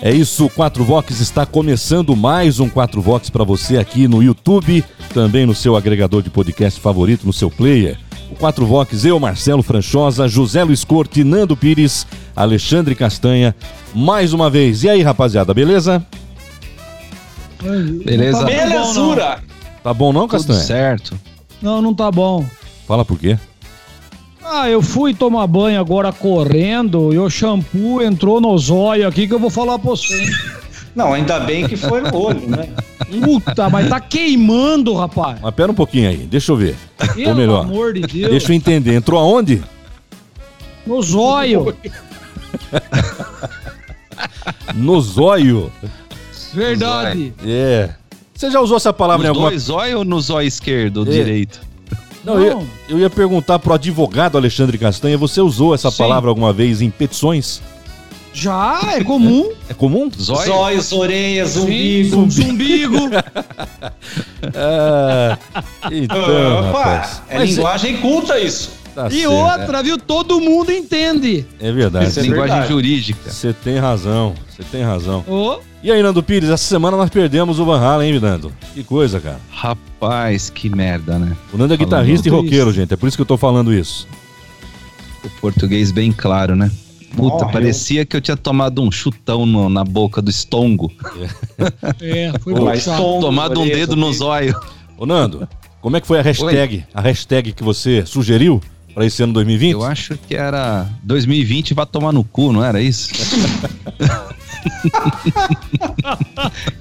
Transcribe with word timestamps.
É 0.00 0.12
isso, 0.12 0.46
o 0.46 0.50
4 0.50 0.84
Vox 0.84 1.20
está 1.20 1.44
começando 1.44 2.14
mais 2.14 2.60
um 2.60 2.68
4 2.68 3.02
Vox 3.02 3.28
para 3.30 3.42
você 3.42 3.78
aqui 3.78 4.06
no 4.06 4.22
YouTube, 4.22 4.84
também 5.12 5.44
no 5.44 5.54
seu 5.54 5.74
agregador 5.74 6.22
de 6.22 6.30
podcast 6.30 6.80
favorito, 6.80 7.26
no 7.26 7.32
seu 7.32 7.50
player. 7.50 7.98
O 8.30 8.36
4 8.36 8.64
Vox, 8.64 9.04
eu, 9.04 9.18
Marcelo 9.18 9.62
Franchosa, 9.62 10.28
José 10.28 10.62
Luiz 10.62 10.84
Corte, 10.84 11.24
Nando 11.24 11.56
Pires, 11.56 12.06
Alexandre 12.36 12.94
Castanha, 12.94 13.56
mais 13.92 14.32
uma 14.32 14.48
vez. 14.48 14.84
E 14.84 14.88
aí, 14.88 15.02
rapaziada, 15.02 15.52
beleza? 15.52 16.06
Beleza? 18.04 18.44
Belezura! 18.44 19.42
Tá 19.82 19.92
bom 19.92 20.12
não, 20.12 20.28
Castanha? 20.28 20.58
Tudo 20.60 20.66
certo. 20.66 21.20
Não, 21.60 21.82
não 21.82 21.92
tá 21.92 22.08
bom. 22.08 22.46
Fala 22.86 23.04
por 23.04 23.18
quê? 23.18 23.36
Ah, 24.50 24.68
eu 24.68 24.80
fui 24.80 25.12
tomar 25.12 25.46
banho 25.46 25.78
agora 25.78 26.10
correndo 26.12 27.12
e 27.12 27.18
o 27.18 27.28
shampoo 27.28 28.00
entrou 28.02 28.40
no 28.40 28.56
zóio 28.56 29.06
aqui 29.06 29.28
que 29.28 29.34
eu 29.34 29.38
vou 29.38 29.50
falar 29.50 29.78
pra 29.78 29.90
você. 29.90 30.24
Não, 30.96 31.12
ainda 31.12 31.38
bem 31.40 31.68
que 31.68 31.76
foi 31.76 32.00
no 32.00 32.16
olho, 32.16 32.48
né? 32.48 32.70
Puta, 33.22 33.68
mas 33.70 33.88
tá 33.88 34.00
queimando, 34.00 34.94
rapaz. 34.94 35.38
Mas 35.40 35.54
pera 35.54 35.70
um 35.70 35.74
pouquinho 35.74 36.08
aí, 36.08 36.16
deixa 36.16 36.50
eu 36.50 36.56
ver. 36.56 36.74
Ou 37.00 37.08
Pelo 37.14 37.34
melhor, 37.36 37.60
amor 37.64 37.92
de 37.92 38.00
Deus. 38.00 38.30
deixa 38.30 38.52
eu 38.52 38.56
entender. 38.56 38.94
Entrou 38.94 39.20
aonde? 39.20 39.62
No 40.86 41.00
zóio. 41.02 41.76
No 44.74 45.00
zóio. 45.00 45.70
Verdade. 46.52 47.32
É. 47.46 47.90
Você 48.34 48.50
já 48.50 48.60
usou 48.60 48.76
essa 48.76 48.92
palavra 48.92 49.26
em 49.26 49.28
Nos 49.28 49.36
alguma 49.36 49.50
dois 49.50 49.62
zóio 49.62 49.98
ou 49.98 50.04
no 50.04 50.20
zóio 50.20 50.48
esquerdo 50.48 50.98
ou 50.98 51.06
É. 51.06 51.10
direito? 51.10 51.60
Não, 52.28 52.38
eu, 52.38 52.44
ia, 52.46 52.54
Não. 52.54 52.66
eu 52.88 52.98
ia 52.98 53.10
perguntar 53.10 53.58
pro 53.58 53.74
advogado 53.74 54.36
Alexandre 54.36 54.76
Castanha, 54.78 55.16
você 55.18 55.40
usou 55.40 55.74
essa 55.74 55.90
Sim. 55.90 55.96
palavra 55.98 56.28
alguma 56.30 56.52
vez 56.52 56.80
em 56.82 56.90
petições? 56.90 57.60
Já 58.32 58.80
é 58.94 59.02
comum. 59.02 59.50
É 59.68 59.74
comum? 59.74 60.08
Zóio? 60.16 60.46
Zóios, 60.46 60.92
orelhas, 60.92 61.56
umbigo. 61.56 62.30
zumbigo. 62.30 62.96
Ah, 64.54 65.36
então, 65.90 66.18
Opa, 66.18 66.78
rapaz. 66.78 67.22
é 67.28 67.38
Mas 67.38 67.50
linguagem 67.50 67.96
culta 67.98 68.38
isso. 68.38 68.70
tá 68.94 69.08
E 69.08 69.20
certo. 69.22 69.32
outra, 69.32 69.82
viu? 69.82 69.98
Todo 69.98 70.40
mundo 70.40 70.70
entende. 70.72 71.44
É 71.60 71.72
verdade. 71.72 72.08
Isso 72.08 72.20
é 72.20 72.22
Linguagem 72.22 72.48
verdade. 72.56 72.68
jurídica. 72.72 73.30
Você 73.30 73.52
tem 73.52 73.78
razão, 73.78 74.34
você 74.48 74.62
tem 74.70 74.82
razão. 74.82 75.24
Ô, 75.28 75.58
E 75.82 75.92
aí, 75.92 76.02
Nando 76.02 76.22
Pires, 76.22 76.48
essa 76.50 76.64
semana 76.64 76.96
nós 76.96 77.08
perdemos 77.08 77.60
o 77.60 77.64
Van 77.64 77.78
Halen, 77.80 78.12
hein, 78.14 78.20
Nando? 78.20 78.52
Que 78.74 78.82
coisa, 78.82 79.20
cara. 79.20 79.38
Rapaz, 79.50 80.50
que 80.50 80.68
merda, 80.68 81.18
né? 81.18 81.36
O 81.52 81.56
Nando 81.56 81.72
é 81.72 81.76
Falando 81.76 81.78
guitarrista 81.78 82.28
e 82.28 82.30
roqueiro, 82.30 82.72
gente. 82.72 82.92
É 82.92 82.96
por 82.96 83.06
isso 83.06 83.16
que 83.16 83.20
eu 83.22 83.26
tô 83.26 83.36
falando 83.36 83.72
isso. 83.72 84.06
O 85.24 85.30
português 85.40 85.92
bem 85.92 86.10
claro, 86.10 86.56
né? 86.56 86.70
Puta, 87.16 87.36
Morreu. 87.36 87.48
parecia 87.50 88.04
que 88.04 88.16
eu 88.16 88.20
tinha 88.20 88.36
tomado 88.36 88.82
um 88.82 88.90
chutão 88.90 89.46
no- 89.46 89.68
na 89.68 89.84
boca 89.84 90.20
do 90.20 90.30
estongo. 90.30 90.92
é, 92.02 92.32
foi 92.40 92.54
Ô, 92.54 92.64
Mas 92.64 92.80
puxado. 92.84 93.02
tom, 93.02 93.20
tomado 93.20 93.60
um 93.60 93.66
dedo 93.66 93.94
no 93.96 94.12
zóio. 94.12 94.54
Ô, 94.96 95.06
Nando, 95.06 95.48
como 95.80 95.96
é 95.96 96.00
que 96.00 96.06
foi 96.06 96.18
a 96.18 96.22
hashtag? 96.22 96.84
A 96.92 97.00
hashtag 97.00 97.52
que 97.52 97.62
você 97.62 98.04
sugeriu 98.04 98.60
pra 98.94 99.06
esse 99.06 99.22
ano 99.22 99.32
2020? 99.32 99.72
Eu 99.72 99.84
acho 99.84 100.18
que 100.18 100.34
era 100.34 100.86
2020 101.04 101.72
vai 101.72 101.86
tomar 101.86 102.12
no 102.12 102.24
cu, 102.24 102.52
não 102.52 102.64
era 102.64 102.80
isso? 102.82 103.08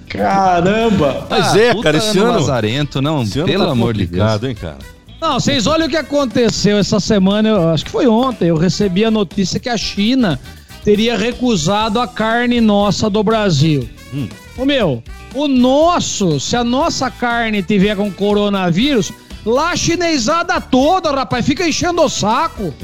Caramba! 0.08 1.28
Mas 1.30 1.54
Ah, 1.54 1.60
é, 1.60 1.72
puta 1.72 1.84
cara, 1.84 1.98
esse 1.98 2.20
ano, 2.20 2.40
Lazarento, 2.40 3.02
não, 3.02 3.24
esse 3.24 3.40
ano 3.40 3.48
pelo 3.48 3.66
tá 3.66 3.72
amor 3.72 3.94
de 3.94 4.08
Deus. 4.08 4.44
hein, 4.44 4.56
cara? 4.56 4.78
Não, 5.20 5.40
vocês 5.40 5.66
olham 5.66 5.88
o 5.88 5.90
que 5.90 5.98
aconteceu 5.98 6.78
essa 6.78 7.00
semana, 7.00 7.50
eu 7.50 7.70
acho 7.70 7.86
que 7.86 7.92
foi 7.92 8.08
ontem, 8.08 8.50
eu 8.50 8.58
recebi 8.58 9.04
a 9.04 9.12
notícia 9.12 9.60
que 9.60 9.70
a 9.70 9.78
China 9.78 10.40
teria 10.84 11.18
recusado 11.18 12.00
a 12.00 12.08
carne 12.08 12.62
nossa 12.62 13.10
do 13.10 13.24
Brasil. 13.24 13.90
Hum. 14.14 14.28
Ô 14.58 14.66
meu, 14.66 15.04
o 15.34 15.48
nosso, 15.48 16.40
se 16.40 16.56
a 16.56 16.64
nossa 16.64 17.10
carne 17.12 17.62
tiver 17.64 17.96
com 17.96 18.12
coronavírus, 18.12 19.12
lá 19.50 19.72
a 19.72 19.76
chinesada 19.76 20.60
toda, 20.62 21.12
rapaz, 21.12 21.46
fica 21.46 21.68
enchendo 21.68 22.02
o 22.02 22.10
saco. 22.10 22.74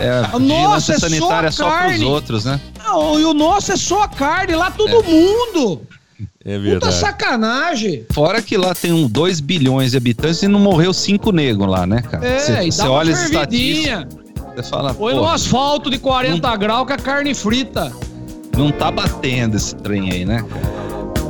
É, 0.00 0.38
Nossa, 0.38 0.92
é 0.94 0.98
só 0.98 1.08
sanitária 1.08 1.50
só, 1.50 1.64
pros 1.68 1.80
carne. 1.80 2.04
outros, 2.04 2.44
né? 2.44 2.60
Não, 2.84 3.18
e 3.18 3.24
o 3.24 3.34
nosso 3.34 3.72
é 3.72 3.76
só 3.76 4.06
carne, 4.06 4.54
lá 4.54 4.70
todo 4.70 5.02
mundo. 5.02 5.82
É 6.44 6.56
Puta 6.56 6.60
verdade. 6.60 6.94
sacanagem. 6.94 8.06
Fora 8.12 8.40
que 8.40 8.56
lá 8.56 8.74
tem 8.74 8.92
um 8.92 9.08
2 9.08 9.40
bilhões 9.40 9.90
de 9.92 9.96
habitantes 9.96 10.42
e 10.42 10.48
não 10.48 10.60
morreu 10.60 10.92
cinco 10.92 11.32
negros 11.32 11.68
lá, 11.68 11.86
né, 11.86 12.02
cara? 12.02 12.26
É, 12.26 12.38
Cê- 12.38 12.62
e 12.68 12.72
cê 12.72 12.78
dá 12.82 12.84
uma 12.88 12.92
olha 12.98 13.12
as 13.12 13.22
estatísticas, 13.24 13.84
fervidinha. 13.86 14.08
você 14.54 14.62
fala, 14.62 14.94
Põe 14.94 15.14
no 15.14 15.26
asfalto 15.28 15.90
de 15.90 15.98
40 15.98 16.56
graus 16.56 16.86
com 16.86 16.92
a 16.92 16.96
carne 16.96 17.34
frita. 17.34 17.92
não 18.56 18.70
tá 18.70 18.90
batendo 18.90 19.56
esse 19.56 19.74
trem 19.74 20.10
aí, 20.12 20.24
né? 20.24 20.44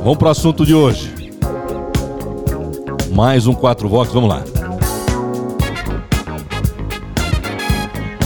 Vamos 0.03 0.17
pro 0.17 0.29
assunto 0.29 0.65
de 0.65 0.73
hoje. 0.73 1.11
Mais 3.17 3.47
um 3.47 3.53
4 3.55 3.89
Vox, 3.89 4.13
vamos 4.13 4.29
lá. 4.29 4.43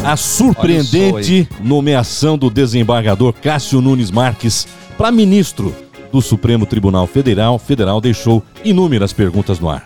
A 0.04 0.18
surpreendente 0.18 1.48
nomeação 1.62 2.38
do 2.38 2.50
desembargador 2.50 3.32
Cássio 3.32 3.80
Nunes 3.80 4.12
Marques 4.12 4.68
para 4.98 5.10
ministro 5.10 5.74
do 6.12 6.22
Supremo 6.22 6.66
Tribunal 6.66 7.08
Federal, 7.08 7.58
Federal 7.58 8.02
deixou 8.02 8.44
inúmeras 8.66 9.14
perguntas 9.14 9.62
no 9.62 9.70
ar. 9.70 9.86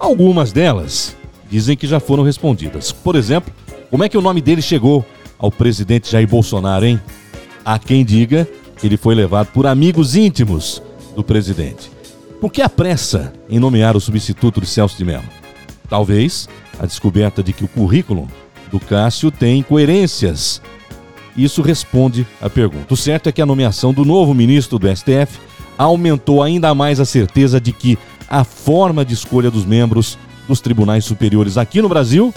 Algumas 0.00 0.52
delas 0.52 1.14
dizem 1.50 1.76
que 1.76 1.86
já 1.86 2.00
foram 2.00 2.24
respondidas. 2.24 2.90
Por 2.90 3.14
exemplo, 3.14 3.52
como 3.90 4.04
é 4.04 4.08
que 4.08 4.16
o 4.16 4.22
nome 4.22 4.40
dele 4.40 4.62
chegou 4.62 5.04
ao 5.38 5.52
presidente 5.52 6.10
Jair 6.10 6.26
Bolsonaro, 6.26 6.86
hein? 6.86 6.98
Há 7.62 7.78
quem 7.78 8.02
diga 8.02 8.48
que 8.78 8.86
ele 8.86 8.96
foi 8.96 9.14
levado 9.14 9.48
por 9.48 9.66
amigos 9.66 10.16
íntimos 10.16 10.82
do 11.14 11.22
presidente. 11.22 11.94
Por 12.40 12.52
que 12.52 12.60
a 12.60 12.68
pressa 12.68 13.32
em 13.48 13.58
nomear 13.58 13.96
o 13.96 14.00
substituto 14.00 14.60
de 14.60 14.66
Celso 14.66 14.96
de 14.96 15.04
Mello? 15.04 15.24
Talvez 15.88 16.48
a 16.78 16.84
descoberta 16.84 17.42
de 17.42 17.52
que 17.52 17.64
o 17.64 17.68
currículo 17.68 18.28
do 18.70 18.78
Cássio 18.78 19.30
tem 19.30 19.60
incoerências. 19.60 20.60
Isso 21.36 21.62
responde 21.62 22.26
à 22.40 22.50
pergunta. 22.50 22.92
O 22.92 22.96
certo 22.96 23.28
é 23.28 23.32
que 23.32 23.40
a 23.40 23.46
nomeação 23.46 23.92
do 23.92 24.04
novo 24.04 24.34
ministro 24.34 24.78
do 24.78 24.94
STF 24.94 25.38
aumentou 25.78 26.42
ainda 26.42 26.74
mais 26.74 27.00
a 27.00 27.04
certeza 27.04 27.60
de 27.60 27.72
que 27.72 27.98
a 28.28 28.44
forma 28.44 29.04
de 29.04 29.14
escolha 29.14 29.50
dos 29.50 29.64
membros 29.64 30.18
dos 30.46 30.60
tribunais 30.60 31.04
superiores 31.04 31.56
aqui 31.56 31.80
no 31.80 31.88
Brasil 31.88 32.34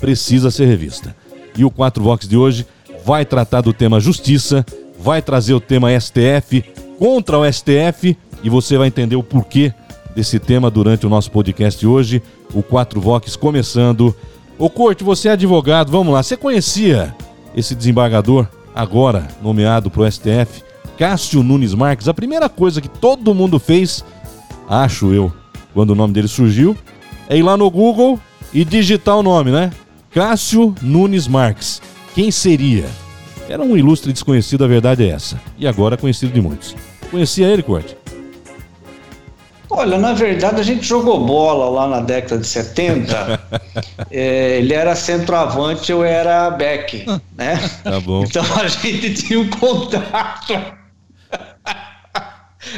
precisa 0.00 0.50
ser 0.50 0.66
revista. 0.66 1.14
E 1.56 1.64
o 1.64 1.70
4 1.70 2.02
Vox 2.02 2.26
de 2.26 2.36
hoje 2.36 2.66
vai 3.04 3.24
tratar 3.24 3.60
do 3.60 3.72
tema 3.72 4.00
justiça, 4.00 4.64
vai 4.98 5.20
trazer 5.20 5.54
o 5.54 5.60
tema 5.60 5.88
STF 5.98 6.64
contra 6.98 7.38
o 7.38 7.52
STF 7.52 8.16
e 8.44 8.50
você 8.50 8.76
vai 8.76 8.88
entender 8.88 9.16
o 9.16 9.22
porquê 9.22 9.72
desse 10.14 10.38
tema 10.38 10.70
durante 10.70 11.06
o 11.06 11.08
nosso 11.08 11.30
podcast 11.30 11.84
hoje. 11.84 12.22
O 12.52 12.62
4 12.62 13.00
Vox 13.00 13.34
começando. 13.34 14.14
Ô 14.58 14.68
Corte, 14.70 15.02
você 15.02 15.28
é 15.28 15.32
advogado, 15.32 15.90
vamos 15.90 16.12
lá. 16.12 16.22
Você 16.22 16.36
conhecia 16.36 17.16
esse 17.56 17.74
desembargador 17.74 18.46
agora 18.74 19.26
nomeado 19.42 19.90
para 19.90 20.02
o 20.02 20.10
STF, 20.10 20.62
Cássio 20.98 21.42
Nunes 21.42 21.74
Marques? 21.74 22.06
A 22.06 22.14
primeira 22.14 22.48
coisa 22.48 22.80
que 22.80 22.88
todo 22.88 23.34
mundo 23.34 23.58
fez, 23.58 24.04
acho 24.68 25.12
eu, 25.12 25.32
quando 25.72 25.90
o 25.90 25.94
nome 25.94 26.12
dele 26.12 26.28
surgiu, 26.28 26.76
é 27.28 27.36
ir 27.36 27.42
lá 27.42 27.56
no 27.56 27.68
Google 27.70 28.20
e 28.52 28.64
digitar 28.64 29.16
o 29.16 29.22
nome, 29.22 29.50
né? 29.50 29.72
Cássio 30.10 30.74
Nunes 30.82 31.26
Marques. 31.26 31.80
Quem 32.14 32.30
seria? 32.30 32.84
Era 33.48 33.62
um 33.62 33.76
ilustre 33.76 34.12
desconhecido, 34.12 34.64
a 34.64 34.68
verdade 34.68 35.02
é 35.02 35.08
essa. 35.08 35.40
E 35.58 35.66
agora 35.66 35.96
conhecido 35.96 36.32
de 36.32 36.40
muitos. 36.40 36.76
Conhecia 37.10 37.48
ele, 37.48 37.62
Corte? 37.62 38.03
Olha, 39.76 39.98
na 39.98 40.12
verdade 40.12 40.60
a 40.60 40.64
gente 40.64 40.86
jogou 40.86 41.24
bola 41.24 41.68
lá 41.68 41.88
na 41.88 42.00
década 42.00 42.40
de 42.40 42.46
70. 42.46 43.40
É, 44.10 44.58
ele 44.58 44.72
era 44.72 44.94
centroavante, 44.94 45.90
eu 45.90 46.04
era 46.04 46.48
back, 46.50 47.04
né? 47.36 47.58
Tá 47.82 47.98
bom. 47.98 48.22
Então 48.22 48.44
a 48.56 48.68
gente 48.68 49.14
tinha 49.14 49.40
um 49.40 49.50
contato. 49.50 50.54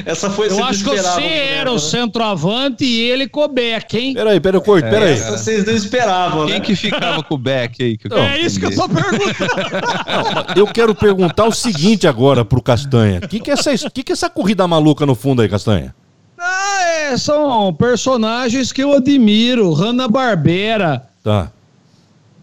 Essa 0.05 0.31
foi 0.31 0.51
Eu 0.51 0.65
acho 0.65 0.85
que 0.85 0.91
você 0.97 1.23
era 1.23 1.71
o 1.71 1.79
centroavante 1.79 2.85
e 2.85 3.03
ele 3.03 3.29
Cobeck, 3.29 3.97
hein? 3.97 4.15
Peraí, 4.15 4.41
peraí, 4.41 4.61
Corte, 4.61 4.89
peraí. 4.89 5.13
Essa 5.13 5.37
vocês 5.37 5.65
não 5.65 5.75
esperavam, 5.75 6.47
Quem 6.47 6.55
né? 6.55 6.61
que 6.61 6.75
ficava 6.75 7.23
com 7.23 7.35
o 7.35 7.39
Beck 7.39 7.83
aí? 7.83 7.97
Que 7.97 8.07
eu 8.07 8.17
Não, 8.17 8.25
quero 8.25 8.35
é 8.35 8.41
isso 8.41 8.59
que 8.59 8.67
eu 8.67 8.75
tô 8.75 8.89
perguntando. 8.89 9.35
Eu 10.57 10.67
quero 10.67 10.95
perguntar 10.95 11.45
o 11.45 11.53
seguinte 11.53 12.07
agora 12.07 12.45
pro 12.45 12.63
Castanha. 12.63 13.21
O 13.23 13.29
que, 13.29 13.41
que, 13.41 13.51
é 13.51 13.55
essa, 13.55 13.91
que, 13.91 14.03
que 14.03 14.13
é 14.13 14.15
essa 14.15 14.31
corrida 14.31 14.67
maluca 14.67 15.07
no 15.07 15.15
fundo 15.15 15.43
aí, 15.43 15.49
Castanha? 15.49 15.95
É, 17.13 17.17
são 17.17 17.73
personagens 17.75 18.73
que 18.73 18.83
eu 18.83 18.93
admiro. 18.93 19.73
Hanna-Barbera. 19.73 21.09
Tá. 21.23 21.51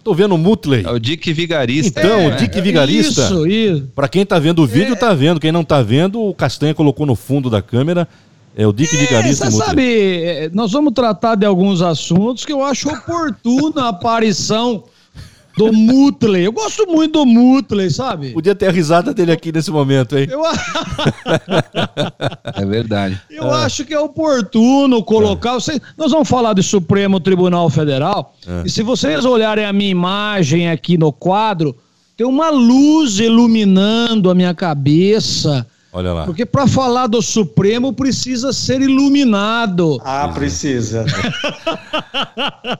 Tô 0.04 0.14
vendo 0.14 0.36
o 0.36 0.38
Mutley. 0.38 0.84
É 0.86 0.92
o 0.92 1.00
Dick 1.00 1.32
Vigarista. 1.32 2.00
Então, 2.00 2.20
é, 2.20 2.28
o 2.28 2.36
Dick 2.36 2.60
Vigarista. 2.62 3.24
Isso, 3.24 3.48
isso. 3.48 3.90
Pra 3.96 4.08
quem 4.08 4.26
tá 4.26 4.38
vendo 4.38 4.62
o 4.62 4.68
vídeo, 4.68 4.94
É. 4.94 4.96
tá 4.98 5.14
vendo. 5.14 5.40
Quem 5.40 5.52
não 5.52 5.64
tá 5.64 5.82
vendo, 5.82 6.22
o 6.22 6.34
Castanha 6.34 6.74
colocou 6.74 7.06
no 7.06 7.16
fundo 7.16 7.50
da 7.50 7.62
câmera. 7.62 8.08
É 8.56 8.68
o 8.68 8.74
Dick 8.74 8.96
Vigarista 8.96 9.50
Você 9.50 9.58
sabe, 9.58 10.24
é, 10.24 10.50
nós 10.54 10.72
vamos 10.72 10.94
tratar 10.94 11.34
de 11.36 11.46
alguns 11.46 11.82
assuntos 11.82 12.46
que 12.46 12.54
eu 12.54 12.64
acho 12.64 12.88
oportuna 12.88 13.86
a 13.86 13.90
aparição 13.90 14.84
do 15.58 15.72
Mutley. 15.72 16.46
Eu 16.46 16.52
gosto 16.52 16.86
muito 16.88 17.20
do 17.20 17.26
Mutley, 17.26 17.90
sabe? 17.90 18.32
Podia 18.32 18.56
ter 18.56 18.68
a 18.68 18.72
risada 18.72 19.14
dele 19.14 19.32
aqui 19.32 19.52
nesse 19.52 19.72
momento, 19.72 20.18
hein? 20.18 20.28
Eu, 20.30 20.42
É 22.56 22.66
verdade. 22.66 23.20
eu 23.30 23.52
acho 23.52 23.86
que 23.86 23.94
é 23.94 24.00
oportuno 24.00 25.04
colocar. 25.04 25.54
Você, 25.56 25.80
nós 25.98 26.12
vamos 26.12 26.28
falar 26.28 26.54
de 26.54 26.64
Supremo 26.64 27.20
Tribunal 27.20 27.70
Federal. 27.70 28.36
E 28.66 28.70
se 28.70 28.84
vocês 28.84 29.26
olharem 29.26 29.66
a 29.66 29.74
minha 29.74 29.92
imagem 29.92 30.70
aqui 30.70 30.98
no 30.98 31.12
quadro, 31.12 31.76
tem 32.16 32.26
uma 32.26 32.50
luz 32.50 33.20
iluminando 33.20 34.30
a 34.30 34.36
minha 34.36 34.54
cabeça. 34.54 35.66
Olha 35.94 36.12
lá. 36.12 36.26
Porque 36.26 36.46
para 36.46 36.66
falar 36.68 37.06
do 37.08 37.22
Supremo 37.22 37.94
precisa 37.94 38.52
ser 38.52 38.82
iluminado. 38.82 40.02
Ah, 40.04 40.28
precisa. 40.30 41.06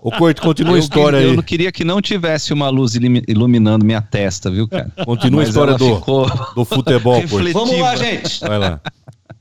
O 0.02 0.12
Corte, 0.12 0.42
continua 0.42 0.74
a 0.74 0.76
eu, 0.76 0.80
história 0.80 1.18
eu 1.18 1.30
aí. 1.30 1.36
não 1.36 1.44
queria 1.44 1.72
que 1.72 1.84
não 1.84 2.02
tivesse 2.02 2.52
uma 2.52 2.70
luz 2.70 2.96
iluminando 3.28 3.86
minha 3.86 4.02
testa, 4.02 4.50
viu, 4.50 4.68
cara? 4.68 4.92
Continua 5.06 5.42
a 5.42 5.44
Mas 5.44 5.50
história 5.50 5.72
ela 5.72 5.78
do, 5.78 5.96
ficou 5.96 6.26
do 6.56 6.66
futebol, 6.66 7.14
Corte. 7.14 7.28
refletiva. 7.28 7.60
Vamos 7.60 7.80
lá, 7.80 7.96
gente. 7.96 8.40
Vai 8.42 8.58
lá. 8.58 8.82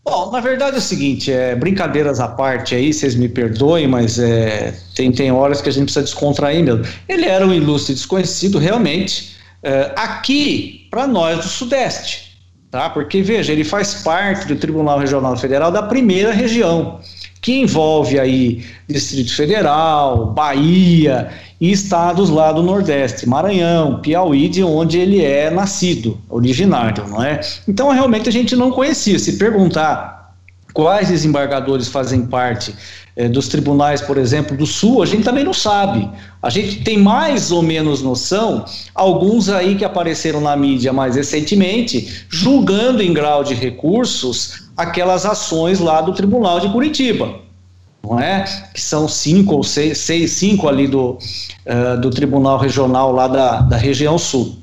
Bom, 0.05 0.33
na 0.33 0.41
verdade 0.41 0.77
é 0.77 0.79
o 0.79 0.83
seguinte, 0.83 1.31
é, 1.31 1.55
brincadeiras 1.55 2.19
à 2.19 2.27
parte 2.27 2.75
aí, 2.75 2.93
vocês 2.93 3.15
me 3.15 3.29
perdoem, 3.29 3.87
mas 3.87 4.19
é, 4.19 4.75
tem, 4.97 5.13
tem 5.13 5.31
horas 5.31 5.61
que 5.63 5.69
a 5.69 5.73
gente 5.73 5.85
precisa 5.85 6.05
descontrair 6.05 6.63
mesmo. 6.65 6.85
Ele 7.09 7.25
era 7.25 7.47
um 7.47 7.55
ilustre 7.55 7.95
desconhecido, 7.95 8.59
realmente, 8.59 9.37
é, 9.63 9.93
aqui 9.95 10.89
para 10.91 11.07
nós 11.07 11.39
do 11.39 11.49
Sudeste, 11.49 12.31
tá? 12.73 12.89
Porque, 12.89 13.23
veja, 13.23 13.53
ele 13.53 13.63
faz 13.63 14.03
parte 14.03 14.49
do 14.49 14.57
Tribunal 14.57 14.99
Regional 14.99 15.37
Federal 15.37 15.71
da 15.71 15.83
primeira 15.83 16.33
região, 16.33 16.99
que 17.43 17.61
envolve 17.61 18.19
aí 18.19 18.65
Distrito 18.89 19.37
Federal, 19.37 20.27
Bahia 20.33 21.31
e 21.61 21.71
estados 21.71 22.31
lá 22.31 22.51
do 22.51 22.63
Nordeste, 22.63 23.29
Maranhão, 23.29 24.01
Piauí, 24.01 24.49
de 24.49 24.65
onde 24.65 24.99
ele 24.99 25.23
é 25.23 25.51
nascido, 25.51 26.19
originário, 26.31 27.07
não 27.09 27.23
é? 27.23 27.41
Então, 27.69 27.91
realmente, 27.91 28.29
a 28.29 28.33
gente 28.33 28.57
não 28.57 28.71
conhecia. 28.71 29.19
Se 29.19 29.35
perguntar 29.35 30.35
quais 30.73 31.09
desembargadores 31.09 31.89
fazem 31.89 32.25
parte 32.25 32.75
eh, 33.17 33.29
dos 33.29 33.49
tribunais, 33.49 34.00
por 34.00 34.19
exemplo, 34.19 34.56
do 34.56 34.67
Sul, 34.67 35.03
a 35.03 35.06
gente 35.06 35.23
também 35.23 35.44
não 35.44 35.53
sabe. 35.53 36.09
A 36.43 36.50
gente 36.50 36.82
tem 36.82 36.99
mais 36.99 37.50
ou 37.50 37.62
menos 37.62 38.03
noção, 38.03 38.64
alguns 38.94 39.49
aí 39.49 39.75
que 39.75 39.85
apareceram 39.85 40.41
na 40.41 40.56
mídia 40.56 40.93
mais 40.93 41.17
recentemente, 41.17 42.26
julgando 42.29 43.03
em 43.03 43.12
grau 43.12 43.44
de 43.44 43.55
recursos 43.55 44.70
aquelas 44.76 45.25
ações 45.26 45.79
lá 45.79 46.00
do 46.00 46.12
Tribunal 46.12 46.61
de 46.61 46.69
Curitiba 46.70 47.43
não 48.03 48.19
é? 48.19 48.44
Que 48.75 48.81
são 48.81 49.06
cinco 49.06 49.56
ou 49.56 49.62
seis, 49.62 49.99
seis 49.99 50.32
cinco 50.32 50.69
ali 50.69 50.88
do, 50.88 51.19
eh, 51.64 51.97
do 51.99 52.11
Tribunal 52.11 52.59
Regional 52.59 53.12
lá 53.12 53.29
da, 53.29 53.61
da 53.61 53.76
região 53.76 54.19
sul. 54.19 54.56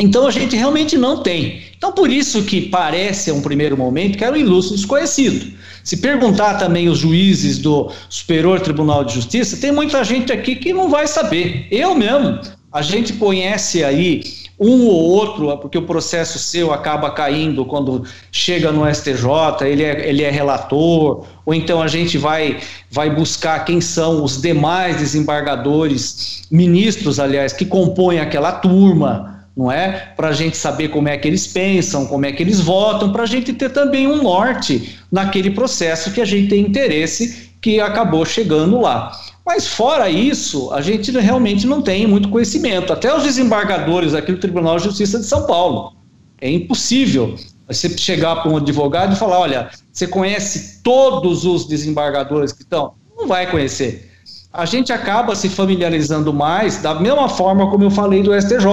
Então 0.00 0.26
a 0.26 0.30
gente 0.30 0.56
realmente 0.56 0.96
não 0.96 1.22
tem. 1.22 1.60
Então 1.82 1.90
por 1.90 2.12
isso 2.12 2.44
que 2.44 2.60
parece 2.60 3.28
a 3.28 3.34
um 3.34 3.40
primeiro 3.40 3.76
momento 3.76 4.16
que 4.16 4.22
era 4.22 4.36
um 4.36 4.38
ilustre 4.38 4.76
desconhecido. 4.76 5.52
Se 5.82 5.96
perguntar 5.96 6.54
também 6.54 6.88
os 6.88 6.98
juízes 6.98 7.58
do 7.58 7.90
Superior 8.08 8.60
Tribunal 8.60 9.02
de 9.02 9.14
Justiça, 9.14 9.56
tem 9.56 9.72
muita 9.72 10.04
gente 10.04 10.32
aqui 10.32 10.54
que 10.54 10.72
não 10.72 10.88
vai 10.88 11.08
saber. 11.08 11.66
Eu 11.72 11.92
mesmo, 11.96 12.38
a 12.72 12.82
gente 12.82 13.14
conhece 13.14 13.82
aí 13.82 14.22
um 14.60 14.86
ou 14.86 15.10
outro, 15.10 15.58
porque 15.58 15.76
o 15.76 15.82
processo 15.82 16.38
seu 16.38 16.72
acaba 16.72 17.10
caindo 17.10 17.64
quando 17.64 18.04
chega 18.30 18.70
no 18.70 18.88
STJ, 18.88 19.26
ele 19.62 19.82
é, 19.82 20.08
ele 20.08 20.22
é 20.22 20.30
relator, 20.30 21.26
ou 21.44 21.52
então 21.52 21.82
a 21.82 21.88
gente 21.88 22.16
vai, 22.16 22.60
vai 22.92 23.10
buscar 23.10 23.64
quem 23.64 23.80
são 23.80 24.22
os 24.22 24.40
demais 24.40 24.98
desembargadores, 24.98 26.44
ministros, 26.48 27.18
aliás, 27.18 27.52
que 27.52 27.64
compõem 27.64 28.20
aquela 28.20 28.52
turma, 28.52 29.31
não 29.56 29.70
é? 29.70 30.12
Para 30.16 30.28
a 30.28 30.32
gente 30.32 30.56
saber 30.56 30.88
como 30.88 31.08
é 31.08 31.16
que 31.16 31.28
eles 31.28 31.46
pensam, 31.46 32.06
como 32.06 32.24
é 32.24 32.32
que 32.32 32.42
eles 32.42 32.60
votam, 32.60 33.12
para 33.12 33.24
a 33.24 33.26
gente 33.26 33.52
ter 33.52 33.70
também 33.70 34.06
um 34.06 34.22
norte 34.22 34.98
naquele 35.10 35.50
processo 35.50 36.12
que 36.12 36.20
a 36.20 36.24
gente 36.24 36.48
tem 36.48 36.62
interesse 36.62 37.50
que 37.60 37.80
acabou 37.80 38.24
chegando 38.24 38.80
lá. 38.80 39.12
Mas 39.44 39.66
fora 39.66 40.08
isso, 40.08 40.72
a 40.72 40.80
gente 40.80 41.10
realmente 41.12 41.66
não 41.66 41.82
tem 41.82 42.06
muito 42.06 42.28
conhecimento. 42.28 42.92
Até 42.92 43.14
os 43.14 43.24
desembargadores 43.24 44.14
aqui 44.14 44.32
do 44.32 44.38
Tribunal 44.38 44.78
de 44.78 44.84
Justiça 44.84 45.18
de 45.18 45.26
São 45.26 45.46
Paulo. 45.46 45.92
É 46.40 46.50
impossível 46.50 47.36
você 47.68 47.88
chegar 47.96 48.36
para 48.36 48.50
um 48.50 48.56
advogado 48.56 49.12
e 49.12 49.16
falar: 49.16 49.38
olha, 49.38 49.70
você 49.92 50.06
conhece 50.06 50.82
todos 50.82 51.44
os 51.44 51.66
desembargadores 51.66 52.52
que 52.52 52.62
estão? 52.62 52.94
Não 53.16 53.26
vai 53.26 53.50
conhecer. 53.50 54.10
A 54.52 54.64
gente 54.64 54.92
acaba 54.92 55.34
se 55.34 55.48
familiarizando 55.48 56.32
mais 56.32 56.82
da 56.82 56.94
mesma 56.94 57.28
forma 57.28 57.70
como 57.70 57.84
eu 57.84 57.90
falei 57.90 58.22
do 58.22 58.38
STJ. 58.38 58.66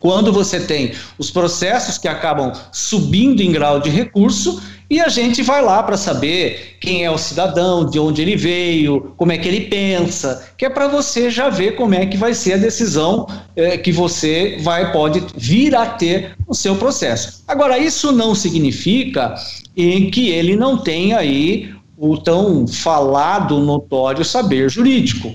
Quando 0.00 0.32
você 0.32 0.58
tem 0.58 0.92
os 1.18 1.30
processos 1.30 1.98
que 1.98 2.08
acabam 2.08 2.52
subindo 2.72 3.42
em 3.42 3.52
grau 3.52 3.78
de 3.78 3.90
recurso 3.90 4.62
e 4.88 4.98
a 4.98 5.08
gente 5.08 5.42
vai 5.42 5.62
lá 5.62 5.82
para 5.82 5.98
saber 5.98 6.78
quem 6.80 7.04
é 7.04 7.10
o 7.10 7.18
cidadão, 7.18 7.84
de 7.84 7.98
onde 7.98 8.22
ele 8.22 8.34
veio, 8.34 9.12
como 9.18 9.30
é 9.30 9.36
que 9.36 9.46
ele 9.46 9.66
pensa, 9.66 10.48
que 10.56 10.64
é 10.64 10.70
para 10.70 10.88
você 10.88 11.30
já 11.30 11.50
ver 11.50 11.76
como 11.76 11.94
é 11.94 12.06
que 12.06 12.16
vai 12.16 12.32
ser 12.32 12.54
a 12.54 12.56
decisão 12.56 13.26
eh, 13.54 13.76
que 13.76 13.92
você 13.92 14.58
vai 14.62 14.90
pode 14.90 15.22
vir 15.36 15.76
a 15.76 15.84
ter 15.84 16.34
no 16.48 16.54
seu 16.54 16.74
processo. 16.76 17.44
Agora 17.46 17.78
isso 17.78 18.10
não 18.10 18.34
significa 18.34 19.34
em 19.76 20.10
que 20.10 20.30
ele 20.30 20.56
não 20.56 20.78
tenha 20.78 21.18
aí 21.18 21.74
o 21.96 22.16
tão 22.16 22.66
falado 22.66 23.60
notório 23.60 24.24
saber 24.24 24.70
jurídico, 24.70 25.34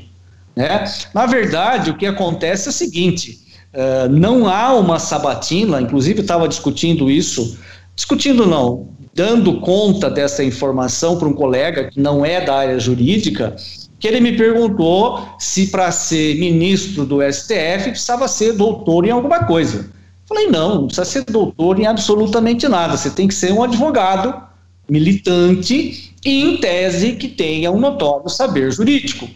né? 0.56 0.84
Na 1.14 1.28
verdade, 1.28 1.92
o 1.92 1.96
que 1.96 2.08
acontece 2.08 2.68
é 2.68 2.72
o 2.72 2.74
seguinte: 2.74 3.45
Uh, 3.76 4.08
não 4.10 4.48
há 4.48 4.74
uma 4.74 5.00
sabatina, 5.00 5.82
inclusive 5.82 6.22
estava 6.22 6.48
discutindo 6.48 7.12
isso, 7.12 7.60
discutindo 7.94 8.46
não, 8.46 8.88
dando 9.14 9.60
conta 9.60 10.10
dessa 10.10 10.44
informação 10.46 11.18
para 11.18 11.28
um 11.28 11.34
colega 11.34 11.90
que 11.92 12.00
não 12.00 12.26
é 12.26 12.40
da 12.40 12.56
área 12.56 12.80
jurídica, 12.80 13.54
que 14.00 14.08
ele 14.08 14.22
me 14.22 14.38
perguntou 14.38 15.28
se 15.38 15.68
para 15.68 15.92
ser 15.92 16.40
ministro 16.40 17.06
do 17.06 17.20
STF 17.22 17.90
precisava 17.90 18.30
ser 18.30 18.54
doutor 18.54 19.06
em 19.06 19.12
alguma 19.12 19.46
coisa. 19.46 19.90
Falei, 20.26 20.48
não, 20.48 20.76
não 20.76 20.88
precisa 20.88 21.06
ser 21.06 21.26
doutor 21.26 21.78
em 21.78 21.86
absolutamente 21.86 22.68
nada, 22.70 22.96
você 22.96 23.10
tem 23.10 23.28
que 23.28 23.34
ser 23.34 23.52
um 23.52 23.62
advogado 23.62 24.42
militante 24.90 26.14
e 26.24 26.42
em 26.44 26.58
tese 26.58 27.14
que 27.14 27.28
tenha 27.28 27.72
um 27.72 27.80
notório 27.80 28.30
saber 28.30 28.72
jurídico, 28.72 29.30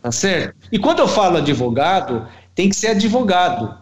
tá 0.00 0.12
certo? 0.12 0.54
E 0.70 0.78
quando 0.78 1.00
eu 1.00 1.08
falo 1.08 1.38
advogado, 1.38 2.26
tem 2.54 2.68
que 2.68 2.76
ser 2.76 2.88
advogado, 2.88 3.74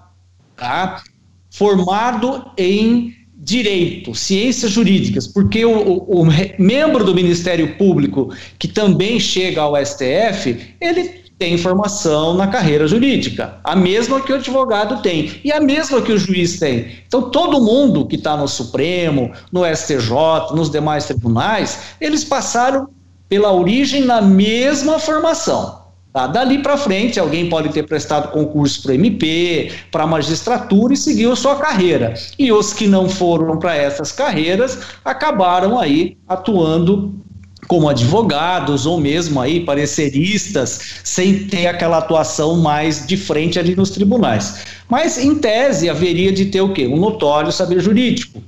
tá? 0.59 1.03
Formado 1.51 2.51
em 2.57 3.15
direito, 3.41 4.15
ciências 4.15 4.73
jurídicas, 4.73 5.27
porque 5.27 5.65
o, 5.65 5.71
o, 5.71 6.23
o, 6.23 6.27
membro 6.59 7.05
do 7.05 7.15
Ministério 7.15 7.77
Público 7.77 8.35
que 8.59 8.69
também 8.69 9.19
chega 9.19 9.63
ao 9.63 9.75
STF, 9.77 10.75
ele 10.81 11.23
tem 11.39 11.57
formação 11.57 12.35
na 12.35 12.49
carreira 12.49 12.89
jurídica, 12.89 13.59
a 13.63 13.77
mesma 13.77 14.21
que 14.21 14.33
o 14.33 14.35
advogado 14.35 15.01
tem 15.01 15.41
e 15.45 15.53
a 15.53 15.61
mesma 15.61 16.03
que 16.03 16.13
o 16.13 16.19
juiz 16.19 16.59
tem. 16.59 16.89
Então 17.07 17.31
todo 17.31 17.63
mundo 17.63 18.07
que 18.07 18.17
está 18.17 18.37
no 18.37 18.49
Supremo, 18.49 19.31
no 19.53 19.65
STJ, 19.65 20.55
nos 20.55 20.69
demais 20.69 21.05
tribunais, 21.05 21.79
eles 22.01 22.25
passaram 22.25 22.89
pela 23.29 23.53
origem 23.53 24.03
na 24.05 24.21
mesma 24.21 24.99
formação. 24.99 25.78
Tá? 26.19 26.27
Dali 26.27 26.59
para 26.59 26.77
frente, 26.77 27.21
alguém 27.21 27.49
pode 27.49 27.69
ter 27.69 27.85
prestado 27.85 28.33
concurso 28.33 28.83
para 28.83 28.93
MP, 28.93 29.71
para 29.89 30.05
magistratura 30.05 30.93
e 30.93 30.97
seguiu 30.97 31.31
a 31.31 31.37
sua 31.37 31.55
carreira. 31.55 32.15
E 32.37 32.51
os 32.51 32.73
que 32.73 32.89
não 32.89 33.09
foram 33.09 33.57
para 33.57 33.77
essas 33.77 34.11
carreiras 34.11 34.81
acabaram 35.05 35.79
aí 35.79 36.17
atuando 36.27 37.15
como 37.69 37.89
advogados 37.89 38.85
ou 38.85 38.99
mesmo 38.99 39.41
aí 39.41 39.61
pareceristas, 39.61 40.81
sem 41.05 41.47
ter 41.47 41.69
aquela 41.69 41.99
atuação 41.99 42.57
mais 42.57 43.07
de 43.07 43.17
frente 43.17 43.57
ali 43.57 43.77
nos 43.77 43.91
tribunais. 43.91 44.65
Mas 44.89 45.19
em 45.19 45.37
tese 45.37 45.89
haveria 45.89 46.33
de 46.33 46.47
ter 46.47 46.63
o 46.63 46.73
quê? 46.73 46.89
Um 46.89 46.97
notório 46.97 47.53
saber 47.53 47.79
jurídico. 47.79 48.43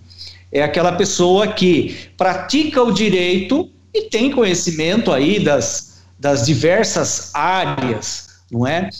É 0.50 0.61
aquela 0.61 0.91
pessoa 0.91 1.47
que 1.47 1.95
pratica 2.17 2.83
o 2.83 2.91
direito 2.91 3.71
e 3.95 4.09
tem 4.09 4.33
conhecimento 4.33 5.12
aí 5.12 5.39
das 5.39 5.89
das 6.21 6.45
diversas 6.45 7.31
áreas, 7.35 8.29
não 8.53 8.67
é? 8.67 8.91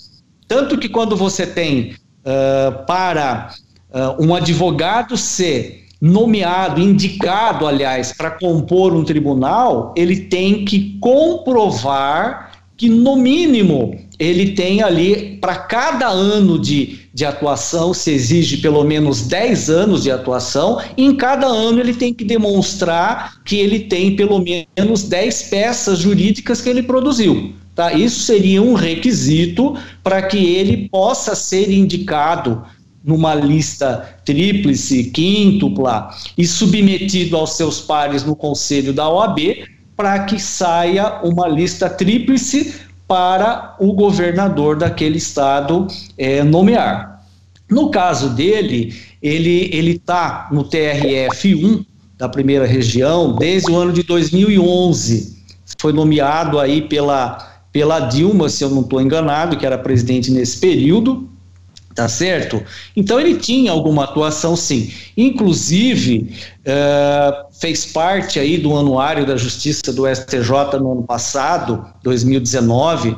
Tanto 0.49 0.79
que 0.79 0.89
quando 0.89 1.15
você 1.15 1.47
tem 1.47 1.95
uh, 2.25 2.87
para 2.87 3.55
uh, 3.91 4.25
um 4.25 4.35
advogado 4.35 5.17
ser 5.19 5.85
nomeado, 6.00 6.81
indicado, 6.81 7.67
aliás, 7.67 8.15
para 8.15 8.31
compor 8.31 8.95
um 8.95 9.05
tribunal, 9.05 9.93
ele 9.95 10.17
tem 10.17 10.65
que 10.65 10.99
comprovar 10.99 12.53
que, 12.75 12.89
no 12.89 13.17
mínimo, 13.17 14.00
ele 14.19 14.53
tem 14.53 14.83
ali, 14.83 15.37
para 15.37 15.57
cada 15.57 16.09
ano 16.09 16.59
de, 16.59 17.00
de 17.12 17.25
atuação, 17.25 17.93
se 17.93 18.12
exige 18.12 18.59
pelo 18.59 18.85
menos 18.85 19.23
10 19.23 19.69
anos 19.71 20.02
de 20.02 20.11
atuação, 20.11 20.81
e 20.97 21.05
em 21.05 21.14
cada 21.14 21.47
ano 21.47 21.81
ele 21.81 21.95
tem 21.95 22.14
que 22.14 22.25
demonstrar 22.25 23.43
que 23.45 23.57
ele 23.57 23.81
tem 23.81 24.14
pelo 24.14 24.38
menos 24.38 25.02
10 25.02 25.43
peças 25.45 25.99
jurídicas 25.99 26.61
que 26.61 26.69
ele 26.69 26.83
produziu. 26.83 27.52
Tá? 27.75 27.93
Isso 27.93 28.21
seria 28.21 28.62
um 28.62 28.75
requisito 28.75 29.76
para 30.02 30.23
que 30.23 30.38
ele 30.38 30.88
possa 30.88 31.35
ser 31.35 31.71
indicado 31.71 32.62
numa 33.02 33.35
lista 33.35 34.21
tríplice, 34.25 35.05
quíntupla 35.05 36.11
e 36.37 36.47
submetido 36.47 37.37
aos 37.37 37.57
seus 37.57 37.81
pares 37.81 38.23
no 38.23 38.37
conselho 38.37 38.93
da 38.93 39.09
OAB 39.09 39.38
para 39.97 40.25
que 40.25 40.38
saia 40.38 41.21
uma 41.23 41.49
lista 41.49 41.88
tríplice 41.88 42.75
para 43.11 43.75
o 43.81 43.93
governador 43.93 44.76
daquele 44.76 45.19
estado 45.19 45.88
é, 46.17 46.45
nomear. 46.45 47.25
No 47.69 47.90
caso 47.90 48.31
dele, 48.31 48.95
ele 49.21 49.90
está 49.90 50.49
no 50.52 50.62
TRF 50.62 51.57
1 51.57 51.85
da 52.17 52.29
primeira 52.29 52.64
região 52.64 53.35
desde 53.35 53.69
o 53.69 53.76
ano 53.76 53.93
de 53.93 54.05
2011. 54.05 55.37
Foi 55.76 55.93
nomeado 55.93 56.61
aí 56.61 56.83
pela, 56.83 57.38
pela 57.73 57.99
Dilma, 57.99 58.49
se 58.49 58.62
eu 58.62 58.71
não 58.71 58.83
estou 58.83 59.00
enganado, 59.00 59.57
que 59.57 59.67
era 59.67 59.76
presidente 59.76 60.31
nesse 60.31 60.61
período, 60.61 61.29
tá 61.94 62.09
certo? 62.09 62.62
Então 62.97 63.18
ele 63.18 63.37
tinha 63.37 63.73
alguma 63.73 64.04
atuação 64.04 64.56
sim. 64.56 64.92
Inclusive, 65.16 66.32
uh, 66.61 67.52
fez 67.61 67.85
parte 67.87 68.38
aí 68.38 68.56
do 68.59 68.76
anuário 68.76 69.26
da 69.26 69.37
Justiça 69.37 69.92
do 69.92 70.06
STJ 70.06 70.78
no 70.80 70.92
ano 70.92 71.02
passado, 71.02 71.85
2019, 72.02 73.16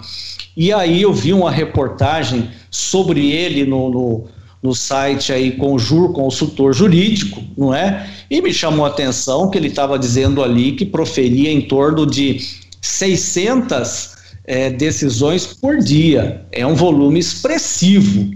e 0.57 0.73
aí 0.73 1.02
eu 1.02 1.12
vi 1.12 1.33
uma 1.33 1.50
reportagem 1.50 2.50
sobre 2.71 3.31
ele 3.31 3.64
no, 3.64 3.91
no, 3.91 4.25
no 4.62 4.75
site 4.75 5.33
aí 5.33 5.52
Conjur 5.52 6.12
Consultor 6.12 6.73
Jurídico, 6.73 7.43
não 7.57 7.75
é? 7.75 8.07
E 8.31 8.41
me 8.41 8.52
chamou 8.52 8.85
a 8.85 8.88
atenção 8.88 9.50
que 9.50 9.59
ele 9.59 9.69
estava 9.69 9.99
dizendo 9.99 10.43
ali 10.43 10.73
que 10.73 10.85
proferia 10.85 11.50
em 11.50 11.62
torno 11.62 12.07
de 12.07 12.41
600 12.81 14.12
é, 14.45 14.71
decisões 14.71 15.47
por 15.47 15.79
dia. 15.79 16.45
É 16.52 16.67
um 16.67 16.75
volume 16.75 17.19
expressivo 17.19 18.31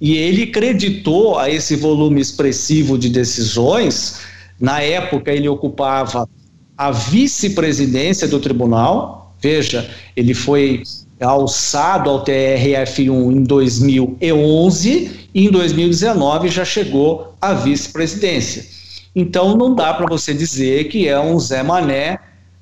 e 0.00 0.16
ele 0.16 0.46
creditou 0.46 1.38
a 1.38 1.50
esse 1.50 1.76
volume 1.76 2.20
expressivo 2.20 2.96
de 2.96 3.08
decisões. 3.08 4.20
Na 4.60 4.80
época, 4.80 5.32
ele 5.32 5.48
ocupava 5.48 6.28
a 6.76 6.90
vice-presidência 6.90 8.28
do 8.28 8.38
tribunal. 8.38 9.34
Veja, 9.40 9.90
ele 10.16 10.34
foi 10.34 10.82
alçado 11.20 12.08
ao 12.08 12.24
TRF1 12.24 13.32
em 13.32 13.42
2011 13.42 15.10
e 15.34 15.46
em 15.46 15.50
2019 15.50 16.48
já 16.48 16.64
chegou 16.64 17.34
à 17.40 17.52
vice-presidência. 17.52 18.64
Então 19.14 19.56
não 19.56 19.74
dá 19.74 19.92
para 19.94 20.06
você 20.06 20.32
dizer 20.32 20.84
que 20.84 21.08
é 21.08 21.18
um 21.18 21.38
Zé 21.40 21.62
Mané, 21.62 22.18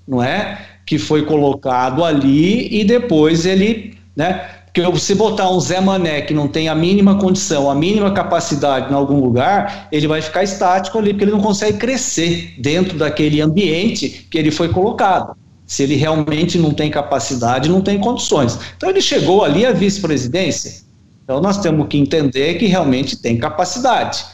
não 0.09 0.23
é? 0.23 0.59
Que 0.87 0.99
foi 0.99 1.27
colocado 1.27 2.03
ali 2.03 2.81
e 2.81 2.85
depois 2.85 3.45
ele, 3.45 3.95
né? 4.15 4.56
Porque 4.77 4.99
se 4.99 5.15
botar 5.15 5.51
um 5.51 5.59
Zé 5.59 5.81
Mané 5.81 6.21
que 6.21 6.35
não 6.35 6.47
tem 6.47 6.69
a 6.69 6.75
mínima 6.75 7.19
condição, 7.19 7.71
a 7.71 7.75
mínima 7.75 8.11
capacidade 8.11 8.93
em 8.93 8.95
algum 8.95 9.21
lugar, 9.21 9.89
ele 9.91 10.07
vai 10.07 10.21
ficar 10.21 10.43
estático 10.43 10.99
ali, 10.99 11.15
porque 11.15 11.25
ele 11.25 11.31
não 11.31 11.41
consegue 11.41 11.79
crescer 11.79 12.55
dentro 12.59 12.99
daquele 12.99 13.41
ambiente 13.41 14.27
que 14.31 14.37
ele 14.37 14.51
foi 14.51 14.69
colocado. 14.69 15.35
Se 15.67 15.83
ele 15.83 15.97
realmente 15.97 16.59
não 16.59 16.75
tem 16.75 16.91
capacidade, 16.91 17.71
não 17.71 17.81
tem 17.81 17.99
condições. 17.99 18.59
Então 18.77 18.91
ele 18.91 19.01
chegou 19.01 19.43
ali 19.43 19.65
à 19.65 19.73
vice-presidência. 19.73 20.83
Então 21.25 21.41
nós 21.41 21.57
temos 21.57 21.89
que 21.89 21.97
entender 21.97 22.59
que 22.59 22.67
realmente 22.67 23.17
tem 23.17 23.39
capacidade, 23.39 24.27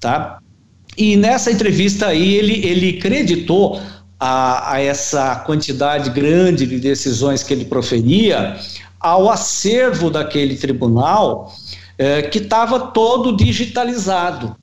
tá? 0.00 0.38
E 0.96 1.14
nessa 1.14 1.52
entrevista 1.52 2.06
aí 2.06 2.36
ele, 2.36 2.66
ele 2.66 2.94
creditou 2.94 3.78
a, 4.18 4.76
a 4.76 4.80
essa 4.80 5.36
quantidade 5.46 6.08
grande 6.08 6.66
de 6.66 6.78
decisões 6.78 7.42
que 7.42 7.52
ele 7.52 7.66
proferia 7.66 8.56
ao 9.00 9.30
acervo 9.30 10.10
daquele 10.10 10.56
tribunal 10.56 11.52
é, 11.96 12.22
que 12.22 12.38
estava 12.38 12.78
todo 12.78 13.34
digitalizado, 13.34 14.54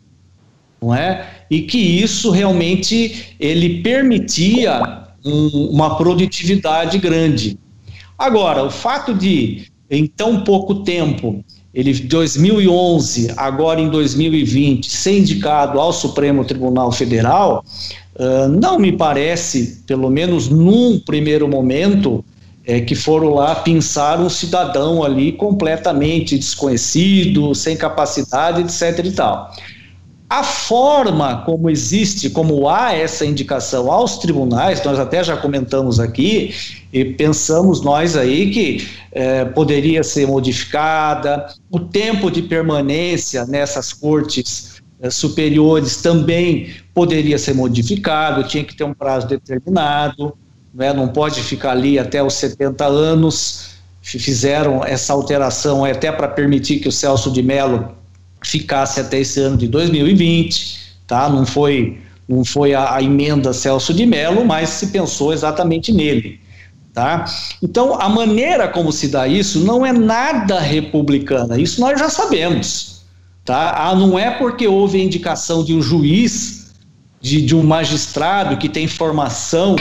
não 0.81 0.93
é? 0.93 1.27
E 1.49 1.61
que 1.61 1.77
isso 1.77 2.29
realmente 2.29 3.35
ele 3.39 3.81
permitia 3.81 5.05
um, 5.25 5.69
uma 5.71 5.97
produtividade 5.97 6.97
grande. 6.99 7.57
Agora, 8.17 8.63
o 8.63 8.69
fato 8.69 9.13
de 9.13 9.67
em 9.89 10.05
tão 10.05 10.41
pouco 10.41 10.83
tempo 10.83 11.43
ele 11.73 11.93
2011, 11.93 13.33
agora 13.37 13.79
em 13.79 13.87
2020, 13.87 14.89
ser 14.89 15.19
indicado 15.19 15.79
ao 15.79 15.93
Supremo 15.93 16.43
Tribunal 16.43 16.91
Federal, 16.91 17.63
uh, 18.15 18.47
não 18.47 18.79
me 18.79 18.91
parece, 18.91 19.83
pelo 19.85 20.09
menos 20.09 20.49
num 20.49 20.99
primeiro 20.99 21.47
momento, 21.47 22.25
é, 22.67 22.81
que 22.81 22.95
foram 22.95 23.33
lá 23.33 23.55
pinçar 23.55 24.19
um 24.19 24.29
cidadão 24.29 25.01
ali 25.01 25.31
completamente 25.31 26.37
desconhecido, 26.37 27.55
sem 27.55 27.77
capacidade, 27.77 28.61
etc. 28.61 29.05
e 29.05 29.11
tal. 29.11 29.55
A 30.29 30.43
forma 30.43 31.43
como 31.45 31.69
existe, 31.69 32.29
como 32.29 32.67
há 32.67 32.93
essa 32.93 33.25
indicação 33.25 33.89
aos 33.89 34.17
tribunais, 34.17 34.83
nós 34.83 34.99
até 34.99 35.23
já 35.23 35.37
comentamos 35.37 36.01
aqui, 36.01 36.53
e 36.91 37.05
pensamos 37.05 37.79
nós 37.79 38.17
aí 38.17 38.51
que 38.51 38.85
é, 39.13 39.45
poderia 39.45 40.03
ser 40.03 40.27
modificada, 40.27 41.47
o 41.71 41.79
tempo 41.79 42.29
de 42.29 42.41
permanência 42.41 43.45
nessas 43.45 43.93
cortes 43.93 44.81
é, 44.99 45.09
superiores 45.09 46.01
também 46.01 46.71
poderia 46.93 47.37
ser 47.37 47.55
modificado, 47.55 48.43
tinha 48.43 48.65
que 48.65 48.75
ter 48.75 48.83
um 48.83 48.93
prazo 48.93 49.27
determinado 49.27 50.37
né, 50.77 50.93
não 50.93 51.07
pode 51.07 51.41
ficar 51.41 51.71
ali 51.71 51.97
até 51.97 52.21
os 52.21 52.35
70 52.35 52.85
anos. 52.85 53.77
Fizeram 53.99 54.85
essa 54.85 55.11
alteração 55.11 55.83
até 55.83 56.11
para 56.11 56.27
permitir 56.27 56.79
que 56.79 56.87
o 56.87 56.91
Celso 56.91 57.31
de 57.31 57.41
Mello 57.41 57.93
ficasse 58.43 58.99
até 58.99 59.19
esse 59.19 59.39
ano 59.41 59.57
de 59.57 59.67
2020, 59.67 60.77
tá? 61.07 61.27
Não 61.27 61.45
foi, 61.45 61.99
não 62.29 62.45
foi 62.45 62.75
a, 62.75 62.93
a 62.93 63.01
emenda 63.01 63.51
Celso 63.51 63.91
de 63.91 64.05
Mello, 64.05 64.45
mas 64.45 64.69
se 64.69 64.87
pensou 64.87 65.33
exatamente 65.33 65.91
nele. 65.91 66.39
Tá? 66.93 67.25
Então, 67.61 67.99
a 67.99 68.07
maneira 68.07 68.67
como 68.67 68.91
se 68.91 69.07
dá 69.09 69.27
isso 69.27 69.59
não 69.59 69.85
é 69.85 69.91
nada 69.91 70.59
republicana, 70.59 71.59
isso 71.59 71.81
nós 71.81 71.99
já 71.99 72.09
sabemos. 72.09 73.03
Tá? 73.43 73.71
Ah, 73.77 73.95
não 73.95 74.17
é 74.17 74.31
porque 74.31 74.67
houve 74.67 74.99
a 74.99 75.03
indicação 75.03 75.63
de 75.63 75.73
um 75.73 75.81
juiz, 75.81 76.71
de, 77.21 77.41
de 77.41 77.55
um 77.55 77.63
magistrado 77.63 78.57
que 78.57 78.69
tem 78.69 78.87
formação 78.87 79.75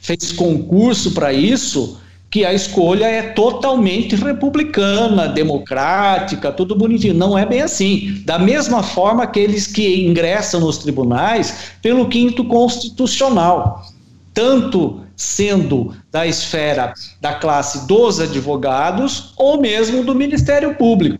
fez 0.00 0.32
concurso 0.32 1.12
para 1.12 1.32
isso, 1.32 2.00
que 2.30 2.44
a 2.44 2.54
escolha 2.54 3.06
é 3.06 3.22
totalmente 3.22 4.14
republicana, 4.14 5.28
democrática, 5.28 6.52
tudo 6.52 6.76
bonitinho. 6.76 7.14
Não 7.14 7.36
é 7.36 7.44
bem 7.44 7.60
assim. 7.60 8.22
Da 8.24 8.38
mesma 8.38 8.82
forma 8.82 9.24
aqueles 9.24 9.66
que 9.66 10.06
ingressam 10.06 10.60
nos 10.60 10.78
tribunais 10.78 11.72
pelo 11.82 12.08
quinto 12.08 12.44
constitucional, 12.44 13.84
tanto 14.32 15.00
sendo 15.16 15.94
da 16.10 16.26
esfera 16.26 16.94
da 17.20 17.34
classe 17.34 17.86
dos 17.86 18.20
advogados 18.20 19.34
ou 19.36 19.60
mesmo 19.60 20.04
do 20.04 20.14
Ministério 20.14 20.74
Público. 20.76 21.18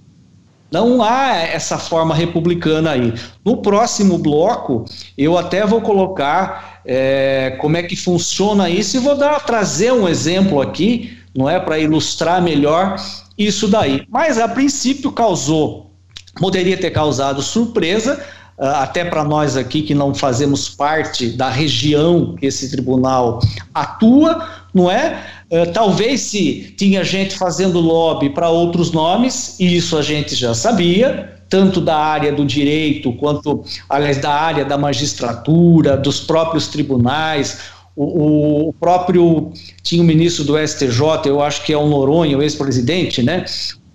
Não 0.70 1.02
há 1.02 1.34
essa 1.34 1.76
forma 1.76 2.14
republicana 2.14 2.92
aí. 2.92 3.12
No 3.44 3.56
próximo 3.56 4.16
bloco, 4.16 4.84
eu 5.18 5.36
até 5.36 5.66
vou 5.66 5.80
colocar 5.80 6.79
é, 6.92 7.56
como 7.60 7.76
é 7.76 7.84
que 7.84 7.94
funciona 7.94 8.68
isso 8.68 8.96
e 8.96 9.00
vou 9.00 9.16
dar, 9.16 9.38
trazer 9.44 9.92
um 9.92 10.08
exemplo 10.08 10.60
aqui, 10.60 11.16
não 11.32 11.48
é, 11.48 11.60
para 11.60 11.78
ilustrar 11.78 12.42
melhor 12.42 12.96
isso 13.38 13.68
daí. 13.68 14.04
Mas 14.08 14.38
a 14.38 14.48
princípio 14.48 15.12
causou, 15.12 15.92
poderia 16.40 16.76
ter 16.76 16.90
causado 16.90 17.42
surpresa, 17.42 18.20
até 18.60 19.04
para 19.04 19.24
nós 19.24 19.56
aqui 19.56 19.80
que 19.80 19.94
não 19.94 20.14
fazemos 20.14 20.68
parte 20.68 21.30
da 21.30 21.48
região 21.48 22.36
que 22.36 22.46
esse 22.46 22.70
tribunal 22.70 23.40
atua, 23.72 24.46
não 24.74 24.90
é? 24.90 25.24
Uh, 25.50 25.72
talvez 25.72 26.20
se 26.20 26.74
tinha 26.76 27.02
gente 27.02 27.36
fazendo 27.36 27.80
lobby 27.80 28.28
para 28.30 28.50
outros 28.50 28.92
nomes, 28.92 29.58
e 29.58 29.76
isso 29.76 29.96
a 29.96 30.02
gente 30.02 30.34
já 30.34 30.54
sabia, 30.54 31.40
tanto 31.48 31.80
da 31.80 31.96
área 31.96 32.32
do 32.32 32.44
direito 32.44 33.12
quanto, 33.14 33.64
aliás, 33.88 34.18
da 34.18 34.30
área 34.30 34.64
da 34.64 34.76
magistratura, 34.76 35.96
dos 35.96 36.20
próprios 36.20 36.68
tribunais. 36.68 37.58
O, 37.96 38.68
o 38.68 38.72
próprio 38.74 39.52
tinha 39.82 40.02
o 40.02 40.06
ministro 40.06 40.44
do 40.44 40.56
STJ, 40.56 41.26
eu 41.26 41.42
acho 41.42 41.64
que 41.64 41.72
é 41.72 41.76
o 41.76 41.88
Noronha, 41.88 42.38
o 42.38 42.42
ex-presidente, 42.42 43.22
né? 43.22 43.44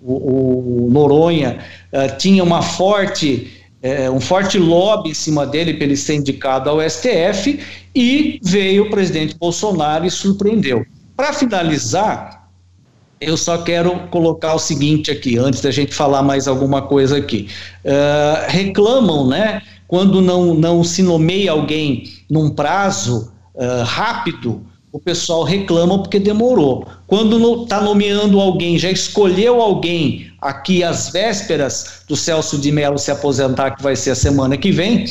O, 0.02 0.86
o 0.86 0.90
Noronha 0.90 1.58
uh, 1.92 2.16
tinha 2.18 2.44
uma 2.44 2.60
forte 2.60 3.55
é, 3.82 4.10
um 4.10 4.20
forte 4.20 4.58
lobby 4.58 5.10
em 5.10 5.14
cima 5.14 5.46
dele 5.46 5.74
para 5.74 5.84
ele 5.84 5.96
ser 5.96 6.14
indicado 6.14 6.68
ao 6.68 6.80
STF 6.80 7.60
e 7.94 8.40
veio 8.42 8.84
o 8.84 8.90
presidente 8.90 9.36
Bolsonaro 9.36 10.04
e 10.06 10.10
surpreendeu. 10.10 10.84
Para 11.16 11.32
finalizar, 11.32 12.48
eu 13.20 13.36
só 13.36 13.58
quero 13.58 13.98
colocar 14.10 14.54
o 14.54 14.58
seguinte 14.58 15.10
aqui, 15.10 15.38
antes 15.38 15.60
da 15.60 15.70
gente 15.70 15.94
falar 15.94 16.22
mais 16.22 16.46
alguma 16.46 16.82
coisa 16.82 17.16
aqui. 17.16 17.48
Uh, 17.84 18.50
reclamam, 18.50 19.26
né, 19.26 19.62
quando 19.88 20.20
não, 20.20 20.54
não 20.54 20.84
se 20.84 21.02
nomeia 21.02 21.52
alguém 21.52 22.04
num 22.28 22.50
prazo 22.50 23.32
uh, 23.54 23.84
rápido, 23.84 24.66
o 24.96 24.98
pessoal 24.98 25.42
reclama 25.42 25.98
porque 25.98 26.18
demorou. 26.18 26.86
Quando 27.06 27.64
está 27.64 27.82
nomeando 27.82 28.40
alguém, 28.40 28.78
já 28.78 28.90
escolheu 28.90 29.60
alguém 29.60 30.30
aqui 30.40 30.82
às 30.82 31.10
vésperas 31.10 32.00
do 32.08 32.16
Celso 32.16 32.56
de 32.56 32.72
Mello 32.72 32.98
se 32.98 33.10
aposentar, 33.10 33.72
que 33.72 33.82
vai 33.82 33.94
ser 33.94 34.12
a 34.12 34.14
semana 34.14 34.56
que 34.56 34.72
vem, 34.72 35.04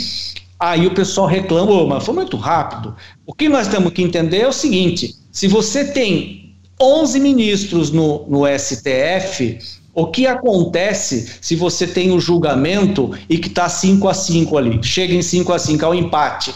aí 0.59 0.87
o 0.87 0.95
pessoal 0.95 1.27
reclama, 1.27 1.71
oh, 1.71 1.85
mas 1.85 2.03
foi 2.03 2.15
muito 2.15 2.35
rápido. 2.35 2.95
O 3.27 3.33
que 3.33 3.47
nós 3.47 3.67
temos 3.67 3.93
que 3.93 4.01
entender 4.01 4.39
é 4.39 4.47
o 4.47 4.51
seguinte: 4.51 5.13
se 5.31 5.47
você 5.47 5.85
tem 5.85 6.55
11 6.81 7.19
ministros 7.19 7.91
no, 7.91 8.25
no 8.27 8.41
STF, 8.57 9.59
o 9.93 10.07
que 10.07 10.25
acontece 10.25 11.37
se 11.39 11.55
você 11.55 11.85
tem 11.85 12.11
o 12.11 12.19
julgamento 12.19 13.11
e 13.29 13.37
que 13.37 13.49
está 13.49 13.69
5 13.69 14.07
a 14.07 14.15
5 14.15 14.57
ali, 14.57 14.79
chega 14.81 15.13
em 15.13 15.21
5 15.21 15.53
a 15.53 15.59
5 15.59 15.85
ao 15.85 15.93
empate? 15.93 16.55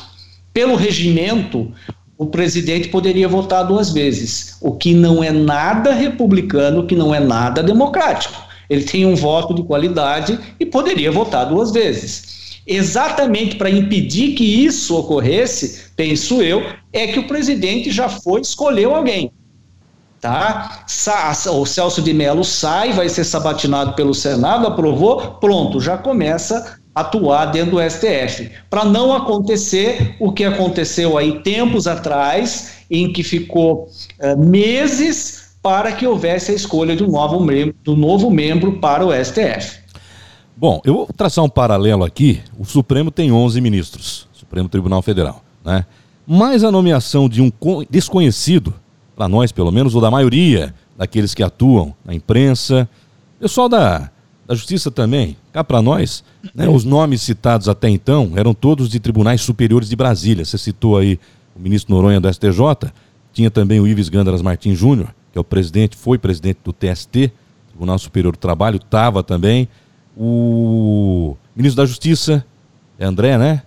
Pelo 0.52 0.74
regimento, 0.74 1.72
o 2.20 2.26
presidente 2.26 2.90
poderia 2.90 3.30
votar 3.30 3.66
duas 3.66 3.94
vezes, 3.94 4.58
o 4.60 4.74
que 4.74 4.94
não 4.94 5.24
é 5.24 5.32
nada 5.32 5.94
republicano, 5.94 6.86
que 6.86 6.94
não 6.94 7.16
é 7.16 7.20
nada 7.20 7.64
democrático. 7.64 8.36
Ele 8.70 8.84
tem 8.84 9.06
um 9.06 9.16
voto 9.16 9.54
de 9.54 9.64
qualidade 9.64 10.38
e 10.60 10.66
poderia 10.66 11.14
votar 11.14 11.46
duas 11.46 11.72
vezes. 11.72 12.60
Exatamente 12.68 13.56
para 13.56 13.70
impedir 13.70 14.36
que 14.36 14.44
isso 14.44 14.98
ocorresse, 14.98 15.92
penso 15.96 16.42
eu, 16.42 16.62
é 16.92 17.08
que 17.08 17.20
o 17.20 17.26
presidente 17.28 17.90
já 17.90 18.10
foi 18.10 18.42
escolheu 18.42 18.94
alguém. 18.94 19.32
Tá? 20.20 20.86
O 21.54 21.66
Celso 21.66 22.02
de 22.02 22.14
Mello 22.14 22.44
sai, 22.44 22.92
vai 22.92 23.08
ser 23.08 23.24
sabatinado 23.24 23.94
pelo 23.94 24.14
Senado, 24.14 24.68
aprovou, 24.68 25.36
pronto, 25.40 25.80
já 25.80 25.98
começa 25.98 26.79
atuar 27.00 27.46
dentro 27.48 27.72
do 27.72 27.90
STF, 27.90 28.52
para 28.70 28.86
não 28.86 29.14
acontecer 29.14 30.16
o 30.20 30.32
que 30.32 30.44
aconteceu 30.44 31.18
aí 31.18 31.42
tempos 31.42 31.88
atrás, 31.88 32.84
em 32.90 33.12
que 33.12 33.24
ficou 33.24 33.90
uh, 34.22 34.38
meses 34.38 35.56
para 35.62 35.92
que 35.92 36.08
houvesse 36.08 36.52
a 36.52 36.56
escolha 36.56 36.96
de 36.96 37.04
um 37.04 37.12
novo 37.12 37.40
membro, 37.40 37.76
do 37.84 37.96
novo 37.96 38.32
membro 38.32 38.80
para 38.80 39.06
o 39.06 39.12
STF. 39.12 39.80
Bom, 40.56 40.82
eu 40.84 40.94
vou 40.94 41.08
traçar 41.16 41.44
um 41.44 41.50
paralelo 41.50 42.04
aqui. 42.04 42.42
O 42.58 42.66
Supremo 42.66 43.12
tem 43.12 43.32
11 43.32 43.62
ministros, 43.62 44.28
Supremo 44.34 44.68
Tribunal 44.68 45.02
Federal, 45.02 45.44
né? 45.64 45.86
Mas 46.28 46.64
a 46.64 46.72
nomeação 46.72 47.28
de 47.28 47.42
um 47.42 47.52
desconhecido, 47.90 48.74
para 49.16 49.28
nós 49.28 49.52
pelo 49.52 49.72
menos, 49.72 49.96
ou 49.96 50.02
da 50.02 50.12
maioria 50.12 50.74
daqueles 50.98 51.34
que 51.34 51.42
atuam 51.42 51.94
na 52.06 52.14
imprensa, 52.14 52.88
pessoal 53.40 53.70
da 53.70 54.12
da 54.50 54.56
Justiça 54.56 54.90
também, 54.90 55.38
cá 55.54 55.64
para 55.64 55.80
nós, 55.80 56.24
né, 56.56 56.68
os 56.68 56.84
nomes 56.84 57.22
citados 57.22 57.70
até 57.70 57.88
então 57.88 58.32
eram 58.36 58.52
todos 58.52 58.90
de 58.90 59.00
tribunais 59.00 59.42
superiores 59.42 59.88
de 59.88 59.96
Brasília. 59.96 60.44
Você 60.44 60.58
citou 60.58 60.98
aí 60.98 61.20
o 61.56 61.60
ministro 61.60 61.94
Noronha 61.94 62.20
do 62.20 62.28
STJ, 62.34 62.92
tinha 63.32 63.52
também 63.52 63.80
o 63.80 63.88
Ives 63.88 64.10
Gândaras 64.10 64.42
Martins 64.42 64.80
Júnior, 64.80 65.14
que 65.32 65.38
é 65.38 65.40
o 65.40 65.44
presidente, 65.44 65.96
foi 65.96 66.18
presidente 66.18 66.62
do 66.64 66.74
TST, 66.74 67.32
Tribunal 67.68 68.00
Superior 68.00 68.32
do 68.32 68.40
Trabalho, 68.40 68.78
estava 68.78 69.22
também. 69.22 69.70
O 70.18 71.38
ministro 71.56 71.84
da 71.84 71.86
Justiça, 71.86 72.44
é 72.98 73.06
André, 73.06 73.38
né? 73.38 73.62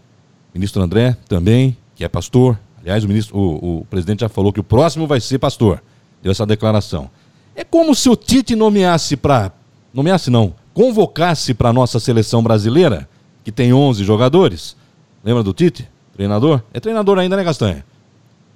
Ministro 0.53 0.83
André 0.83 1.17
também, 1.29 1.77
que 1.95 2.03
é 2.03 2.09
pastor. 2.09 2.59
Aliás, 2.81 3.05
o, 3.05 3.09
ministro, 3.09 3.39
o, 3.39 3.79
o 3.79 3.85
presidente 3.85 4.23
já 4.23 4.29
falou 4.29 4.53
que 4.53 4.59
o 4.59 4.65
próximo 4.65 5.07
vai 5.07 5.21
ser 5.21 5.39
pastor. 5.39 5.81
Deu 6.21 6.33
essa 6.33 6.45
declaração. 6.45 7.09
É 7.55 7.63
como 7.63 7.95
se 7.95 8.09
o 8.09 8.17
Tite 8.17 8.57
nomeasse 8.57 9.17
para. 9.17 9.53
Nomeasse 9.95 10.29
não 10.29 10.61
convocasse 10.75 11.55
para 11.55 11.71
a 11.71 11.73
nossa 11.73 12.01
seleção 12.01 12.43
brasileira, 12.43 13.09
que 13.45 13.53
tem 13.53 13.73
11 13.73 14.05
jogadores, 14.05 14.77
lembra 15.25 15.43
do 15.43 15.53
Tite? 15.53 15.89
Treinador? 16.15 16.63
É 16.73 16.81
treinador 16.81 17.19
ainda, 17.19 17.37
né, 17.37 17.45
Castanha? 17.45 17.85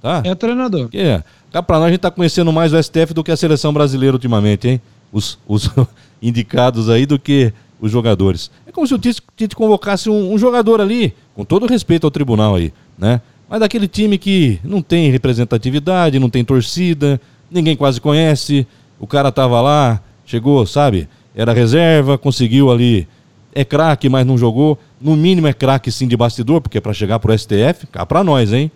Tá? 0.00 0.22
É 0.24 0.34
treinador. 0.34 0.88
Que 0.88 0.98
é. 0.98 1.24
Cá 1.50 1.62
pra 1.62 1.78
nós 1.78 1.88
a 1.88 1.90
gente 1.90 2.00
tá 2.00 2.10
conhecendo 2.10 2.52
mais 2.52 2.72
o 2.72 2.82
STF 2.82 3.14
do 3.14 3.24
que 3.24 3.32
a 3.32 3.36
seleção 3.36 3.72
brasileira 3.72 4.14
ultimamente, 4.14 4.68
hein? 4.68 4.80
Os, 5.12 5.38
os 5.48 5.70
indicados 6.20 6.90
aí 6.90 7.06
do 7.06 7.18
que 7.18 7.52
os 7.80 7.90
jogadores. 7.90 8.50
É 8.66 8.72
como 8.72 8.86
se 8.86 8.94
o 8.94 8.98
Tite, 8.98 9.22
Tite 9.36 9.56
convocasse 9.56 10.10
um, 10.10 10.32
um, 10.32 10.38
jogador 10.38 10.80
ali, 10.80 11.14
com 11.34 11.44
todo 11.44 11.66
respeito 11.66 12.06
ao 12.06 12.10
tribunal 12.10 12.54
aí, 12.54 12.72
né? 12.98 13.20
Mas 13.48 13.60
daquele 13.60 13.86
time 13.86 14.18
que 14.18 14.58
não 14.64 14.82
tem 14.82 15.10
representatividade, 15.10 16.18
não 16.18 16.28
tem 16.28 16.44
torcida, 16.44 17.20
ninguém 17.50 17.76
quase 17.76 18.00
conhece, 18.00 18.66
o 18.98 19.06
cara 19.06 19.30
tava 19.30 19.60
lá, 19.60 20.00
chegou, 20.24 20.66
sabe? 20.66 21.08
Era 21.36 21.52
reserva, 21.52 22.16
conseguiu 22.16 22.70
ali. 22.70 23.06
É 23.54 23.64
craque, 23.64 24.08
mas 24.08 24.26
não 24.26 24.36
jogou. 24.36 24.78
No 25.00 25.14
mínimo 25.14 25.46
é 25.46 25.52
craque 25.52 25.92
sim 25.92 26.08
de 26.08 26.16
bastidor, 26.16 26.60
porque 26.62 26.80
para 26.80 26.92
chegar 26.92 27.18
pro 27.18 27.36
STF, 27.38 27.86
cá 27.92 28.04
para 28.04 28.24
nós, 28.24 28.52
hein? 28.52 28.72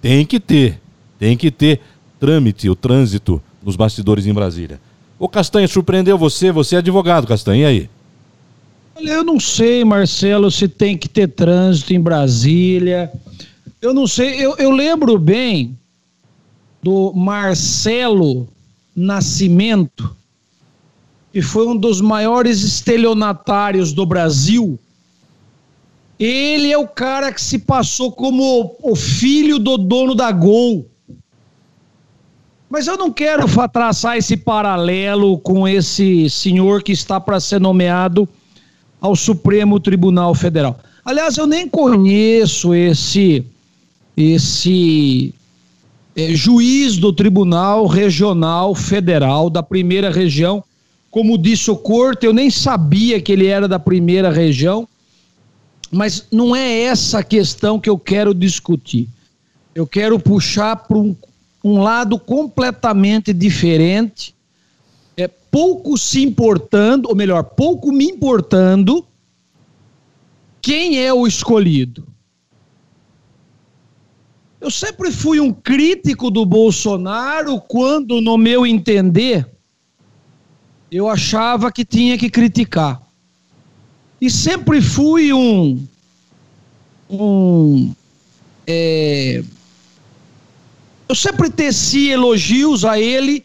Tem 0.00 0.24
que 0.24 0.38
ter. 0.38 0.80
Tem 1.18 1.36
que 1.36 1.50
ter 1.50 1.80
trâmite, 2.18 2.70
o 2.70 2.76
trânsito 2.76 3.42
nos 3.62 3.76
bastidores 3.76 4.26
em 4.26 4.32
Brasília. 4.32 4.80
Ô 5.18 5.28
Castanha, 5.28 5.66
surpreendeu 5.66 6.16
você? 6.16 6.52
Você 6.52 6.76
é 6.76 6.78
advogado, 6.78 7.26
Castanha, 7.26 7.62
e 7.62 7.66
aí? 7.66 7.90
Olha, 8.94 9.10
eu 9.10 9.24
não 9.24 9.40
sei, 9.40 9.84
Marcelo, 9.84 10.50
se 10.50 10.68
tem 10.68 10.96
que 10.96 11.08
ter 11.08 11.28
trânsito 11.28 11.92
em 11.92 12.00
Brasília. 12.00 13.10
Eu 13.80 13.92
não 13.92 14.06
sei, 14.06 14.44
eu, 14.44 14.56
eu 14.56 14.70
lembro 14.70 15.18
bem 15.18 15.76
do 16.82 17.12
Marcelo 17.12 18.48
Nascimento, 18.94 20.16
que 21.36 21.42
foi 21.42 21.66
um 21.66 21.76
dos 21.76 22.00
maiores 22.00 22.62
estelionatários 22.62 23.92
do 23.92 24.06
Brasil, 24.06 24.78
ele 26.18 26.72
é 26.72 26.78
o 26.78 26.88
cara 26.88 27.30
que 27.30 27.42
se 27.42 27.58
passou 27.58 28.10
como 28.10 28.74
o 28.82 28.96
filho 28.96 29.58
do 29.58 29.76
dono 29.76 30.14
da 30.14 30.32
Gol. 30.32 30.86
Mas 32.70 32.86
eu 32.86 32.96
não 32.96 33.12
quero 33.12 33.44
traçar 33.70 34.16
esse 34.16 34.34
paralelo 34.34 35.36
com 35.40 35.68
esse 35.68 36.30
senhor 36.30 36.82
que 36.82 36.92
está 36.92 37.20
para 37.20 37.38
ser 37.38 37.60
nomeado 37.60 38.26
ao 38.98 39.14
Supremo 39.14 39.78
Tribunal 39.78 40.34
Federal. 40.34 40.78
Aliás, 41.04 41.36
eu 41.36 41.46
nem 41.46 41.68
conheço 41.68 42.74
esse 42.74 43.44
esse 44.16 45.34
é, 46.16 46.34
juiz 46.34 46.96
do 46.96 47.12
Tribunal 47.12 47.86
Regional 47.86 48.74
Federal 48.74 49.50
da 49.50 49.62
primeira 49.62 50.10
região 50.10 50.64
como 51.16 51.38
disse 51.38 51.70
o 51.70 51.76
Corto, 51.78 52.26
eu 52.26 52.32
nem 52.34 52.50
sabia 52.50 53.18
que 53.22 53.32
ele 53.32 53.46
era 53.46 53.66
da 53.66 53.78
primeira 53.78 54.30
região, 54.30 54.86
mas 55.90 56.26
não 56.30 56.54
é 56.54 56.82
essa 56.82 57.20
a 57.20 57.22
questão 57.22 57.80
que 57.80 57.88
eu 57.88 57.98
quero 57.98 58.34
discutir. 58.34 59.08
Eu 59.74 59.86
quero 59.86 60.20
puxar 60.20 60.76
para 60.76 60.98
um, 60.98 61.16
um 61.64 61.80
lado 61.80 62.18
completamente 62.18 63.32
diferente, 63.32 64.34
é 65.16 65.26
pouco 65.26 65.96
se 65.96 66.22
importando, 66.22 67.08
ou 67.08 67.14
melhor, 67.14 67.44
pouco 67.44 67.90
me 67.90 68.04
importando 68.04 69.02
quem 70.60 71.02
é 71.02 71.14
o 71.14 71.26
escolhido. 71.26 72.06
Eu 74.60 74.70
sempre 74.70 75.10
fui 75.10 75.40
um 75.40 75.50
crítico 75.50 76.30
do 76.30 76.44
Bolsonaro 76.44 77.58
quando, 77.58 78.20
no 78.20 78.36
meu 78.36 78.66
entender, 78.66 79.55
eu 80.96 81.10
achava 81.10 81.70
que 81.70 81.84
tinha 81.84 82.16
que 82.16 82.30
criticar. 82.30 83.02
E 84.18 84.30
sempre 84.30 84.80
fui 84.80 85.30
um. 85.30 85.86
um 87.10 87.94
é, 88.66 89.44
eu 91.06 91.14
sempre 91.14 91.50
teci 91.50 92.08
elogios 92.08 92.82
a 92.82 92.98
ele 92.98 93.44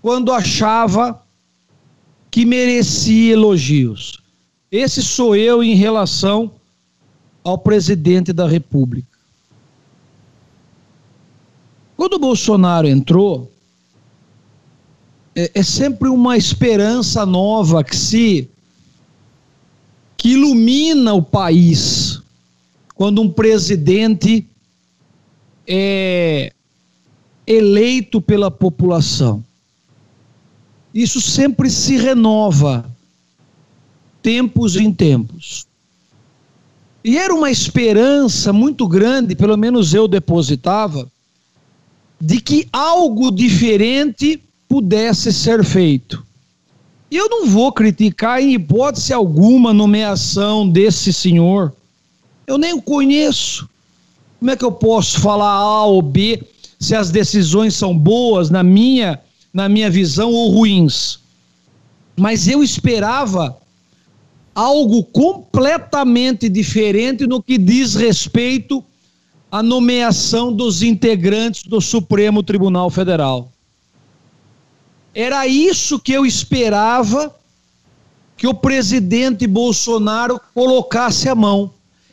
quando 0.00 0.32
achava 0.32 1.22
que 2.30 2.46
merecia 2.46 3.34
elogios. 3.34 4.22
Esse 4.72 5.02
sou 5.02 5.36
eu 5.36 5.62
em 5.62 5.74
relação 5.74 6.50
ao 7.44 7.58
presidente 7.58 8.32
da 8.32 8.48
República. 8.48 9.06
Quando 11.98 12.14
o 12.14 12.18
Bolsonaro 12.18 12.88
entrou, 12.88 13.52
é, 15.36 15.50
é 15.54 15.62
sempre 15.62 16.08
uma 16.08 16.36
esperança 16.36 17.26
nova 17.26 17.84
que 17.84 17.94
se 17.94 18.48
que 20.16 20.30
ilumina 20.30 21.12
o 21.12 21.22
país 21.22 22.22
quando 22.94 23.20
um 23.20 23.30
presidente 23.30 24.46
é 25.66 26.50
eleito 27.46 28.20
pela 28.20 28.50
população. 28.50 29.44
Isso 30.94 31.20
sempre 31.20 31.68
se 31.68 31.96
renova, 31.98 32.90
tempos 34.22 34.76
em 34.76 34.90
tempos. 34.90 35.66
E 37.04 37.18
era 37.18 37.34
uma 37.34 37.50
esperança 37.50 38.52
muito 38.54 38.88
grande, 38.88 39.36
pelo 39.36 39.56
menos 39.58 39.92
eu 39.92 40.08
depositava, 40.08 41.08
de 42.18 42.40
que 42.40 42.66
algo 42.72 43.30
diferente 43.30 44.42
pudesse 44.68 45.32
ser 45.32 45.64
feito. 45.64 46.24
E 47.10 47.16
eu 47.16 47.28
não 47.28 47.46
vou 47.46 47.72
criticar 47.72 48.42
em 48.42 48.54
hipótese 48.54 49.12
alguma 49.12 49.70
a 49.70 49.74
nomeação 49.74 50.68
desse 50.68 51.12
senhor. 51.12 51.72
Eu 52.46 52.58
nem 52.58 52.72
o 52.74 52.82
conheço. 52.82 53.68
Como 54.38 54.50
é 54.50 54.56
que 54.56 54.64
eu 54.64 54.72
posso 54.72 55.20
falar 55.20 55.50
A 55.52 55.84
ou 55.84 56.02
B 56.02 56.42
se 56.78 56.94
as 56.94 57.10
decisões 57.10 57.74
são 57.74 57.96
boas 57.96 58.50
na 58.50 58.62
minha, 58.62 59.20
na 59.52 59.68
minha 59.68 59.88
visão 59.88 60.32
ou 60.32 60.50
ruins? 60.50 61.20
Mas 62.16 62.48
eu 62.48 62.62
esperava 62.62 63.56
algo 64.54 65.04
completamente 65.04 66.48
diferente 66.48 67.26
no 67.26 67.42
que 67.42 67.58
diz 67.58 67.94
respeito 67.94 68.82
à 69.50 69.62
nomeação 69.62 70.52
dos 70.52 70.82
integrantes 70.82 71.62
do 71.62 71.80
Supremo 71.80 72.42
Tribunal 72.42 72.90
Federal. 72.90 73.52
Era 75.18 75.46
isso 75.46 75.98
que 75.98 76.12
eu 76.12 76.26
esperava 76.26 77.34
que 78.36 78.46
o 78.46 78.52
presidente 78.52 79.46
Bolsonaro 79.46 80.38
colocasse 80.52 81.26
a 81.26 81.34
mão. 81.34 81.72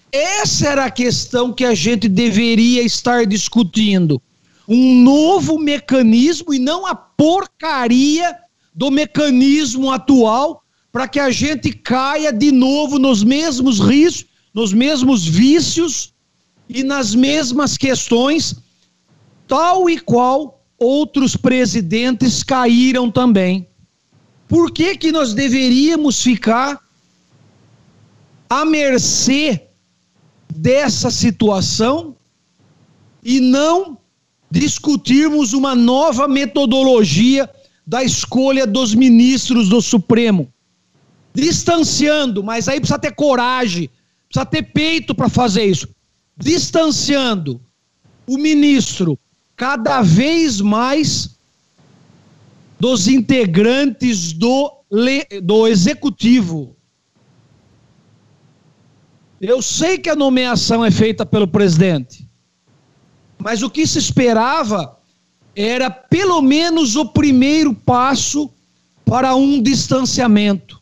Essa 0.09 0.69
era 0.69 0.85
a 0.85 0.89
questão 0.89 1.51
que 1.51 1.65
a 1.65 1.75
gente 1.75 2.07
deveria 2.07 2.81
estar 2.81 3.25
discutindo. 3.25 4.21
Um 4.65 5.01
novo 5.01 5.59
mecanismo 5.59 6.53
e 6.53 6.59
não 6.59 6.87
a 6.87 6.95
porcaria 6.95 8.37
do 8.73 8.89
mecanismo 8.89 9.91
atual 9.91 10.63
para 10.89 11.05
que 11.05 11.19
a 11.19 11.29
gente 11.29 11.73
caia 11.73 12.31
de 12.31 12.53
novo 12.53 12.97
nos 12.97 13.21
mesmos 13.21 13.81
riscos, 13.81 14.31
nos 14.53 14.71
mesmos 14.71 15.27
vícios 15.27 16.13
e 16.69 16.83
nas 16.85 17.13
mesmas 17.13 17.75
questões, 17.75 18.55
tal 19.45 19.89
e 19.89 19.99
qual 19.99 20.62
outros 20.83 21.35
presidentes 21.35 22.43
caíram 22.43 23.09
também. 23.09 23.67
Por 24.47 24.71
que, 24.71 24.97
que 24.97 25.11
nós 25.11 25.33
deveríamos 25.33 26.21
ficar 26.21 26.79
à 28.49 28.65
mercê 28.65 29.67
dessa 30.53 31.09
situação 31.09 32.15
e 33.23 33.39
não 33.39 33.97
discutirmos 34.51 35.53
uma 35.53 35.73
nova 35.73 36.27
metodologia 36.27 37.49
da 37.87 38.03
escolha 38.03 38.67
dos 38.67 38.93
ministros 38.93 39.69
do 39.69 39.81
Supremo? 39.81 40.53
Distanciando, 41.33 42.43
mas 42.43 42.67
aí 42.67 42.79
precisa 42.79 42.99
ter 42.99 43.15
coragem, 43.15 43.89
precisa 44.29 44.45
ter 44.45 44.61
peito 44.61 45.15
para 45.15 45.29
fazer 45.29 45.65
isso. 45.65 45.87
Distanciando 46.37 47.59
o 48.27 48.37
ministro 48.37 49.17
cada 49.55 50.01
vez 50.01 50.59
mais 50.61 51.37
dos 52.79 53.07
integrantes 53.07 54.33
do, 54.33 54.73
do 55.41 55.67
executivo. 55.67 56.75
Eu 59.39 59.61
sei 59.61 59.97
que 59.97 60.09
a 60.09 60.15
nomeação 60.15 60.83
é 60.83 60.91
feita 60.91 61.25
pelo 61.25 61.47
presidente, 61.47 62.27
mas 63.37 63.61
o 63.61 63.69
que 63.69 63.85
se 63.85 63.99
esperava 63.99 64.97
era 65.55 65.89
pelo 65.89 66.41
menos 66.41 66.95
o 66.95 67.05
primeiro 67.05 67.73
passo 67.73 68.49
para 69.05 69.35
um 69.35 69.61
distanciamento. 69.61 70.81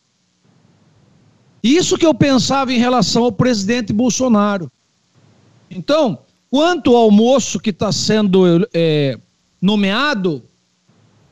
Isso 1.63 1.97
que 1.97 2.05
eu 2.05 2.13
pensava 2.13 2.73
em 2.73 2.79
relação 2.79 3.25
ao 3.25 3.31
presidente 3.31 3.93
Bolsonaro. 3.93 4.71
Então, 5.69 6.19
Quanto 6.51 6.97
ao 6.97 7.09
moço 7.09 7.61
que 7.61 7.69
está 7.69 7.93
sendo 7.93 8.67
é, 8.73 9.17
nomeado, 9.61 10.43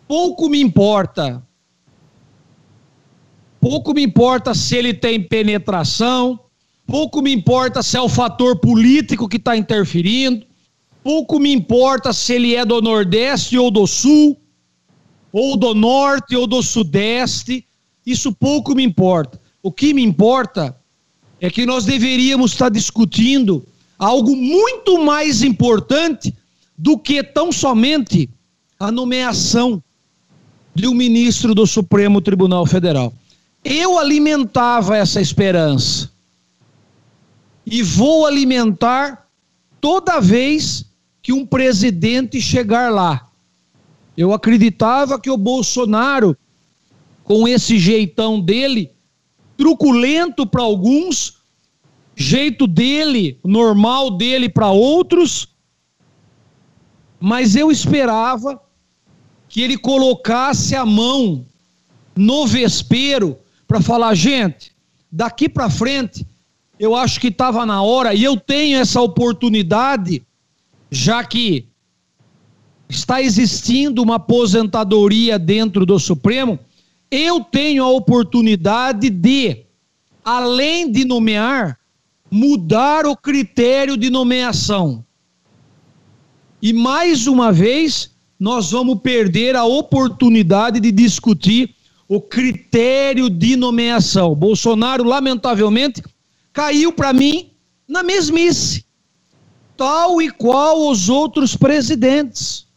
pouco 0.07 0.47
me 0.47 0.61
importa. 0.61 1.45
Pouco 3.59 3.93
me 3.93 4.01
importa 4.01 4.55
se 4.55 4.77
ele 4.77 4.93
tem 4.93 5.21
penetração, 5.21 6.39
pouco 6.87 7.21
me 7.21 7.33
importa 7.33 7.83
se 7.83 7.97
é 7.97 8.01
o 8.01 8.07
fator 8.07 8.61
político 8.61 9.27
que 9.27 9.35
está 9.35 9.57
interferindo, 9.57 10.45
pouco 11.03 11.37
me 11.37 11.51
importa 11.51 12.13
se 12.13 12.35
ele 12.35 12.55
é 12.55 12.63
do 12.63 12.81
Nordeste 12.81 13.57
ou 13.57 13.69
do 13.69 13.85
Sul, 13.85 14.39
ou 15.33 15.57
do 15.57 15.75
Norte 15.75 16.33
ou 16.33 16.47
do 16.47 16.63
Sudeste, 16.63 17.65
isso 18.05 18.31
pouco 18.31 18.73
me 18.73 18.85
importa. 18.85 19.37
O 19.61 19.69
que 19.69 19.93
me 19.93 20.01
importa 20.01 20.73
é 21.41 21.49
que 21.49 21.65
nós 21.65 21.83
deveríamos 21.83 22.53
estar 22.53 22.69
discutindo 22.69 23.67
algo 23.99 24.33
muito 24.33 25.03
mais 25.03 25.43
importante 25.43 26.33
do 26.77 26.97
que 26.97 27.21
tão 27.21 27.51
somente 27.51 28.29
a 28.79 28.89
nomeação 28.89 29.83
de 30.73 30.87
um 30.87 30.93
ministro 30.93 31.53
do 31.53 31.67
Supremo 31.67 32.21
Tribunal 32.21 32.65
Federal. 32.65 33.13
Eu 33.61 33.99
alimentava 33.99 34.95
essa 34.95 35.19
esperança 35.19 36.09
e 37.65 37.83
vou 37.83 38.25
alimentar 38.25 39.27
toda 39.81 40.21
vez 40.21 40.85
que 41.21 41.33
um 41.33 41.45
presidente 41.45 42.39
chegar 42.39 42.89
lá. 42.89 43.27
Eu 44.15 44.31
acreditava 44.31 45.19
que 45.19 45.29
o 45.29 45.37
Bolsonaro, 45.37 46.37
com 47.25 47.45
esse 47.45 47.77
jeitão 47.77 48.39
dele, 48.39 48.91
truculento 49.57 50.47
para 50.47 50.63
alguns, 50.63 51.38
jeito 52.19 52.67
dele, 52.67 53.39
normal 53.45 54.11
dele 54.17 54.49
para 54.49 54.69
outros, 54.69 55.47
mas 57.17 57.55
eu 57.55 57.71
esperava 57.71 58.61
que 59.47 59.61
ele 59.61 59.77
colocasse 59.77 60.75
a 60.75 60.85
mão 60.85 61.45
no 62.13 62.45
vespeiro 62.45 63.37
para 63.65 63.79
falar, 63.79 64.13
gente, 64.15 64.73
daqui 65.09 65.47
para 65.47 65.69
frente, 65.69 66.27
eu 66.77 66.93
acho 66.93 67.21
que 67.21 67.27
estava 67.27 67.65
na 67.65 67.81
hora 67.81 68.13
e 68.13 68.21
eu 68.21 68.35
tenho 68.35 68.77
essa 68.77 69.01
oportunidade, 69.01 70.21
já 70.91 71.23
que 71.23 71.69
está 72.89 73.21
existindo 73.21 74.03
uma 74.03 74.15
aposentadoria 74.15 75.39
dentro 75.39 75.85
do 75.85 75.97
Supremo, 75.97 76.59
eu 77.09 77.39
tenho 77.45 77.81
a 77.81 77.89
oportunidade 77.89 79.09
de, 79.09 79.63
além 80.23 80.91
de 80.91 81.05
nomear, 81.05 81.78
mudar 82.31 83.05
o 83.05 83.15
critério 83.15 83.97
de 83.97 84.09
nomeação. 84.09 85.03
E 86.61 86.73
mais 86.73 87.27
uma 87.27 87.51
vez, 87.51 88.11
nós 88.39 88.71
vamos 88.71 88.99
perder 89.01 89.55
a 89.55 89.63
oportunidade 89.63 90.79
de 90.79 90.91
discutir 90.91 91.75
o 92.07 92.19
critério 92.19 93.29
de 93.29 93.55
nomeação. 93.55 94.35
Bolsonaro, 94.35 95.03
lamentavelmente, 95.03 96.03
caiu 96.51 96.91
para 96.91 97.13
mim 97.13 97.51
na 97.87 98.03
mesmice, 98.03 98.85
tal 99.77 100.21
e 100.21 100.29
qual 100.29 100.89
os 100.89 101.09
outros 101.09 101.55
presidentes. 101.55 102.67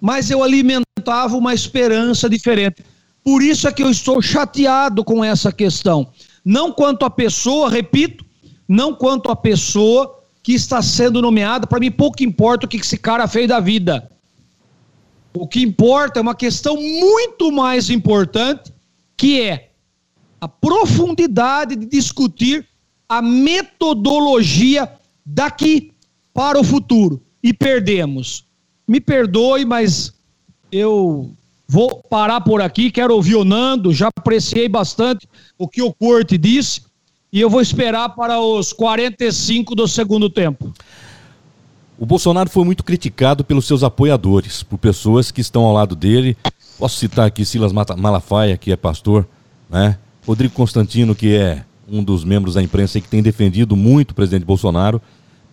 Mas 0.00 0.30
eu 0.30 0.42
alimentava 0.42 1.36
uma 1.36 1.54
esperança 1.54 2.28
diferente. 2.28 2.84
Por 3.24 3.42
isso 3.42 3.66
é 3.66 3.72
que 3.72 3.82
eu 3.82 3.90
estou 3.90 4.22
chateado 4.22 5.02
com 5.04 5.24
essa 5.24 5.50
questão 5.50 6.08
não 6.46 6.70
quanto 6.70 7.04
a 7.04 7.10
pessoa, 7.10 7.68
repito, 7.68 8.24
não 8.68 8.94
quanto 8.94 9.32
a 9.32 9.34
pessoa 9.34 10.22
que 10.44 10.52
está 10.52 10.80
sendo 10.80 11.20
nomeada. 11.20 11.66
Para 11.66 11.80
mim, 11.80 11.90
pouco 11.90 12.22
importa 12.22 12.66
o 12.66 12.68
que 12.68 12.76
esse 12.76 12.96
cara 12.96 13.26
fez 13.26 13.48
da 13.48 13.58
vida. 13.58 14.08
O 15.34 15.48
que 15.48 15.60
importa 15.60 16.20
é 16.20 16.22
uma 16.22 16.36
questão 16.36 16.76
muito 16.76 17.50
mais 17.50 17.90
importante, 17.90 18.72
que 19.16 19.42
é 19.42 19.70
a 20.40 20.46
profundidade 20.46 21.74
de 21.74 21.84
discutir 21.84 22.64
a 23.08 23.20
metodologia 23.20 24.88
daqui 25.24 25.90
para 26.32 26.60
o 26.60 26.64
futuro. 26.64 27.20
E 27.42 27.52
perdemos. 27.52 28.44
Me 28.86 29.00
perdoe, 29.00 29.64
mas 29.64 30.14
eu 30.70 31.28
Vou 31.68 32.02
parar 32.08 32.40
por 32.40 32.60
aqui, 32.60 32.90
quero 32.90 33.14
ouvir 33.14 33.34
o 33.34 33.44
Nando, 33.44 33.92
já 33.92 34.08
apreciei 34.16 34.68
bastante 34.68 35.28
o 35.58 35.66
que 35.66 35.82
o 35.82 35.92
Corte 35.92 36.38
disse 36.38 36.82
e 37.32 37.40
eu 37.40 37.50
vou 37.50 37.60
esperar 37.60 38.10
para 38.10 38.40
os 38.40 38.72
45 38.72 39.74
do 39.74 39.88
segundo 39.88 40.30
tempo. 40.30 40.72
O 41.98 42.06
Bolsonaro 42.06 42.48
foi 42.48 42.64
muito 42.64 42.84
criticado 42.84 43.42
pelos 43.42 43.66
seus 43.66 43.82
apoiadores, 43.82 44.62
por 44.62 44.78
pessoas 44.78 45.30
que 45.30 45.40
estão 45.40 45.64
ao 45.64 45.72
lado 45.72 45.96
dele. 45.96 46.36
Posso 46.78 46.98
citar 46.98 47.26
aqui 47.26 47.44
Silas 47.44 47.72
Malafaia, 47.72 48.56
que 48.56 48.70
é 48.70 48.76
pastor, 48.76 49.26
né? 49.68 49.98
Rodrigo 50.26 50.54
Constantino, 50.54 51.14
que 51.14 51.34
é 51.34 51.64
um 51.88 52.02
dos 52.02 52.22
membros 52.22 52.54
da 52.54 52.62
imprensa 52.62 53.00
que 53.00 53.08
tem 53.08 53.22
defendido 53.22 53.74
muito 53.74 54.10
o 54.10 54.14
presidente 54.14 54.44
Bolsonaro, 54.44 55.00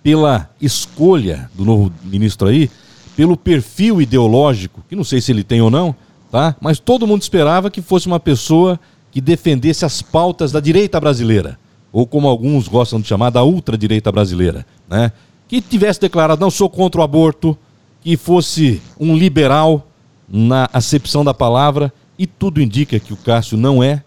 pela 0.02 0.50
escolha 0.62 1.50
do 1.54 1.64
novo 1.64 1.94
ministro 2.04 2.50
aí, 2.50 2.70
pelo 3.16 3.38
perfil 3.38 4.02
ideológico, 4.02 4.84
que 4.88 4.96
não 4.96 5.04
sei 5.04 5.22
se 5.22 5.32
ele 5.32 5.44
tem 5.44 5.62
ou 5.62 5.70
não, 5.70 5.96
tá? 6.32 6.56
Mas 6.60 6.80
todo 6.80 7.08
mundo 7.08 7.22
esperava 7.22 7.70
que 7.70 7.82
fosse 7.82 8.08
uma 8.08 8.20
pessoa 8.20 8.80
que 9.12 9.22
defendesse 9.22 9.86
as 9.86 10.02
pautas 10.02 10.52
da 10.52 10.60
direita 10.60 11.00
brasileira, 11.00 11.60
ou 11.92 12.08
como 12.08 12.28
alguns 12.28 12.68
gostam 12.68 13.00
de 13.00 13.08
chamar, 13.08 13.30
da 13.30 13.44
ultradireita 13.44 14.12
brasileira, 14.12 14.66
né? 14.90 15.12
Que 15.48 15.62
tivesse 15.62 16.02
declarado, 16.02 16.42
não 16.42 16.50
sou 16.50 16.70
contra 16.70 17.02
o 17.02 17.04
aborto, 17.04 17.58
que 18.02 18.18
fosse 18.18 18.82
um 19.00 19.16
liberal 19.16 19.88
na 20.28 20.68
acepção 20.74 21.24
da 21.24 21.34
palavra, 21.34 21.94
e 22.18 22.26
tudo 22.26 22.62
indica 22.62 23.00
que 23.00 23.14
o 23.14 23.18
Cássio 23.18 23.58
não 23.58 23.84
é, 23.84 24.04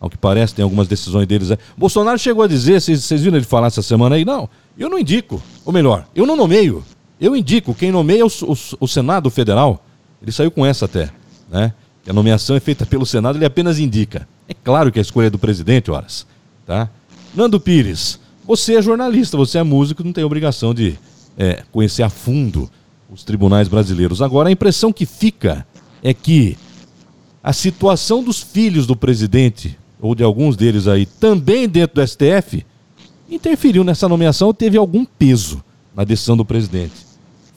ao 0.00 0.10
que 0.10 0.18
parece, 0.18 0.54
tem 0.54 0.64
algumas 0.64 0.88
decisões 0.88 1.28
deles. 1.28 1.52
É. 1.52 1.58
Bolsonaro 1.76 2.18
chegou 2.18 2.42
a 2.42 2.48
dizer, 2.48 2.80
vocês, 2.80 3.04
vocês 3.04 3.22
viram 3.22 3.36
ele 3.36 3.46
falar 3.46 3.68
essa 3.68 3.82
semana 3.82 4.16
aí? 4.16 4.24
Não, 4.24 4.48
eu 4.76 4.88
não 4.88 4.98
indico, 4.98 5.40
ou 5.64 5.72
melhor, 5.72 6.08
eu 6.12 6.26
não 6.26 6.36
nomeio, 6.36 6.84
eu 7.22 7.36
indico, 7.36 7.72
quem 7.72 7.92
nomeia 7.92 8.26
o, 8.26 8.28
o, 8.28 8.56
o 8.80 8.88
Senado 8.88 9.30
Federal. 9.30 9.84
Ele 10.20 10.32
saiu 10.32 10.50
com 10.50 10.66
essa 10.66 10.86
até, 10.86 11.08
né? 11.48 11.72
Que 12.02 12.10
a 12.10 12.12
nomeação 12.12 12.56
é 12.56 12.60
feita 12.60 12.84
pelo 12.84 13.06
Senado, 13.06 13.38
ele 13.38 13.44
apenas 13.44 13.78
indica. 13.78 14.28
É 14.48 14.54
claro 14.54 14.90
que 14.90 14.98
a 14.98 15.02
escolha 15.02 15.28
é 15.28 15.30
do 15.30 15.38
presidente, 15.38 15.88
horas, 15.88 16.26
tá? 16.66 16.90
Nando 17.32 17.60
Pires, 17.60 18.18
você 18.44 18.74
é 18.74 18.82
jornalista, 18.82 19.36
você 19.36 19.58
é 19.58 19.62
músico, 19.62 20.02
não 20.02 20.12
tem 20.12 20.24
obrigação 20.24 20.74
de 20.74 20.98
é, 21.38 21.62
conhecer 21.70 22.02
a 22.02 22.10
fundo 22.10 22.68
os 23.08 23.22
tribunais 23.22 23.68
brasileiros. 23.68 24.20
Agora, 24.20 24.48
a 24.48 24.52
impressão 24.52 24.92
que 24.92 25.06
fica 25.06 25.64
é 26.02 26.12
que 26.12 26.58
a 27.40 27.52
situação 27.52 28.22
dos 28.22 28.40
filhos 28.40 28.84
do 28.84 28.96
presidente, 28.96 29.78
ou 30.00 30.14
de 30.16 30.24
alguns 30.24 30.56
deles 30.56 30.88
aí, 30.88 31.06
também 31.06 31.68
dentro 31.68 32.02
do 32.02 32.06
STF, 32.06 32.66
interferiu 33.30 33.84
nessa 33.84 34.08
nomeação 34.08 34.48
ou 34.48 34.54
teve 34.54 34.76
algum 34.76 35.04
peso 35.04 35.62
na 35.94 36.02
decisão 36.02 36.36
do 36.36 36.44
presidente. 36.44 37.11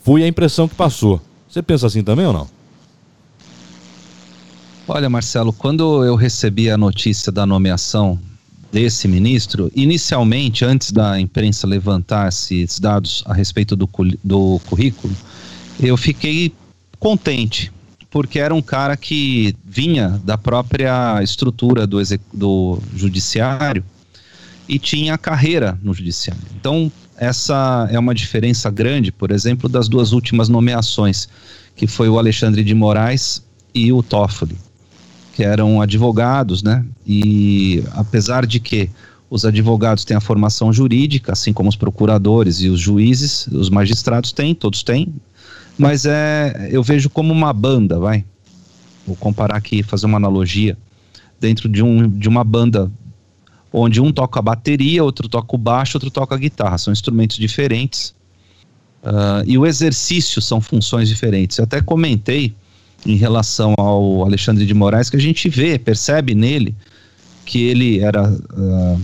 Foi 0.05 0.23
a 0.23 0.27
impressão 0.27 0.67
que 0.67 0.75
passou. 0.75 1.19
Você 1.49 1.63
pensa 1.63 1.87
assim 1.87 2.03
também 2.03 2.27
ou 2.27 2.31
não? 2.31 2.47
Olha, 4.87 5.09
Marcelo, 5.09 5.51
quando 5.51 6.05
eu 6.05 6.13
recebi 6.13 6.69
a 6.69 6.77
notícia 6.77 7.31
da 7.31 7.43
nomeação 7.43 8.19
desse 8.71 9.07
ministro, 9.07 9.71
inicialmente, 9.75 10.63
antes 10.63 10.91
da 10.91 11.19
imprensa 11.19 11.65
levantar 11.65 12.29
esses 12.29 12.79
dados 12.79 13.23
a 13.25 13.33
respeito 13.33 13.75
do, 13.75 13.89
do 14.23 14.61
currículo, 14.67 15.11
eu 15.79 15.97
fiquei 15.97 16.53
contente, 16.99 17.71
porque 18.11 18.37
era 18.37 18.53
um 18.53 18.61
cara 18.61 18.95
que 18.95 19.55
vinha 19.65 20.21
da 20.23 20.37
própria 20.37 21.23
estrutura 21.23 21.87
do, 21.87 21.97
do 22.31 22.79
judiciário 22.95 23.83
e 24.69 24.77
tinha 24.77 25.17
carreira 25.17 25.79
no 25.81 25.95
judiciário. 25.95 26.43
Então, 26.55 26.91
essa 27.17 27.87
é 27.91 27.97
uma 27.97 28.13
diferença 28.13 28.69
grande, 28.69 29.11
por 29.11 29.31
exemplo, 29.31 29.69
das 29.69 29.87
duas 29.87 30.11
últimas 30.11 30.49
nomeações, 30.49 31.27
que 31.75 31.87
foi 31.87 32.09
o 32.09 32.17
Alexandre 32.17 32.63
de 32.63 32.73
Moraes 32.73 33.43
e 33.73 33.91
o 33.91 34.01
Toffoli 34.01 34.57
que 35.35 35.43
eram 35.43 35.81
advogados, 35.81 36.63
né? 36.63 36.85
E 37.05 37.83
apesar 37.91 38.45
de 38.45 38.57
que 38.57 38.89
os 39.29 39.43
advogados 39.43 40.05
têm 40.05 40.15
a 40.15 40.21
formação 40.21 40.71
jurídica, 40.71 41.33
assim 41.33 41.51
como 41.51 41.67
os 41.67 41.75
procuradores 41.75 42.61
e 42.61 42.69
os 42.69 42.79
juízes, 42.79 43.45
os 43.47 43.69
magistrados 43.69 44.31
têm, 44.31 44.55
todos 44.55 44.81
têm, 44.81 45.13
mas 45.77 46.05
é, 46.05 46.69
eu 46.71 46.81
vejo 46.81 47.09
como 47.09 47.33
uma 47.33 47.51
banda, 47.51 47.99
vai. 47.99 48.23
Vou 49.05 49.17
comparar 49.17 49.57
aqui, 49.57 49.83
fazer 49.83 50.05
uma 50.05 50.15
analogia 50.15 50.77
dentro 51.37 51.67
de, 51.67 51.83
um, 51.83 52.09
de 52.09 52.29
uma 52.29 52.43
banda 52.45 52.89
onde 53.77 53.99
um 53.99 54.11
toca 54.11 54.39
a 54.39 54.41
bateria, 54.41 55.03
outro 55.03 55.27
toca 55.27 55.55
o 55.55 55.57
baixo, 55.57 55.97
outro 55.97 56.09
toca 56.09 56.33
a 56.33 56.37
guitarra. 56.37 56.77
São 56.77 56.93
instrumentos 56.93 57.37
diferentes. 57.37 58.15
Uh, 59.03 59.43
e 59.45 59.57
o 59.57 59.65
exercício 59.65 60.41
são 60.41 60.61
funções 60.61 61.09
diferentes. 61.09 61.57
Eu 61.57 61.65
até 61.65 61.81
comentei 61.81 62.55
em 63.05 63.15
relação 63.15 63.73
ao 63.77 64.23
Alexandre 64.23 64.65
de 64.65 64.73
Moraes 64.73 65.09
que 65.09 65.17
a 65.17 65.21
gente 65.21 65.47
vê, 65.49 65.77
percebe 65.77 66.33
nele 66.33 66.73
que 67.45 67.63
ele 67.63 67.99
era 67.99 68.31
uh, 68.31 69.01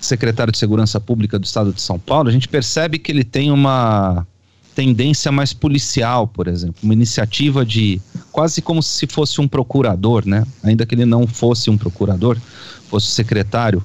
secretário 0.00 0.52
de 0.52 0.58
Segurança 0.58 1.00
Pública 1.00 1.38
do 1.38 1.44
Estado 1.44 1.72
de 1.72 1.80
São 1.80 1.98
Paulo, 1.98 2.28
a 2.28 2.32
gente 2.32 2.46
percebe 2.46 2.98
que 2.98 3.10
ele 3.10 3.24
tem 3.24 3.50
uma 3.50 4.24
tendência 4.74 5.32
mais 5.32 5.52
policial, 5.52 6.28
por 6.28 6.46
exemplo, 6.46 6.76
uma 6.82 6.92
iniciativa 6.92 7.66
de 7.66 8.00
quase 8.32 8.62
como 8.62 8.82
se 8.82 9.06
fosse 9.06 9.40
um 9.40 9.48
procurador, 9.48 10.26
né? 10.26 10.46
Ainda 10.62 10.86
que 10.86 10.94
ele 10.94 11.04
não 11.04 11.26
fosse 11.26 11.70
um 11.70 11.76
procurador, 11.76 12.38
fosse 12.88 13.08
secretário, 13.08 13.84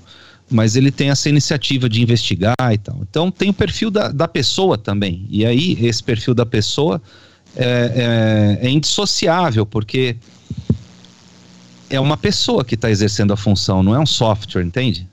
mas 0.50 0.76
ele 0.76 0.92
tem 0.92 1.10
essa 1.10 1.30
iniciativa 1.30 1.90
de 1.90 2.02
investigar 2.02 2.56
e 2.72 2.78
tal. 2.78 2.98
Então 3.02 3.32
tem 3.32 3.50
o 3.50 3.54
perfil 3.54 3.90
da, 3.90 4.12
da 4.12 4.28
pessoa 4.28 4.78
também. 4.78 5.26
E 5.30 5.46
aí 5.46 5.78
esse 5.86 6.04
perfil 6.04 6.34
da 6.34 6.46
pessoa 6.46 7.02
é, 7.56 8.60
é, 8.62 8.68
é 8.68 8.70
indissociável, 8.70 9.66
porque 9.66 10.16
é 11.90 12.00
uma 12.00 12.18
pessoa 12.18 12.64
que 12.66 12.76
está 12.76 12.90
exercendo 12.90 13.34
a 13.34 13.38
função, 13.38 13.82
não 13.82 13.96
é 13.96 14.00
um 14.00 14.06
software, 14.06 14.64
entende? 14.64 15.08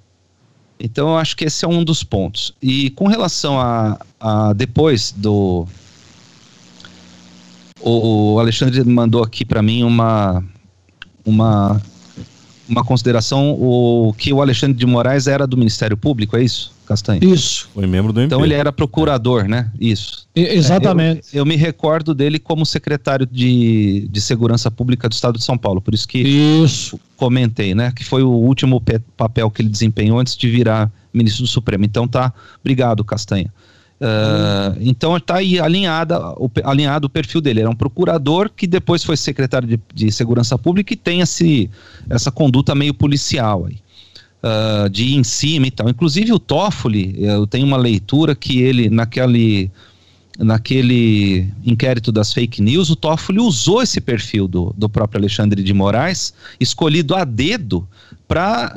Então 0.79 1.11
eu 1.11 1.17
acho 1.17 1.37
que 1.37 1.45
esse 1.45 1.65
é 1.65 1.69
um 1.69 1.85
dos 1.85 2.03
pontos. 2.03 2.53
E 2.61 2.91
com 2.91 3.07
relação 3.07 3.59
a, 3.61 3.99
a 4.19 4.53
depois 4.53 5.13
do. 5.17 5.67
O, 7.83 8.35
o 8.35 8.39
Alexandre 8.39 8.83
mandou 8.85 9.23
aqui 9.23 9.45
para 9.45 9.61
mim 9.63 9.83
uma, 9.83 10.43
uma, 11.25 11.83
uma 12.69 12.85
consideração 12.85 13.53
o 13.53 14.15
que 14.17 14.33
o 14.33 14.41
Alexandre 14.41 14.77
de 14.77 14.87
Moraes 14.87 15.27
era 15.27 15.47
do 15.47 15.57
Ministério 15.57 15.97
Público, 15.97 16.37
é 16.37 16.43
isso? 16.43 16.73
Castanho. 16.87 17.25
Isso. 17.25 17.69
Foi 17.73 17.87
membro 17.87 18.13
do 18.13 18.21
MP. 18.21 18.35
Então 18.35 18.45
ele 18.45 18.55
era 18.55 18.73
procurador, 18.73 19.45
né? 19.45 19.71
Isso. 19.81 20.27
E, 20.35 20.43
exatamente. 20.43 21.29
É, 21.33 21.39
eu, 21.39 21.41
eu, 21.41 21.47
me 21.47 21.57
recordo 21.57 22.15
dele 22.15 22.39
como 22.39 22.67
secretário 22.67 23.27
de, 23.27 24.09
de 24.11 24.21
Segurança 24.21 24.71
Pública 24.71 25.09
do 25.09 25.13
Estado 25.13 25.39
de 25.39 25.45
São 25.45 25.57
Paulo, 25.57 25.81
por 25.81 25.95
isso 25.95 26.07
que 26.07 26.19
isso. 26.19 26.99
comentei, 27.17 27.75
né? 27.75 27.93
Que 27.95 28.05
foi 28.05 28.23
o 28.23 28.31
último 28.31 28.83
papel 29.17 29.51
que 29.51 29.63
ele 29.63 29.69
desempenhou 29.69 30.19
antes 30.19 30.37
de 30.37 30.51
virar 30.51 30.91
ministro 31.13 31.45
do 31.45 31.49
Supremo. 31.49 31.85
Então 31.85 32.07
tá, 32.07 32.33
obrigado, 32.61 33.05
Castanha. 33.05 33.53
Uh, 34.03 34.77
então 34.81 35.17
está 35.17 35.37
aí 35.37 35.61
alinhada, 35.61 36.21
alinhado 36.65 37.07
o 37.07 37.11
perfil 37.11 37.41
dele. 37.41 37.61
Era 37.61 37.71
um 37.71 37.75
procurador 37.75 38.51
que 38.51 38.67
depois 38.67 39.05
foi 39.05 39.17
secretário 39.17 39.69
de, 39.69 39.79
de 39.95 40.11
Segurança 40.11 40.59
Pública 40.59 40.93
e 40.93 40.97
tem 40.97 41.21
esse, 41.21 41.71
essa 42.11 42.31
conduta 42.33 42.75
meio 42.75 42.93
policial 42.93 43.67
aí 43.67 43.77
uh, 44.43 44.91
de 44.91 45.05
ir 45.05 45.15
em 45.15 45.23
cima 45.23 45.69
e 45.69 45.71
tal. 45.71 45.89
Inclusive 45.89 46.33
o 46.33 46.39
Toffoli, 46.41 47.15
eu 47.19 47.47
tenho 47.47 47.65
uma 47.65 47.77
leitura 47.77 48.35
que 48.35 48.61
ele, 48.61 48.91
naquele, 48.91 49.71
naquele 50.37 51.49
inquérito 51.65 52.11
das 52.11 52.33
fake 52.33 52.61
news, 52.61 52.91
o 52.91 52.97
Toffoli 52.97 53.39
usou 53.39 53.83
esse 53.83 54.01
perfil 54.01 54.49
do, 54.49 54.75
do 54.77 54.89
próprio 54.89 55.21
Alexandre 55.21 55.63
de 55.63 55.73
Moraes, 55.73 56.35
escolhido 56.59 57.15
a 57.15 57.25
dedo, 57.25 57.87
para 58.27 58.75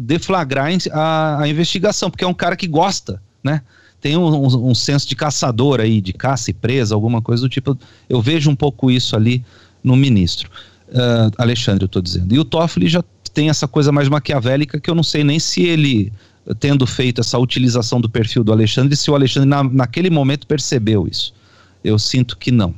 deflagrar 0.00 0.70
a, 0.92 1.42
a, 1.42 1.48
investigação, 1.48 2.08
porque 2.08 2.24
é 2.24 2.28
um 2.28 2.34
cara 2.34 2.56
que 2.56 2.68
gosta, 2.68 3.20
né? 3.46 3.62
Tem 4.00 4.16
um, 4.16 4.26
um, 4.26 4.70
um, 4.70 4.74
senso 4.74 5.08
de 5.08 5.16
caçador 5.16 5.80
aí, 5.80 6.00
de 6.00 6.12
caça 6.12 6.50
e 6.50 6.54
presa, 6.54 6.94
alguma 6.94 7.22
coisa 7.22 7.42
do 7.42 7.48
tipo. 7.48 7.78
Eu 8.08 8.20
vejo 8.20 8.50
um 8.50 8.54
pouco 8.54 8.90
isso 8.90 9.16
ali 9.16 9.42
no 9.82 9.96
ministro. 9.96 10.50
Uh, 10.88 11.32
Alexandre, 11.38 11.84
eu 11.84 11.86
estou 11.86 12.02
dizendo. 12.02 12.34
E 12.34 12.38
o 12.38 12.44
Toffoli 12.44 12.88
já 12.88 13.02
tem 13.32 13.48
essa 13.48 13.66
coisa 13.66 13.90
mais 13.90 14.08
maquiavélica 14.08 14.78
que 14.78 14.90
eu 14.90 14.94
não 14.94 15.02
sei 15.02 15.24
nem 15.24 15.38
se 15.38 15.62
ele, 15.62 16.12
tendo 16.60 16.86
feito 16.86 17.20
essa 17.20 17.38
utilização 17.38 18.00
do 18.00 18.08
perfil 18.08 18.44
do 18.44 18.52
Alexandre, 18.52 18.94
se 18.96 19.10
o 19.10 19.14
Alexandre 19.14 19.48
na, 19.48 19.64
naquele 19.64 20.10
momento 20.10 20.46
percebeu 20.46 21.08
isso. 21.10 21.34
Eu 21.82 21.98
sinto 21.98 22.36
que 22.36 22.50
não. 22.50 22.74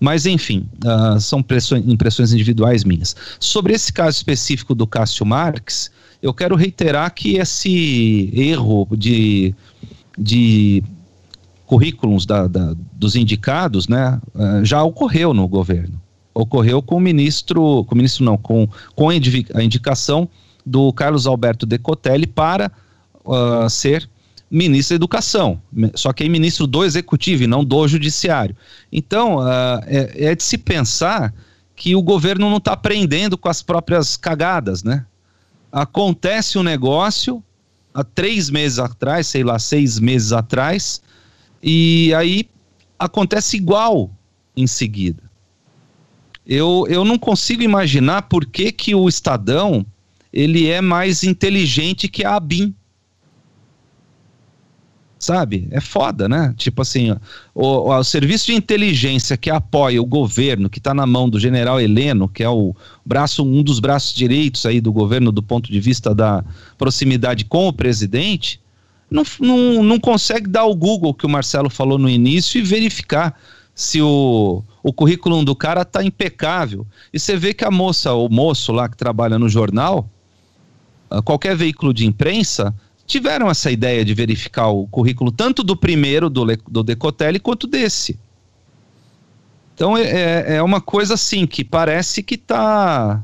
Mas, 0.00 0.26
enfim, 0.26 0.68
uh, 0.84 1.20
são 1.20 1.44
impressões 1.86 2.32
individuais 2.32 2.84
minhas. 2.84 3.14
Sobre 3.38 3.74
esse 3.74 3.92
caso 3.92 4.16
específico 4.16 4.74
do 4.74 4.86
Cássio 4.86 5.24
Marques, 5.24 5.90
eu 6.20 6.32
quero 6.32 6.56
reiterar 6.56 7.12
que 7.14 7.36
esse 7.36 8.30
erro 8.34 8.88
de, 8.96 9.54
de 10.16 10.82
currículos 11.66 12.26
da, 12.26 12.46
da, 12.46 12.74
dos 12.92 13.16
indicados 13.16 13.88
né, 13.88 14.20
uh, 14.34 14.64
já 14.64 14.82
ocorreu 14.82 15.32
no 15.32 15.48
governo 15.48 16.00
ocorreu 16.34 16.82
com 16.82 16.96
o 16.96 17.00
ministro, 17.00 17.84
com 17.84 17.94
o 17.94 17.96
ministro 17.96 18.24
não, 18.24 18.36
com, 18.36 18.68
com 18.96 19.08
a 19.08 19.62
indicação 19.62 20.28
do 20.66 20.92
Carlos 20.92 21.26
Alberto 21.26 21.64
Decotelli 21.64 22.26
para 22.26 22.70
uh, 23.24 23.70
ser 23.70 24.08
ministro 24.50 24.94
da 24.94 24.96
Educação, 24.96 25.60
só 25.94 26.12
que 26.12 26.24
é 26.24 26.28
ministro 26.28 26.66
do 26.66 26.84
Executivo 26.84 27.44
e 27.44 27.46
não 27.46 27.64
do 27.64 27.86
Judiciário. 27.88 28.56
Então, 28.92 29.38
uh, 29.38 29.80
é, 29.86 30.26
é, 30.26 30.34
de 30.34 30.42
se 30.42 30.58
pensar 30.58 31.32
que 31.76 31.94
o 31.96 32.02
governo 32.02 32.50
não 32.50 32.58
está 32.58 32.72
aprendendo 32.72 33.38
com 33.38 33.48
as 33.48 33.62
próprias 33.62 34.16
cagadas, 34.16 34.82
né? 34.84 35.04
Acontece 35.72 36.56
um 36.56 36.62
negócio 36.62 37.42
há 37.94 38.04
três 38.04 38.50
meses 38.50 38.78
atrás, 38.78 39.28
sei 39.28 39.44
lá, 39.44 39.58
seis 39.58 39.98
meses 39.98 40.32
atrás, 40.32 41.00
e 41.62 42.12
aí 42.14 42.48
acontece 42.98 43.56
igual 43.56 44.10
em 44.56 44.66
seguida 44.66 45.24
eu, 46.46 46.86
eu 46.88 47.04
não 47.04 47.18
consigo 47.18 47.62
imaginar 47.62 48.22
por 48.22 48.44
que, 48.44 48.70
que 48.70 48.94
o 48.94 49.08
Estadão 49.08 49.84
ele 50.32 50.68
é 50.68 50.80
mais 50.80 51.22
inteligente 51.22 52.08
que 52.08 52.24
a 52.24 52.34
ABIN. 52.34 52.74
Sabe? 55.24 55.66
É 55.70 55.80
foda, 55.80 56.28
né? 56.28 56.54
Tipo 56.56 56.82
assim, 56.82 57.16
o, 57.54 57.90
o, 57.90 58.04
serviço 58.04 58.46
de 58.46 58.54
inteligência 58.54 59.36
que 59.36 59.50
apoia 59.50 60.00
o 60.00 60.04
governo, 60.04 60.68
que 60.68 60.78
está 60.78 60.92
na 60.92 61.06
mão 61.06 61.28
do 61.28 61.40
general 61.40 61.80
Heleno, 61.80 62.28
que 62.28 62.42
é 62.42 62.48
o 62.48 62.74
braço, 63.04 63.42
um 63.42 63.62
dos 63.62 63.80
braços 63.80 64.14
direitos 64.14 64.66
aí 64.66 64.80
do 64.80 64.92
governo 64.92 65.32
do 65.32 65.42
ponto 65.42 65.72
de 65.72 65.80
vista 65.80 66.14
da 66.14 66.44
proximidade 66.76 67.46
com 67.46 67.66
o 67.68 67.72
presidente, 67.72 68.60
não, 69.10 69.22
não, 69.40 69.82
não 69.82 69.98
consegue 69.98 70.48
dar 70.48 70.64
o 70.64 70.74
Google 70.74 71.14
que 71.14 71.24
o 71.24 71.30
Marcelo 71.30 71.70
falou 71.70 71.98
no 71.98 72.08
início 72.08 72.58
e 72.58 72.62
verificar 72.62 73.38
se 73.74 74.02
o, 74.02 74.62
o 74.82 74.92
currículo 74.92 75.42
do 75.42 75.56
cara 75.56 75.82
está 75.82 76.04
impecável. 76.04 76.86
E 77.12 77.18
você 77.18 77.34
vê 77.36 77.54
que 77.54 77.64
a 77.64 77.70
moça, 77.70 78.12
o 78.12 78.28
moço 78.28 78.72
lá 78.72 78.88
que 78.88 78.96
trabalha 78.96 79.38
no 79.38 79.48
jornal, 79.48 80.08
qualquer 81.24 81.56
veículo 81.56 81.94
de 81.94 82.06
imprensa, 82.06 82.74
tiveram 83.06 83.50
essa 83.50 83.70
ideia 83.70 84.04
de 84.04 84.14
verificar 84.14 84.68
o 84.68 84.86
currículo 84.86 85.30
tanto 85.30 85.62
do 85.62 85.76
primeiro, 85.76 86.30
do, 86.30 86.44
do 86.68 86.82
Decotelli, 86.82 87.38
quanto 87.38 87.66
desse. 87.66 88.18
Então 89.74 89.96
é, 89.96 90.02
é, 90.02 90.56
é 90.56 90.62
uma 90.62 90.80
coisa 90.80 91.14
assim 91.14 91.46
que 91.46 91.64
parece 91.64 92.22
que 92.22 92.36
tá. 92.36 93.22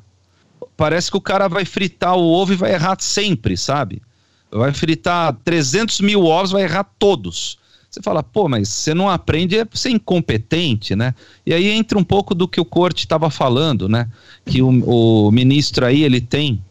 Parece 0.77 1.11
que 1.11 1.17
o 1.17 1.21
cara 1.21 1.49
vai 1.49 1.65
fritar 1.65 2.17
o 2.17 2.23
ovo 2.23 2.53
e 2.53 2.57
vai 2.57 2.73
errar 2.73 2.97
sempre, 3.01 3.57
sabe? 3.57 4.03
Vai 4.51 4.73
fritar 4.73 5.37
300 5.45 6.01
mil 6.01 6.25
ovos, 6.25 6.51
vai 6.51 6.63
errar 6.63 6.85
todos. 6.99 7.59
Você 7.89 8.01
fala, 8.03 8.23
pô, 8.23 8.49
mas 8.49 8.69
você 8.69 8.95
não 8.95 9.09
aprende 9.09 9.59
é 9.59 9.67
ser 9.73 9.91
incompetente, 9.91 10.95
né? 10.95 11.15
E 11.45 11.53
aí 11.53 11.69
entra 11.69 11.99
um 11.99 12.05
pouco 12.05 12.35
do 12.35 12.47
que 12.47 12.61
o 12.61 12.65
Corte 12.65 13.01
estava 13.01 13.31
falando, 13.31 13.89
né? 13.89 14.09
Que 14.45 14.63
o, 14.63 14.69
o 14.69 15.31
ministro 15.31 15.85
aí, 15.85 16.03
ele 16.03 16.21
tem 16.21 16.63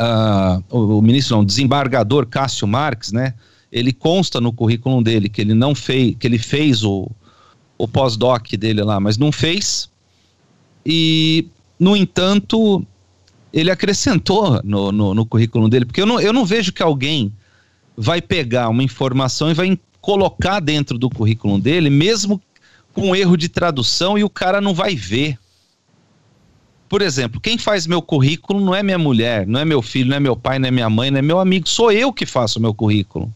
uh, 0.00 0.62
o, 0.70 0.98
o, 0.98 1.02
ministro, 1.02 1.36
não, 1.36 1.44
desembargador 1.44 2.26
Cássio 2.26 2.66
Marques, 2.66 3.12
né? 3.12 3.34
Ele 3.70 3.92
consta 3.92 4.40
no 4.40 4.52
currículo 4.52 5.02
dele 5.02 5.28
que 5.28 5.40
ele 5.40 5.54
não 5.54 5.74
fez, 5.74 6.14
que 6.18 6.26
ele 6.26 6.38
fez 6.38 6.84
o, 6.84 7.10
o 7.76 7.88
pós-doc 7.88 8.52
dele 8.52 8.82
lá, 8.82 9.00
mas 9.00 9.18
não 9.18 9.32
fez. 9.32 9.90
E, 10.84 11.46
no 11.78 11.96
entanto, 11.96 12.86
ele 13.52 13.70
acrescentou 13.70 14.60
no, 14.62 14.92
no, 14.92 15.14
no 15.14 15.26
currículo 15.26 15.68
dele, 15.68 15.84
porque 15.84 16.00
eu 16.00 16.06
não, 16.06 16.20
eu 16.20 16.32
não 16.32 16.44
vejo 16.44 16.72
que 16.72 16.82
alguém 16.82 17.32
vai 17.96 18.20
pegar 18.20 18.68
uma 18.68 18.82
informação 18.82 19.50
e 19.50 19.54
vai 19.54 19.78
colocar 20.00 20.60
dentro 20.60 20.96
do 20.96 21.10
currículo 21.10 21.58
dele, 21.58 21.90
mesmo 21.90 22.40
com 22.92 23.16
erro 23.16 23.36
de 23.36 23.48
tradução, 23.48 24.16
e 24.16 24.22
o 24.22 24.30
cara 24.30 24.60
não 24.60 24.72
vai 24.72 24.94
ver 24.94 25.38
por 26.88 27.02
exemplo, 27.02 27.40
quem 27.40 27.58
faz 27.58 27.86
meu 27.86 28.00
currículo 28.00 28.64
não 28.64 28.74
é 28.74 28.82
minha 28.82 28.98
mulher, 28.98 29.46
não 29.46 29.58
é 29.58 29.64
meu 29.64 29.82
filho, 29.82 30.10
não 30.10 30.16
é 30.16 30.20
meu 30.20 30.36
pai, 30.36 30.58
não 30.58 30.68
é 30.68 30.70
minha 30.70 30.88
mãe, 30.88 31.10
não 31.10 31.18
é 31.18 31.22
meu 31.22 31.40
amigo, 31.40 31.68
sou 31.68 31.90
eu 31.90 32.12
que 32.12 32.24
faço 32.24 32.58
o 32.58 32.62
meu 32.62 32.72
currículo. 32.72 33.32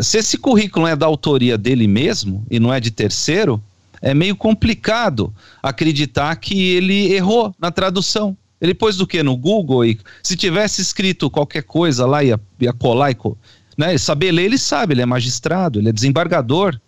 Se 0.00 0.18
esse 0.18 0.38
currículo 0.38 0.86
é 0.86 0.96
da 0.96 1.06
autoria 1.06 1.56
dele 1.56 1.86
mesmo 1.86 2.44
e 2.50 2.58
não 2.58 2.72
é 2.72 2.80
de 2.80 2.90
terceiro, 2.90 3.62
é 4.00 4.12
meio 4.12 4.34
complicado 4.34 5.32
acreditar 5.62 6.34
que 6.36 6.70
ele 6.70 7.12
errou 7.12 7.54
na 7.58 7.70
tradução. 7.70 8.36
Ele 8.60 8.74
pôs 8.74 8.96
do 8.96 9.06
que 9.06 9.22
no 9.22 9.36
Google 9.36 9.84
e 9.84 9.98
se 10.22 10.36
tivesse 10.36 10.80
escrito 10.80 11.30
qualquer 11.30 11.62
coisa 11.62 12.06
lá 12.06 12.22
ia, 12.24 12.40
ia 12.60 12.72
colar 12.72 13.10
e, 13.10 13.16
né, 13.76 13.96
saber 13.98 14.32
ler 14.32 14.44
ele 14.44 14.58
sabe, 14.58 14.94
ele 14.94 15.02
é 15.02 15.06
magistrado, 15.06 15.78
ele 15.78 15.88
é 15.88 15.92
desembargador. 15.92 16.80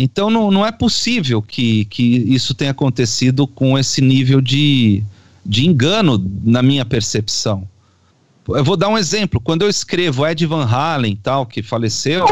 Então 0.00 0.30
não, 0.30 0.48
não 0.48 0.64
é 0.64 0.70
possível 0.70 1.42
que, 1.42 1.84
que 1.86 2.04
isso 2.32 2.54
tenha 2.54 2.70
acontecido 2.70 3.48
com 3.48 3.76
esse 3.76 4.00
nível 4.00 4.40
de, 4.40 5.02
de 5.44 5.66
engano 5.66 6.24
na 6.44 6.62
minha 6.62 6.84
percepção. 6.84 7.68
Eu 8.48 8.62
vou 8.62 8.76
dar 8.76 8.88
um 8.88 8.96
exemplo. 8.96 9.40
Quando 9.40 9.62
eu 9.62 9.68
escrevo 9.68 10.24
Ed 10.24 10.46
Van 10.46 10.64
Halen, 10.64 11.16
tal, 11.20 11.44
que 11.44 11.64
faleceu, 11.64 12.26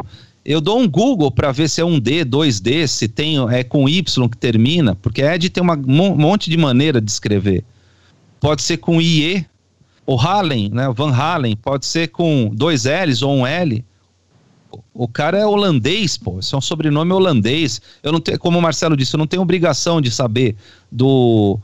eu 0.45 0.61
dou 0.61 0.79
um 0.79 0.89
Google 0.89 1.29
para 1.33 1.51
ver 1.51 1.69
se 1.69 1.81
é 1.81 1.85
um 1.85 1.99
D, 1.99 2.25
2D, 2.25 2.87
se 2.87 3.09
tem 3.09 3.37
é 3.51 3.65
com 3.65 3.89
Y 3.89 4.29
que 4.29 4.37
termina, 4.37 4.95
porque 4.95 5.21
Ed 5.21 5.51
tem 5.51 5.61
um 5.61 6.17
monte 6.17 6.49
de 6.49 6.57
maneira 6.57 7.01
de 7.01 7.11
escrever. 7.11 7.65
Pode 8.39 8.63
ser 8.63 8.77
com 8.77 9.03
IE, 9.03 9.45
o 10.07 10.17
Halen, 10.17 10.71
né, 10.71 10.89
Van 10.95 11.13
Halen, 11.13 11.57
pode 11.57 11.85
ser 11.85 12.09
com 12.09 12.49
dois 12.55 12.85
L's 12.85 13.23
ou 13.23 13.39
um 13.39 13.45
L 13.45 13.85
o 14.95 15.09
cara 15.09 15.39
é 15.39 15.47
holandês, 15.47 16.17
pô. 16.17 16.39
Isso 16.39 16.55
é 16.55 16.59
um 16.59 16.63
sobrenome 16.63 17.13
holandês. 17.13 17.81
Eu 18.03 18.13
não 18.13 18.21
tenho, 18.21 18.39
como 18.39 18.59
o 18.59 18.63
Marcelo 18.63 18.97
disse, 18.97 19.15
eu 19.15 19.19
não 19.19 19.27
tenho 19.27 19.43
obrigação 19.43 20.01
de 20.01 20.11
saber 20.11 20.57
do 20.91 21.59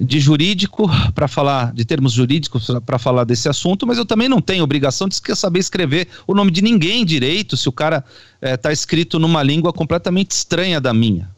de 0.00 0.20
jurídico 0.20 0.88
para 1.12 1.26
falar 1.26 1.72
de 1.72 1.84
termos 1.84 2.12
jurídicos 2.12 2.70
para 2.86 2.98
falar 2.98 3.24
desse 3.24 3.48
assunto, 3.48 3.84
mas 3.84 3.98
eu 3.98 4.06
também 4.06 4.28
não 4.28 4.40
tenho 4.40 4.62
obrigação 4.62 5.08
de 5.08 5.16
saber 5.34 5.58
escrever 5.58 6.06
o 6.26 6.34
nome 6.34 6.52
de 6.52 6.62
ninguém 6.62 7.04
direito 7.04 7.56
se 7.56 7.68
o 7.68 7.72
cara 7.72 8.04
está 8.40 8.70
eh, 8.70 8.72
escrito 8.72 9.18
numa 9.18 9.42
língua 9.42 9.72
completamente 9.72 10.30
estranha 10.30 10.80
da 10.80 10.94
minha. 10.94 11.28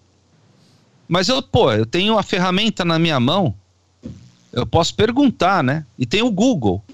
Mas 1.09 1.29
eu, 1.29 1.43
pô, 1.43 1.73
eu 1.73 1.87
tenho 1.87 2.19
a 2.19 2.23
ferramenta 2.23 2.85
na 2.85 2.99
minha 2.99 3.19
mão, 3.19 3.55
eu 4.53 4.67
posso 4.67 4.95
perguntar, 4.95 5.65
né? 5.65 5.85
E 5.99 6.05
tem 6.05 6.23
o 6.23 6.31
Google. 6.31 6.85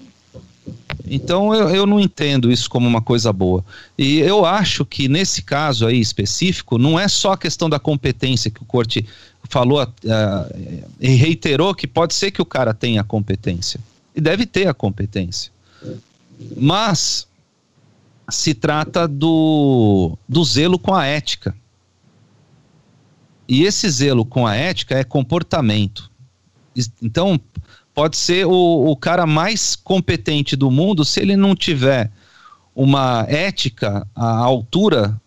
Então 1.09 1.53
eu, 1.53 1.69
eu 1.69 1.85
não 1.85 1.99
entendo 1.99 2.51
isso 2.51 2.69
como 2.69 2.87
uma 2.87 3.01
coisa 3.01 3.31
boa. 3.31 3.63
E 3.97 4.19
eu 4.19 4.45
acho 4.45 4.85
que 4.85 5.07
nesse 5.07 5.41
caso 5.41 5.85
aí 5.85 5.99
específico, 5.99 6.77
não 6.77 6.99
é 6.99 7.07
só 7.07 7.33
a 7.33 7.37
questão 7.37 7.69
da 7.69 7.79
competência 7.79 8.51
que 8.51 8.61
o 8.61 8.65
Corte 8.65 9.05
falou 9.49 9.83
uh, 9.83 10.85
e 10.99 11.09
reiterou 11.09 11.73
que 11.73 11.87
pode 11.87 12.13
ser 12.13 12.31
que 12.31 12.41
o 12.41 12.45
cara 12.45 12.73
tenha 12.73 13.03
competência. 13.03 13.79
E 14.15 14.21
deve 14.21 14.45
ter 14.45 14.67
a 14.67 14.73
competência. 14.73 15.51
Mas 16.55 17.27
se 18.29 18.53
trata 18.53 19.07
do, 19.07 20.17
do 20.27 20.43
zelo 20.43 20.77
com 20.77 20.93
a 20.93 21.05
ética. 21.05 21.55
E 23.47 23.63
esse 23.63 23.89
zelo 23.89 24.25
com 24.25 24.45
a 24.45 24.55
ética 24.55 24.95
é 24.95 25.03
comportamento. 25.03 26.11
Então, 27.01 27.39
pode 27.97 28.15
ser 28.15 28.45
o, 28.45 28.91
o 28.91 28.95
cara 28.95 29.25
mais 29.25 29.75
competente 29.75 30.55
do 30.55 30.69
mundo 30.69 31.03
se 31.03 31.19
ele 31.19 31.35
não 31.35 31.55
tiver 31.55 32.11
uma 32.75 33.25
ética 33.27 34.07
à 34.15 34.37
altura 34.37 35.19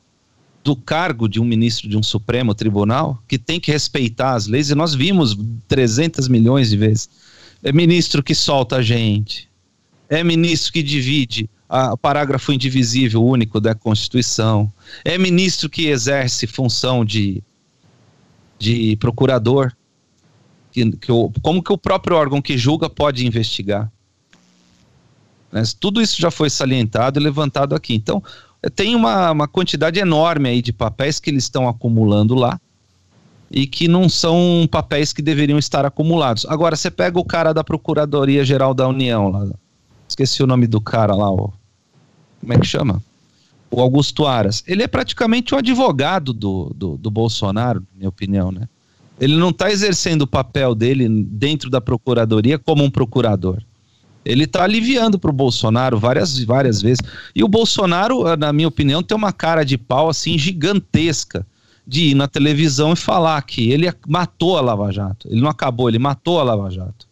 do 0.62 0.76
cargo 0.76 1.28
de 1.28 1.40
um 1.40 1.44
ministro 1.44 1.88
de 1.88 1.96
um 1.96 2.02
Supremo 2.02 2.54
Tribunal, 2.54 3.20
que 3.26 3.37
tem 3.37 3.59
que 3.59 3.72
respeitar 3.72 4.35
as 4.35 4.46
leis, 4.46 4.70
e 4.70 4.76
nós 4.76 4.94
vimos 4.94 5.37
300 5.66 6.28
milhões 6.28 6.70
de 6.70 6.76
vezes. 6.76 7.11
É 7.61 7.72
ministro 7.72 8.22
que 8.22 8.37
solta 8.37 8.76
a 8.76 8.83
gente, 8.83 9.48
é 10.09 10.22
ministro 10.22 10.72
que 10.72 10.80
divide 10.80 11.50
o 11.68 11.96
parágrafo 11.96 12.52
indivisível 12.52 13.24
único 13.24 13.61
da 13.61 13.74
Constituição, 13.74 14.72
é 15.04 15.18
ministro 15.18 15.68
que 15.68 15.88
exerce 15.88 16.46
função 16.46 17.04
de, 17.04 17.42
de 18.61 18.94
procurador, 18.94 19.72
que, 20.85 20.97
que 20.97 21.12
o, 21.12 21.31
como 21.43 21.62
que 21.62 21.73
o 21.73 21.79
próprio 21.79 22.16
órgão 22.16 22.40
que 22.40 22.57
julga 22.57 22.88
pode 22.88 23.27
investigar. 23.27 23.90
Né? 25.53 25.62
Tudo 25.79 26.01
isso 26.01 26.21
já 26.21 26.31
foi 26.31 26.49
salientado 26.49 27.19
e 27.19 27.23
levantado 27.23 27.75
aqui. 27.75 27.95
Então, 27.95 28.23
tem 28.75 28.95
uma, 28.95 29.31
uma 29.31 29.49
quantidade 29.49 29.99
enorme 29.99 30.49
aí 30.49 30.62
de 30.62 30.73
papéis 30.73 31.19
que 31.19 31.31
eles 31.31 31.45
estão 31.45 31.69
acumulando 31.69 32.35
lá 32.35 32.61
e 33.51 33.66
que 33.66 33.88
não 33.88 34.09
são 34.09 34.69
papéis 34.71 35.12
que 35.12 35.23
deveriam 35.23 35.59
estar 35.59 35.85
acumulados. 35.85 36.47
Agora, 36.49 36.77
você 36.77 36.90
pega 36.90 37.19
o 37.19 37.25
cara 37.25 37.53
da 37.53 37.64
Procuradoria 37.64 38.45
Geral 38.45 38.73
da 38.73 38.87
União 38.87 39.29
lá, 39.29 39.49
esqueci 40.09 40.43
o 40.43 40.47
nome 40.47 40.66
do 40.66 40.81
cara 40.81 41.14
lá, 41.14 41.31
ó, 41.31 41.49
como 42.40 42.53
é 42.53 42.59
que 42.59 42.66
chama? 42.66 43.03
O 43.71 43.81
Augusto 43.81 44.27
Aras. 44.27 44.62
Ele 44.66 44.83
é 44.83 44.88
praticamente 44.88 45.55
o 45.55 45.59
advogado 45.59 46.33
do, 46.33 46.73
do, 46.75 46.97
do 46.97 47.11
Bolsonaro, 47.11 47.81
na 47.81 47.99
minha 47.99 48.09
opinião, 48.09 48.51
né? 48.51 48.69
Ele 49.20 49.37
não 49.37 49.50
está 49.50 49.70
exercendo 49.70 50.22
o 50.22 50.26
papel 50.26 50.74
dele 50.74 51.06
dentro 51.09 51.68
da 51.68 51.80
procuradoria 51.80 52.59
como 52.59 52.83
um 52.83 52.90
procurador. 52.90 53.62
Ele 54.24 54.44
está 54.44 54.64
aliviando 54.64 55.18
para 55.18 55.30
o 55.30 55.35
Bolsonaro 55.35 55.98
várias, 55.98 56.42
várias 56.42 56.80
vezes. 56.80 57.02
E 57.35 57.44
o 57.44 57.48
Bolsonaro, 57.48 58.35
na 58.37 58.52
minha 58.52 58.68
opinião, 58.68 59.02
tem 59.02 59.16
uma 59.16 59.33
cara 59.33 59.62
de 59.62 59.76
pau 59.76 60.09
assim 60.09 60.38
gigantesca 60.38 61.46
de 61.87 62.11
ir 62.11 62.14
na 62.14 62.28
televisão 62.28 62.92
e 62.92 62.96
falar 62.96 63.40
que 63.42 63.70
ele 63.70 63.92
matou 64.06 64.56
a 64.56 64.61
Lava 64.61 64.90
Jato. 64.90 65.28
Ele 65.28 65.40
não 65.40 65.50
acabou, 65.50 65.88
ele 65.88 65.98
matou 65.98 66.40
a 66.40 66.42
Lava 66.42 66.70
Jato. 66.70 67.09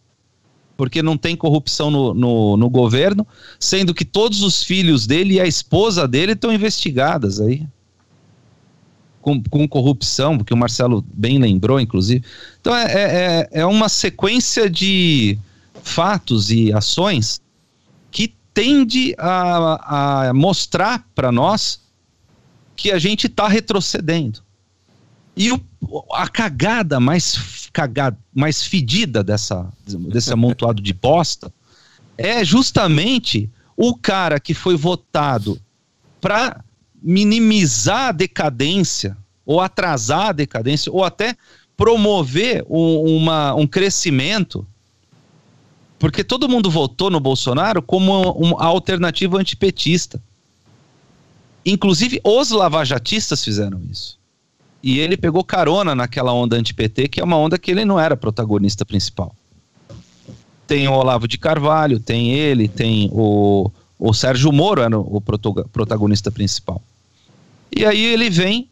Porque 0.77 1.03
não 1.03 1.17
tem 1.17 1.35
corrupção 1.35 1.91
no, 1.91 2.13
no, 2.13 2.57
no 2.57 2.69
governo, 2.69 3.27
sendo 3.59 3.93
que 3.93 4.05
todos 4.05 4.41
os 4.41 4.63
filhos 4.63 5.05
dele 5.05 5.35
e 5.35 5.41
a 5.41 5.45
esposa 5.45 6.07
dele 6.07 6.31
estão 6.31 6.53
investigadas 6.53 7.41
aí 7.41 7.67
com, 9.21 9.41
com, 9.43 9.67
corrupção, 9.67 10.37
porque 10.37 10.53
o 10.53 10.57
Marcelo 10.57 11.03
bem 11.13 11.39
lembrou, 11.39 11.79
inclusive. 11.79 12.23
Então 12.59 12.75
é, 12.75 12.85
é, 12.85 12.99
é, 13.01 13.49
é 13.61 13.65
uma 13.65 13.89
sequência 13.89 14.69
de 14.69 15.37
fatos 15.83 16.51
e 16.51 16.71
ações 16.73 17.41
que 18.11 18.33
tende 18.53 19.15
a, 19.17 20.27
a 20.27 20.33
mostrar 20.33 21.05
para 21.13 21.31
nós 21.31 21.81
que 22.75 22.91
a 22.91 22.99
gente 22.99 23.27
está 23.27 23.47
retrocedendo. 23.47 24.41
E 25.35 25.51
o, 25.51 25.61
a 26.13 26.27
cagada 26.27 26.99
mais 26.99 27.69
cagada, 27.71 28.17
mais 28.33 28.63
fedida 28.63 29.23
dessa, 29.23 29.71
desse 29.85 30.33
amontoado 30.33 30.81
de 30.81 30.93
bosta 30.93 31.53
é 32.17 32.43
justamente 32.43 33.49
o 33.77 33.95
cara 33.95 34.39
que 34.39 34.53
foi 34.53 34.75
votado 34.75 35.59
para 36.19 36.63
minimizar 37.01 38.09
a 38.09 38.11
decadência, 38.11 39.17
ou 39.45 39.59
atrasar 39.59 40.27
a 40.27 40.31
decadência, 40.33 40.91
ou 40.91 41.03
até 41.03 41.35
promover 41.75 42.65
um, 42.69 43.15
uma, 43.15 43.53
um 43.55 43.65
crescimento, 43.65 44.67
porque 45.97 46.23
todo 46.23 46.49
mundo 46.49 46.69
votou 46.69 47.09
no 47.09 47.19
Bolsonaro 47.19 47.81
como 47.81 48.31
uma 48.33 48.63
alternativa 48.63 49.37
antipetista. 49.37 50.21
Inclusive, 51.65 52.21
os 52.23 52.51
lavajatistas 52.51 53.43
fizeram 53.43 53.81
isso. 53.89 54.17
E 54.81 54.99
ele 54.99 55.17
pegou 55.17 55.43
carona 55.43 55.93
naquela 55.93 56.33
onda 56.33 56.55
anti-PT, 56.55 57.09
que 57.09 57.19
é 57.19 57.23
uma 57.23 57.37
onda 57.37 57.57
que 57.57 57.69
ele 57.69 57.83
não 57.83 57.99
era 57.99 58.15
protagonista 58.15 58.85
principal. 58.85 59.35
Tem 60.65 60.87
o 60.87 60.93
Olavo 60.93 61.27
de 61.27 61.37
Carvalho, 61.37 61.99
tem 61.99 62.31
ele, 62.33 62.67
tem 62.67 63.09
o, 63.11 63.69
o 63.97 64.13
Sérgio 64.13 64.51
Moro, 64.51 64.81
era 64.81 64.97
o 64.97 65.21
protagonista 65.71 66.31
principal. 66.31 66.81
E 67.75 67.85
aí 67.85 68.03
ele 68.03 68.29
vem 68.29 68.69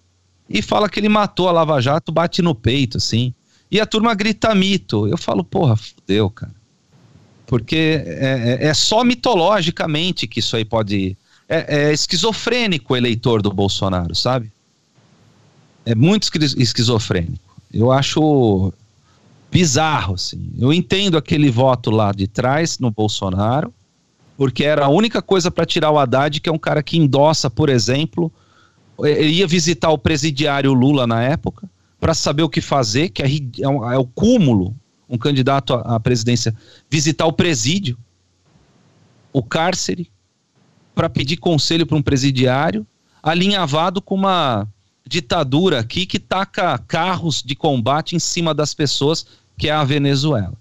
e 0.49 0.61
fala 0.61 0.89
que 0.89 0.99
ele 0.99 1.09
matou 1.09 1.47
a 1.47 1.51
Lava 1.51 1.81
Jato, 1.81 2.11
bate 2.11 2.41
no 2.41 2.55
peito, 2.55 2.97
assim. 2.97 3.33
E 3.69 3.79
a 3.79 3.85
turma 3.85 4.13
grita 4.15 4.53
mito. 4.55 5.07
Eu 5.07 5.17
falo, 5.17 5.43
porra, 5.43 5.75
fudeu, 5.75 6.29
cara. 6.29 6.55
Porque 7.45 8.01
é, 8.05 8.59
é, 8.61 8.67
é 8.67 8.73
só 8.73 9.03
mitologicamente 9.03 10.27
que 10.27 10.39
isso 10.39 10.55
aí 10.55 10.65
pode. 10.65 11.17
É, 11.47 11.89
é 11.89 11.93
esquizofrênico 11.93 12.93
o 12.93 12.97
eleitor 12.97 13.41
do 13.41 13.51
Bolsonaro, 13.51 14.13
sabe? 14.13 14.51
é 15.87 15.95
muito 15.95 16.29
esquizofrênico. 16.57 17.55
Eu 17.73 17.93
acho 17.93 18.73
bizarro, 19.49 20.15
assim. 20.15 20.51
Eu 20.59 20.73
entendo 20.73 21.17
aquele 21.17 21.49
voto 21.49 21.89
lá 21.89 22.11
de 22.11 22.27
trás 22.27 22.77
no 22.77 22.91
Bolsonaro, 22.91 23.73
porque 24.35 24.65
era 24.65 24.85
a 24.85 24.89
única 24.89 25.21
coisa 25.21 25.49
para 25.49 25.65
tirar 25.65 25.89
o 25.89 25.97
Haddad, 25.97 26.41
que 26.41 26.49
é 26.49 26.51
um 26.51 26.57
cara 26.57 26.83
que 26.83 26.97
endossa, 26.97 27.49
por 27.49 27.69
exemplo, 27.69 28.29
ia 29.05 29.45
visitar 29.45 29.89
o 29.89 29.97
presidiário 29.97 30.73
Lula 30.73 31.05
na 31.05 31.21
época, 31.23 31.69
para 31.99 32.13
saber 32.13 32.43
o 32.43 32.49
que 32.49 32.61
fazer, 32.61 33.09
que 33.09 33.23
é, 33.23 33.27
é, 33.61 33.69
um, 33.69 33.91
é 33.91 33.97
o 33.97 34.05
cúmulo, 34.05 34.75
um 35.09 35.17
candidato 35.17 35.73
à, 35.73 35.95
à 35.95 35.99
presidência, 35.99 36.55
visitar 36.89 37.25
o 37.25 37.33
presídio, 37.33 37.97
o 39.31 39.43
cárcere, 39.43 40.11
para 40.95 41.09
pedir 41.09 41.37
conselho 41.37 41.85
para 41.85 41.97
um 41.97 42.01
presidiário, 42.01 42.85
alinhavado 43.21 44.01
com 44.01 44.15
uma 44.15 44.67
ditadura 45.07 45.79
aqui 45.79 46.05
que 46.05 46.19
taca 46.19 46.77
carros 46.77 47.41
de 47.43 47.55
combate 47.55 48.15
em 48.15 48.19
cima 48.19 48.53
das 48.53 48.73
pessoas, 48.73 49.25
que 49.57 49.69
é 49.69 49.71
a 49.71 49.83
Venezuela. 49.83 50.53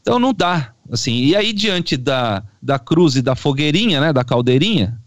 Então 0.00 0.18
não 0.18 0.32
dá, 0.32 0.74
assim. 0.90 1.16
E 1.16 1.36
aí 1.36 1.52
diante 1.52 1.96
da, 1.96 2.42
da 2.60 2.78
cruz 2.78 3.16
e 3.16 3.22
da 3.22 3.36
fogueirinha, 3.36 4.00
né, 4.00 4.12
da 4.12 4.24
caldeirinha, 4.24 5.00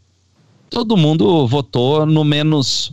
todo 0.75 0.97
mundo 0.97 1.47
votou 1.47 2.05
no 2.05 2.25
menos 2.25 2.91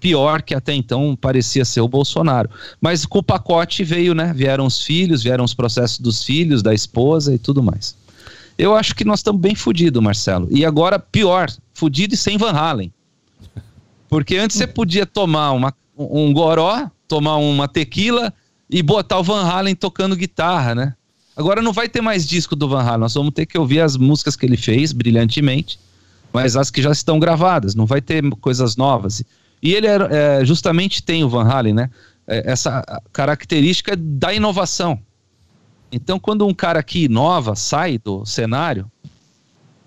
pior 0.00 0.40
que 0.40 0.54
até 0.54 0.72
então 0.72 1.14
parecia 1.14 1.66
ser 1.66 1.82
o 1.82 1.86
Bolsonaro. 1.86 2.48
Mas 2.80 3.04
com 3.04 3.18
o 3.18 3.22
pacote 3.22 3.84
veio, 3.84 4.14
né? 4.14 4.32
Vieram 4.34 4.64
os 4.64 4.82
filhos, 4.82 5.22
vieram 5.22 5.44
os 5.44 5.52
processos 5.52 5.98
dos 5.98 6.24
filhos, 6.24 6.62
da 6.62 6.72
esposa 6.72 7.34
e 7.34 7.38
tudo 7.38 7.62
mais. 7.62 7.94
Eu 8.56 8.74
acho 8.74 8.94
que 8.94 9.04
nós 9.04 9.18
estamos 9.18 9.38
bem 9.38 9.54
fodidos, 9.54 10.02
Marcelo. 10.02 10.48
E 10.50 10.64
agora, 10.64 10.98
pior, 10.98 11.52
fudido 11.74 12.14
e 12.14 12.16
sem 12.16 12.38
Van 12.38 12.52
Halen. 12.52 12.90
Porque 14.08 14.38
antes 14.38 14.56
você 14.56 14.66
podia 14.66 15.04
tomar 15.04 15.52
uma, 15.52 15.74
um 15.98 16.32
goró, 16.32 16.90
tomar 17.06 17.36
uma 17.36 17.68
tequila 17.68 18.32
e 18.70 18.82
botar 18.82 19.18
o 19.18 19.22
Van 19.22 19.44
Halen 19.44 19.74
tocando 19.74 20.16
guitarra, 20.16 20.74
né? 20.74 20.94
Agora 21.36 21.60
não 21.60 21.74
vai 21.74 21.86
ter 21.86 22.00
mais 22.00 22.26
disco 22.26 22.56
do 22.56 22.66
Van 22.66 22.80
Halen, 22.80 23.00
nós 23.00 23.12
vamos 23.12 23.34
ter 23.34 23.44
que 23.44 23.58
ouvir 23.58 23.80
as 23.80 23.98
músicas 23.98 24.36
que 24.36 24.46
ele 24.46 24.56
fez 24.56 24.94
brilhantemente, 24.94 25.78
mas 26.32 26.56
as 26.56 26.70
que 26.70 26.82
já 26.82 26.90
estão 26.90 27.18
gravadas, 27.18 27.74
não 27.74 27.86
vai 27.86 28.00
ter 28.00 28.22
coisas 28.36 28.76
novas. 28.76 29.22
E 29.62 29.74
ele 29.74 29.86
é, 29.86 30.44
justamente 30.44 31.02
tem 31.02 31.24
o 31.24 31.28
Van 31.28 31.44
Halen, 31.44 31.74
né? 31.74 31.90
É, 32.26 32.50
essa 32.50 32.82
característica 33.12 33.96
da 33.96 34.32
inovação. 34.32 35.00
Então, 35.92 36.18
quando 36.18 36.46
um 36.46 36.54
cara 36.54 36.82
que 36.82 37.04
inova 37.04 37.56
sai 37.56 37.98
do 37.98 38.24
cenário, 38.24 38.90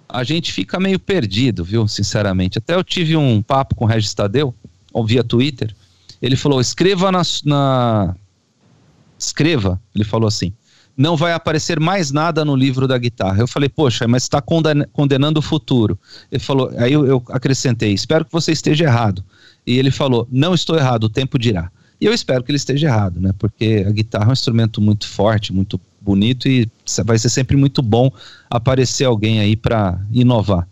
a 0.10 0.24
gente 0.24 0.52
fica 0.52 0.80
meio 0.80 1.00
perdido, 1.00 1.64
viu? 1.64 1.88
Sinceramente. 1.88 2.58
Até 2.58 2.76
eu 2.76 2.84
tive 2.84 3.16
um 3.16 3.42
papo 3.42 3.74
com 3.74 3.86
o 3.86 3.88
Regis 3.88 4.14
Tadeu, 4.14 4.54
via 5.06 5.24
Twitter. 5.24 5.74
Ele 6.22 6.36
falou: 6.36 6.62
escreva 6.62 7.12
na, 7.12 7.22
na. 7.46 8.16
Escreva, 9.18 9.82
ele 9.96 10.04
falou 10.04 10.28
assim. 10.28 10.54
Não 10.96 11.18
vai 11.18 11.34
aparecer 11.34 11.80
mais 11.80 12.12
nada 12.12 12.46
no 12.46 12.56
livro 12.56 12.88
da 12.88 12.98
guitarra. 12.98 13.40
Eu 13.40 13.48
falei, 13.48 13.68
poxa, 13.68 14.08
mas 14.08 14.24
está 14.24 14.42
condenando 14.42 15.40
o 15.40 15.42
futuro. 15.42 15.98
Ele 16.32 16.40
falou, 16.40 16.72
aí 16.78 16.94
eu, 16.94 17.06
eu 17.06 17.24
acrescentei, 17.30 17.94
espero 17.94 18.26
que 18.26 18.32
você 18.32 18.52
esteja 18.52 18.86
errado. 18.86 19.24
E 19.66 19.78
ele 19.78 19.90
falou, 19.90 20.28
não 20.32 20.54
estou 20.54 20.78
errado, 20.78 21.06
o 21.06 21.10
tempo 21.10 21.40
dirá. 21.40 21.72
E 22.00 22.06
eu 22.06 22.14
espero 22.14 22.44
que 22.44 22.52
ele 22.52 22.58
esteja 22.58 22.88
errado, 22.88 23.20
né? 23.20 23.32
Porque 23.40 23.86
a 23.88 23.92
guitarra 23.92 24.26
é 24.26 24.30
um 24.30 24.34
instrumento 24.34 24.82
muito 24.82 25.08
forte, 25.08 25.54
muito 25.54 25.80
bonito 26.02 26.48
e 26.50 26.70
vai 27.06 27.18
ser 27.18 27.30
sempre 27.30 27.56
muito 27.56 27.82
bom 27.82 28.12
aparecer 28.50 29.06
alguém 29.06 29.40
aí 29.40 29.56
para 29.56 30.00
inovar. 30.12 30.68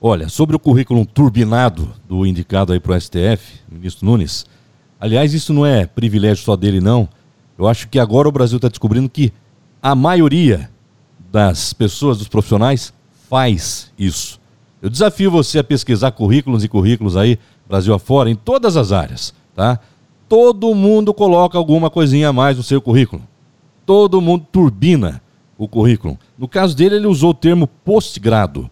Olha, 0.00 0.28
sobre 0.28 0.56
o 0.56 0.58
currículo 0.58 1.04
turbinado 1.04 1.92
do 2.08 2.26
indicado 2.26 2.72
aí 2.72 2.80
para 2.80 2.96
o 2.96 3.00
STF, 3.00 3.60
ministro 3.70 4.06
Nunes, 4.06 4.46
aliás, 4.98 5.34
isso 5.34 5.52
não 5.52 5.66
é 5.66 5.86
privilégio 5.86 6.44
só 6.44 6.56
dele, 6.56 6.80
não. 6.80 7.08
Eu 7.58 7.66
acho 7.66 7.88
que 7.88 7.98
agora 7.98 8.28
o 8.28 8.32
Brasil 8.32 8.56
está 8.56 8.68
descobrindo 8.68 9.08
que 9.08 9.32
a 9.82 9.94
maioria 9.94 10.70
das 11.30 11.72
pessoas, 11.72 12.18
dos 12.18 12.28
profissionais, 12.28 12.92
faz 13.28 13.92
isso. 13.98 14.40
Eu 14.80 14.90
desafio 14.90 15.30
você 15.30 15.58
a 15.58 15.64
pesquisar 15.64 16.12
currículos 16.12 16.62
e 16.64 16.68
currículos 16.68 17.16
aí, 17.16 17.38
Brasil 17.68 17.94
afora, 17.94 18.30
em 18.30 18.34
todas 18.34 18.76
as 18.76 18.92
áreas, 18.92 19.34
tá? 19.54 19.80
Todo 20.28 20.74
mundo 20.74 21.14
coloca 21.14 21.56
alguma 21.56 21.88
coisinha 21.90 22.28
a 22.28 22.32
mais 22.32 22.56
no 22.56 22.62
seu 22.62 22.80
currículo 22.80 23.22
todo 23.86 24.20
mundo 24.20 24.44
turbina 24.50 25.22
o 25.56 25.66
currículo. 25.68 26.18
No 26.36 26.48
caso 26.48 26.76
dele, 26.76 26.96
ele 26.96 27.06
usou 27.06 27.30
o 27.30 27.34
termo 27.34 27.66
postgrado 27.66 28.68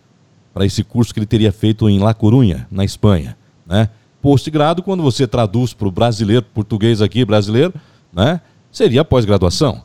para 0.52 0.66
esse 0.66 0.82
curso 0.82 1.14
que 1.14 1.20
ele 1.20 1.26
teria 1.26 1.52
feito 1.52 1.88
em 1.88 1.98
La 1.98 2.12
Corunha, 2.12 2.66
na 2.70 2.84
Espanha. 2.84 3.36
Né? 3.64 3.88
Postgrado, 4.20 4.82
quando 4.82 5.02
você 5.02 5.26
traduz 5.26 5.72
para 5.72 5.88
o 5.88 5.90
brasileiro, 5.90 6.42
português 6.42 7.00
aqui, 7.00 7.24
brasileiro, 7.24 7.72
né? 8.12 8.40
Seria 8.74 9.04
pós-graduação. 9.04 9.82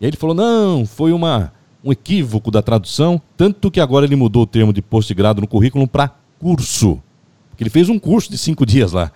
E 0.00 0.04
aí 0.04 0.10
ele 0.10 0.16
falou: 0.16 0.34
não, 0.34 0.84
foi 0.84 1.12
uma, 1.12 1.52
um 1.82 1.92
equívoco 1.92 2.50
da 2.50 2.60
tradução, 2.60 3.20
tanto 3.36 3.70
que 3.70 3.80
agora 3.80 4.04
ele 4.04 4.16
mudou 4.16 4.42
o 4.42 4.46
termo 4.46 4.72
de 4.72 4.82
postgrado 4.82 5.40
no 5.40 5.46
currículo 5.46 5.86
para 5.86 6.10
curso. 6.38 7.00
Porque 7.50 7.62
ele 7.62 7.70
fez 7.70 7.88
um 7.88 7.98
curso 7.98 8.30
de 8.30 8.36
cinco 8.36 8.66
dias 8.66 8.92
lá. 8.92 9.10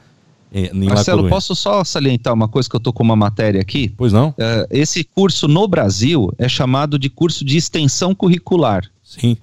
Marcelo, 0.73 1.29
posso 1.29 1.53
só 1.57 1.83
salientar 1.83 2.33
uma 2.33 2.47
coisa 2.47 2.71
que 2.71 2.77
eu 2.77 2.81
tô 2.81 2.93
com 2.93 3.03
uma 3.03 3.17
matéria 3.17 3.61
aqui? 3.61 3.93
Pois 3.97 4.13
não. 4.13 4.29
Uh, 4.29 4.67
esse 4.71 5.03
curso 5.03 5.49
no 5.49 5.67
Brasil 5.67 6.33
é 6.39 6.49
chamado 6.49 6.97
de 6.97 7.11
curso 7.11 7.45
de 7.45 7.57
extensão 7.57 8.15
curricular. 8.15 8.85
Sim. 9.03 9.37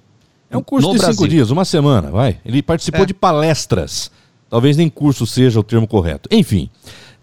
É 0.48 0.56
um 0.56 0.62
curso 0.62 0.88
no 0.88 0.94
de 0.94 1.00
Brasil. 1.00 1.14
cinco 1.14 1.28
dias, 1.28 1.50
uma 1.50 1.66
semana, 1.66 2.10
vai. 2.10 2.38
Ele 2.44 2.62
participou 2.62 3.02
é. 3.02 3.06
de 3.06 3.12
palestras. 3.12 4.10
Talvez 4.48 4.76
nem 4.76 4.88
curso 4.88 5.26
seja 5.26 5.60
o 5.60 5.62
termo 5.62 5.86
correto. 5.86 6.28
Enfim, 6.32 6.70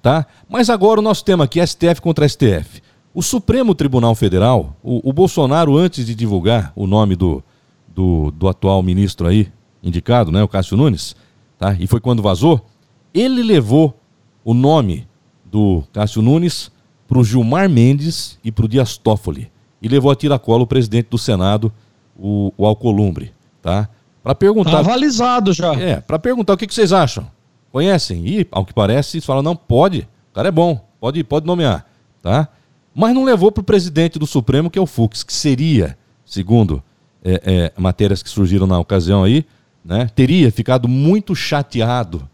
tá? 0.02 0.26
Mas 0.48 0.70
agora 0.70 1.00
o 1.00 1.04
nosso 1.04 1.24
tema 1.24 1.44
aqui 1.44 1.60
é 1.60 1.66
STF 1.66 2.02
contra 2.02 2.28
STF. 2.28 2.82
O 3.14 3.22
Supremo 3.22 3.74
Tribunal 3.74 4.16
Federal, 4.16 4.76
o, 4.84 5.10
o 5.10 5.14
Bolsonaro, 5.14 5.78
antes 5.78 6.06
de 6.06 6.14
divulgar 6.14 6.72
o 6.76 6.86
nome 6.86 7.16
do, 7.16 7.44
do, 7.88 8.32
do 8.32 8.48
atual 8.48 8.82
ministro 8.84 9.28
aí, 9.28 9.52
indicado, 9.82 10.32
né, 10.32 10.44
o 10.44 10.48
Cássio 10.48 10.78
Nunes, 10.78 11.16
tá? 11.58 11.76
E 11.80 11.88
foi 11.88 12.00
quando 12.00 12.22
vazou, 12.22 12.66
ele 13.14 13.42
levou 13.42 14.00
o 14.44 14.54
nome 14.54 15.08
do 15.44 15.84
Cássio 15.92 16.22
Nunes 16.22 16.72
para 17.08 17.18
o 17.18 17.24
Gilmar 17.24 17.70
Mendes 17.70 18.38
e 18.44 18.52
para 18.52 18.66
o 18.66 18.68
Dias 18.68 18.98
Toffoli. 18.98 19.52
E 19.82 19.88
levou 19.88 20.12
a 20.12 20.16
tiracolo 20.16 20.64
o 20.64 20.68
presidente 20.68 21.08
do 21.10 21.18
Senado, 21.18 21.72
o, 22.18 22.54
o 22.58 22.66
Alcolumbre, 22.66 23.34
tá? 23.62 23.90
Para 24.22 24.36
perguntar. 24.36 24.72
Tá 24.72 24.80
avalizado 24.80 25.54
já. 25.54 25.74
É, 25.74 26.02
para 26.02 26.20
perguntar 26.20 26.54
o 26.54 26.58
que, 26.58 26.68
que, 26.68 26.74
vocês 26.74 26.94
acham. 26.94 27.26
Conhecem? 27.72 28.28
E, 28.28 28.48
ao 28.52 28.66
que 28.66 28.74
parece, 28.74 29.18
eles 29.18 29.26
falam, 29.26 29.44
não, 29.44 29.56
pode. 29.56 30.08
O 30.32 30.34
cara 30.34 30.48
é 30.48 30.52
bom, 30.52 30.80
pode, 31.00 31.24
pode 31.24 31.46
nomear, 31.46 31.86
tá? 32.22 32.48
Mas 32.94 33.14
não 33.14 33.24
levou 33.24 33.52
para 33.52 33.62
o 33.62 33.64
presidente 33.64 34.18
do 34.18 34.26
Supremo, 34.26 34.70
que 34.70 34.80
é 34.80 34.82
o 34.82 34.86
Fux, 34.86 35.24
que 35.24 35.34
seria, 35.34 35.98
segundo 36.26 36.84
é, 37.24 37.42
é, 37.76 37.82
matérias 37.82 38.24
que 38.24 38.30
surgiram 38.30 38.68
na 38.68 38.80
ocasião 38.80 39.24
aí, 39.24 39.46
né? 39.84 40.10
Teria 40.14 40.52
ficado 40.52 40.88
muito 40.88 41.36
chateado 41.36 42.28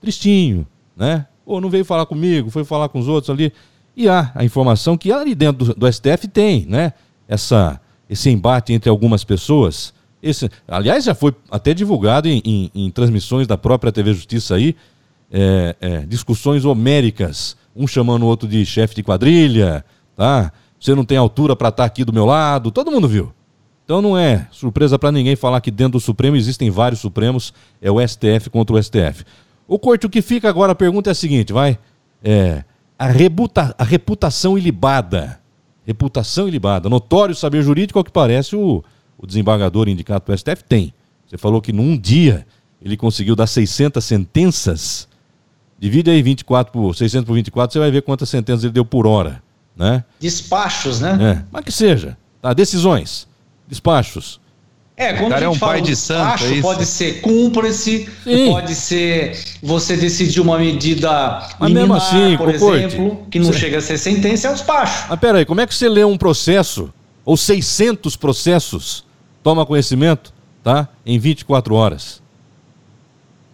tristinho, 0.00 0.66
né? 0.96 1.26
Ou 1.44 1.60
não 1.60 1.70
veio 1.70 1.84
falar 1.84 2.06
comigo, 2.06 2.50
foi 2.50 2.64
falar 2.64 2.88
com 2.88 2.98
os 2.98 3.08
outros 3.08 3.30
ali. 3.30 3.52
E 3.96 4.08
há 4.08 4.30
a 4.34 4.44
informação 4.44 4.96
que 4.96 5.12
ali 5.12 5.34
dentro 5.34 5.66
do, 5.66 5.74
do 5.74 5.92
STF 5.92 6.28
tem, 6.28 6.66
né? 6.66 6.92
Essa, 7.26 7.80
esse 8.08 8.30
embate 8.30 8.72
entre 8.72 8.90
algumas 8.90 9.24
pessoas. 9.24 9.92
Esse, 10.22 10.48
aliás, 10.68 11.04
já 11.04 11.14
foi 11.14 11.34
até 11.50 11.74
divulgado 11.74 12.28
em, 12.28 12.40
em, 12.44 12.70
em 12.74 12.90
transmissões 12.90 13.46
da 13.46 13.58
própria 13.58 13.90
TV 13.90 14.14
Justiça 14.14 14.54
aí, 14.54 14.76
é, 15.30 15.76
é, 15.80 15.98
discussões 16.00 16.64
homéricas, 16.64 17.56
um 17.74 17.86
chamando 17.86 18.22
o 18.22 18.26
outro 18.26 18.46
de 18.46 18.64
chefe 18.64 18.94
de 18.94 19.02
quadrilha, 19.02 19.84
tá? 20.14 20.52
Você 20.78 20.94
não 20.94 21.04
tem 21.04 21.16
altura 21.16 21.56
para 21.56 21.68
estar 21.68 21.82
tá 21.82 21.86
aqui 21.86 22.04
do 22.04 22.12
meu 22.12 22.24
lado, 22.24 22.70
todo 22.70 22.90
mundo 22.90 23.08
viu. 23.08 23.32
Então 23.84 24.00
não 24.00 24.16
é 24.16 24.46
surpresa 24.50 24.98
para 24.98 25.10
ninguém 25.10 25.34
falar 25.34 25.60
que 25.60 25.70
dentro 25.70 25.92
do 25.92 26.00
Supremo 26.00 26.36
existem 26.36 26.70
vários 26.70 27.00
Supremos, 27.00 27.52
é 27.80 27.90
o 27.90 28.00
STF 28.06 28.48
contra 28.50 28.76
o 28.76 28.82
STF. 28.82 29.24
O 29.66 29.78
Corte, 29.78 30.06
o 30.06 30.10
que 30.10 30.22
fica 30.22 30.48
agora, 30.48 30.72
a 30.72 30.74
pergunta 30.74 31.10
é 31.10 31.12
a 31.12 31.14
seguinte, 31.14 31.52
vai? 31.52 31.78
É, 32.22 32.62
a, 32.98 33.06
rebuta, 33.06 33.74
a 33.76 33.84
reputação 33.84 34.56
ilibada. 34.56 35.40
Reputação 35.84 36.46
ilibada. 36.46 36.88
Notório 36.88 37.34
saber 37.34 37.62
jurídico, 37.62 37.98
ao 37.98 38.04
que 38.04 38.10
parece, 38.10 38.54
o, 38.54 38.84
o 39.18 39.26
desembargador 39.26 39.88
indicado 39.88 40.22
pelo 40.22 40.36
STF 40.36 40.64
tem. 40.64 40.92
Você 41.26 41.38
falou 41.38 41.62
que 41.62 41.72
num 41.72 41.96
dia 41.96 42.46
ele 42.84 42.96
conseguiu 42.96 43.36
dar 43.36 43.46
600 43.46 44.04
sentenças. 44.04 45.08
Divide 45.78 46.10
aí 46.10 46.22
24 46.22 46.72
por 46.72 46.94
600 46.94 47.26
por 47.26 47.34
24, 47.34 47.72
você 47.72 47.78
vai 47.78 47.90
ver 47.90 48.02
quantas 48.02 48.28
sentenças 48.28 48.64
ele 48.64 48.72
deu 48.72 48.84
por 48.84 49.06
hora, 49.06 49.42
né? 49.76 50.04
Despachos, 50.20 51.00
né? 51.00 51.18
É, 51.20 51.44
mas 51.50 51.64
que 51.64 51.72
seja. 51.72 52.16
Tá, 52.40 52.52
decisões, 52.52 53.26
despachos. 53.68 54.40
É, 54.96 55.14
quando 55.14 55.30
cara 55.30 55.46
a 55.46 55.48
gente 55.48 55.54
é 55.54 55.56
um 55.56 55.58
fala 55.58 55.72
pai 55.72 55.82
de 55.82 55.96
santo, 55.96 56.44
é 56.44 56.60
pode 56.60 56.84
ser 56.84 57.20
cúmplice, 57.22 58.08
pode 58.50 58.74
ser 58.74 59.38
você 59.62 59.96
decidir 59.96 60.40
uma 60.40 60.58
medida 60.58 61.48
Mas 61.58 61.72
mesmo 61.72 61.94
assim, 61.94 62.36
por 62.36 62.50
exemplo, 62.50 63.26
que 63.30 63.38
não 63.38 63.46
você... 63.46 63.58
chega 63.58 63.78
a 63.78 63.80
ser 63.80 63.96
sentença, 63.96 64.48
é 64.48 64.50
um 64.50 64.54
despacho. 64.54 65.06
Mas 65.08 65.18
peraí, 65.18 65.46
como 65.46 65.60
é 65.60 65.66
que 65.66 65.74
você 65.74 65.88
lê 65.88 66.04
um 66.04 66.18
processo, 66.18 66.92
ou 67.24 67.36
600 67.36 68.16
processos, 68.16 69.04
toma 69.42 69.64
conhecimento, 69.66 70.32
tá, 70.62 70.88
em 71.04 71.18
24 71.18 71.74
horas? 71.74 72.22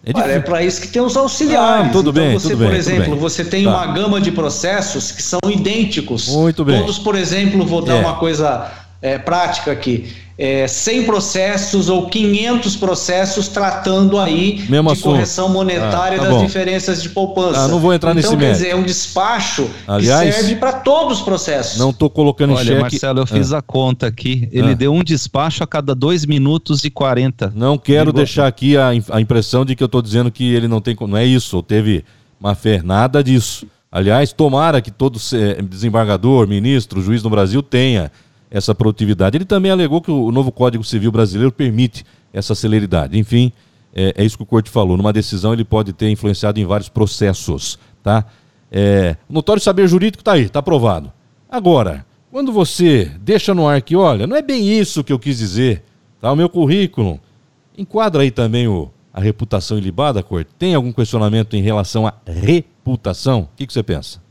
É, 0.03 0.11
Olha, 0.15 0.31
é 0.31 0.39
para 0.39 0.63
isso 0.63 0.81
que 0.81 0.87
tem 0.87 1.01
os 1.01 1.17
auxiliares. 1.17 1.87
Ah, 1.87 1.91
tudo 1.91 2.09
então, 2.09 2.23
bem, 2.23 2.33
você, 2.33 2.49
tudo 2.49 2.59
por 2.59 2.69
bem, 2.69 2.77
exemplo, 2.77 3.15
você 3.17 3.43
tem 3.43 3.65
tá. 3.65 3.69
uma 3.69 3.87
gama 3.87 4.21
de 4.21 4.31
processos 4.31 5.11
que 5.11 5.21
são 5.21 5.39
idênticos. 5.47 6.29
Muito 6.29 6.63
bem. 6.63 6.79
Todos, 6.79 6.99
por 6.99 7.15
exemplo, 7.15 7.65
vou 7.65 7.81
dar 7.81 7.97
é. 7.97 7.99
uma 7.99 8.15
coisa 8.15 8.71
é, 9.01 9.17
prática 9.17 9.71
aqui 9.71 10.13
é, 10.41 10.65
100 10.69 11.03
processos 11.03 11.89
ou 11.89 12.07
500 12.07 12.77
processos 12.77 13.49
tratando 13.49 14.17
aí 14.17 14.63
Mesmo 14.69 14.87
de 14.87 14.93
assunto. 14.93 15.11
correção 15.11 15.49
monetária 15.49 16.17
ah, 16.17 16.21
tá 16.21 16.29
das 16.29 16.37
bom. 16.37 16.45
diferenças 16.45 17.03
de 17.03 17.09
poupança. 17.09 17.65
Ah, 17.65 17.67
não 17.67 17.77
vou 17.77 17.93
entrar 17.93 18.17
então, 18.17 18.31
nesse 18.31 18.37
quer 18.37 18.53
dizer, 18.53 18.69
é 18.69 18.75
um 18.75 18.83
despacho 18.83 19.69
Aliás, 19.85 20.33
que 20.33 20.41
serve 20.41 20.55
para 20.55 20.71
todos 20.71 21.17
os 21.17 21.23
processos. 21.25 21.77
Não 21.77 21.89
estou 21.89 22.09
colocando 22.09 22.53
Olha, 22.53 22.61
em 22.61 22.65
xeque... 22.67 22.79
Marcelo, 22.79 23.19
eu 23.19 23.27
fiz 23.27 23.51
ah. 23.51 23.57
a 23.57 23.61
conta 23.61 24.07
aqui. 24.07 24.47
Ele 24.53 24.71
ah. 24.71 24.75
deu 24.75 24.93
um 24.93 25.03
despacho 25.03 25.61
a 25.61 25.67
cada 25.67 25.93
2 25.93 26.25
minutos 26.25 26.85
e 26.85 26.89
40. 26.89 27.51
Não 27.53 27.77
quero 27.77 28.13
deixar 28.13 28.47
aqui 28.47 28.77
a, 28.77 28.91
a 29.09 29.19
impressão 29.19 29.65
de 29.65 29.75
que 29.75 29.83
eu 29.83 29.87
estou 29.87 30.01
dizendo 30.01 30.31
que 30.31 30.53
ele 30.53 30.69
não 30.69 30.79
tem... 30.79 30.95
Não 31.01 31.17
é 31.17 31.25
isso, 31.25 31.61
teve 31.61 32.05
má 32.39 32.55
fé, 32.55 32.81
nada 32.81 33.21
disso. 33.21 33.67
Aliás, 33.91 34.31
tomara 34.31 34.79
que 34.79 34.91
todo 34.91 35.19
desembargador, 35.67 36.47
ministro, 36.47 37.01
juiz 37.01 37.23
no 37.23 37.29
Brasil 37.29 37.61
tenha 37.61 38.09
essa 38.49 38.73
produtividade. 38.73 39.37
Ele 39.37 39.45
também 39.45 39.71
alegou 39.71 40.01
que 40.01 40.11
o 40.11 40.31
novo 40.31 40.51
Código 40.51 40.83
Civil 40.83 41.11
brasileiro 41.11 41.51
permite 41.51 42.05
essa 42.33 42.55
celeridade. 42.55 43.17
Enfim, 43.17 43.51
é, 43.93 44.13
é 44.17 44.23
isso 44.23 44.37
que 44.37 44.43
o 44.43 44.45
Corte 44.45 44.69
falou. 44.69 44.97
Numa 44.97 45.13
decisão 45.13 45.53
ele 45.53 45.63
pode 45.63 45.93
ter 45.93 46.09
influenciado 46.09 46.59
em 46.59 46.65
vários 46.65 46.89
processos, 46.89 47.77
tá? 48.03 48.25
É, 48.71 49.15
notório 49.29 49.61
saber 49.61 49.87
jurídico 49.87 50.21
está 50.21 50.33
aí, 50.33 50.43
está 50.43 50.59
aprovado. 50.59 51.11
Agora, 51.49 52.05
quando 52.31 52.51
você 52.51 53.11
deixa 53.21 53.53
no 53.53 53.67
ar 53.67 53.81
que, 53.81 53.95
olha, 53.95 54.27
não 54.27 54.35
é 54.35 54.41
bem 54.41 54.79
isso 54.79 55.03
que 55.03 55.11
eu 55.11 55.19
quis 55.19 55.37
dizer, 55.37 55.83
tá? 56.21 56.31
O 56.31 56.35
meu 56.35 56.49
currículo 56.49 57.19
enquadra 57.77 58.21
aí 58.21 58.29
também 58.29 58.67
o, 58.67 58.91
a 59.13 59.19
reputação 59.19 59.77
ilibada, 59.77 60.21
Corte. 60.21 60.51
Tem 60.57 60.75
algum 60.75 60.91
questionamento 60.91 61.55
em 61.55 61.61
relação 61.61 62.05
à 62.05 62.13
reputação? 62.25 63.41
O 63.41 63.49
que, 63.55 63.65
que 63.65 63.73
você 63.73 63.81
pensa? 63.81 64.21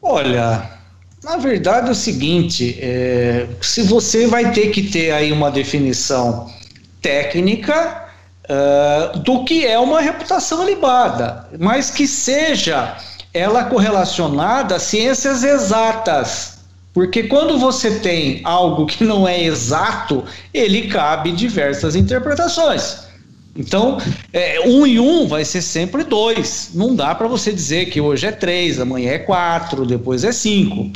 Olha, 0.00 0.83
na 1.24 1.36
verdade 1.36 1.88
é 1.88 1.92
o 1.92 1.94
seguinte, 1.94 2.78
é, 2.80 3.46
se 3.60 3.82
você 3.82 4.26
vai 4.26 4.52
ter 4.52 4.68
que 4.68 4.82
ter 4.82 5.10
aí 5.10 5.32
uma 5.32 5.50
definição 5.50 6.52
técnica 7.00 8.04
uh, 8.44 9.18
do 9.20 9.44
que 9.44 9.66
é 9.66 9.78
uma 9.78 10.00
reputação 10.00 10.64
libada, 10.64 11.48
mas 11.58 11.90
que 11.90 12.06
seja 12.06 12.96
ela 13.32 13.64
correlacionada 13.64 14.76
a 14.76 14.78
ciências 14.78 15.42
exatas. 15.42 16.54
Porque 16.92 17.24
quando 17.24 17.58
você 17.58 17.98
tem 17.98 18.40
algo 18.44 18.86
que 18.86 19.02
não 19.02 19.26
é 19.26 19.42
exato, 19.42 20.24
ele 20.52 20.86
cabe 20.86 21.32
diversas 21.32 21.96
interpretações. 21.96 23.04
Então, 23.56 23.98
é, 24.32 24.60
um 24.66 24.86
e 24.86 25.00
um 25.00 25.26
vai 25.26 25.44
ser 25.44 25.62
sempre 25.62 26.04
dois. 26.04 26.70
Não 26.74 26.94
dá 26.94 27.14
para 27.14 27.26
você 27.26 27.52
dizer 27.52 27.86
que 27.86 28.00
hoje 28.00 28.26
é 28.26 28.32
três, 28.32 28.78
amanhã 28.78 29.12
é 29.12 29.18
quatro, 29.18 29.84
depois 29.84 30.22
é 30.22 30.32
cinco. 30.32 30.90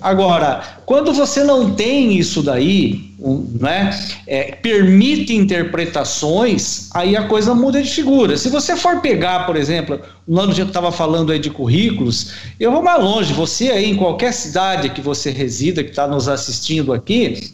Agora, 0.00 0.62
quando 0.84 1.12
você 1.12 1.42
não 1.42 1.74
tem 1.74 2.18
isso 2.18 2.42
daí, 2.42 3.14
né, 3.58 3.90
é, 4.26 4.52
permite 4.52 5.34
interpretações, 5.34 6.88
aí 6.94 7.16
a 7.16 7.26
coisa 7.26 7.54
muda 7.54 7.82
de 7.82 7.90
figura. 7.90 8.36
Se 8.36 8.48
você 8.48 8.76
for 8.76 9.00
pegar, 9.00 9.46
por 9.46 9.56
exemplo, 9.56 10.00
o 10.26 10.38
ano 10.38 10.54
que 10.54 10.60
estava 10.60 10.90
falando 10.90 11.32
aí 11.32 11.38
de 11.38 11.50
currículos, 11.50 12.32
eu 12.58 12.70
vou 12.70 12.82
mais 12.82 13.02
longe. 13.02 13.32
Você 13.32 13.70
aí 13.70 13.90
em 13.90 13.96
qualquer 13.96 14.32
cidade 14.32 14.90
que 14.90 15.00
você 15.00 15.30
resida, 15.30 15.82
que 15.82 15.90
está 15.90 16.06
nos 16.06 16.28
assistindo 16.28 16.92
aqui, 16.92 17.52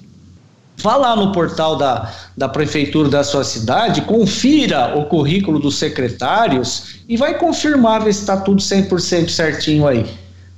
vá 0.77 0.97
lá 0.97 1.17
no 1.17 1.33
portal 1.33 1.77
da, 1.77 2.13
da 2.37 2.49
prefeitura 2.49 3.09
da 3.09 3.25
sua 3.25 3.45
cidade, 3.45 4.03
confira 4.03 4.97
o 4.97 5.05
currículo 5.07 5.59
dos 5.59 5.79
secretários 5.79 7.01
e 7.09 7.17
vai 7.17 7.39
confirmar 7.39 8.03
ver 8.03 8.13
se 8.13 8.21
está 8.21 8.37
tudo 8.37 8.61
100% 8.61 9.29
certinho 9.29 9.87
aí 9.87 10.07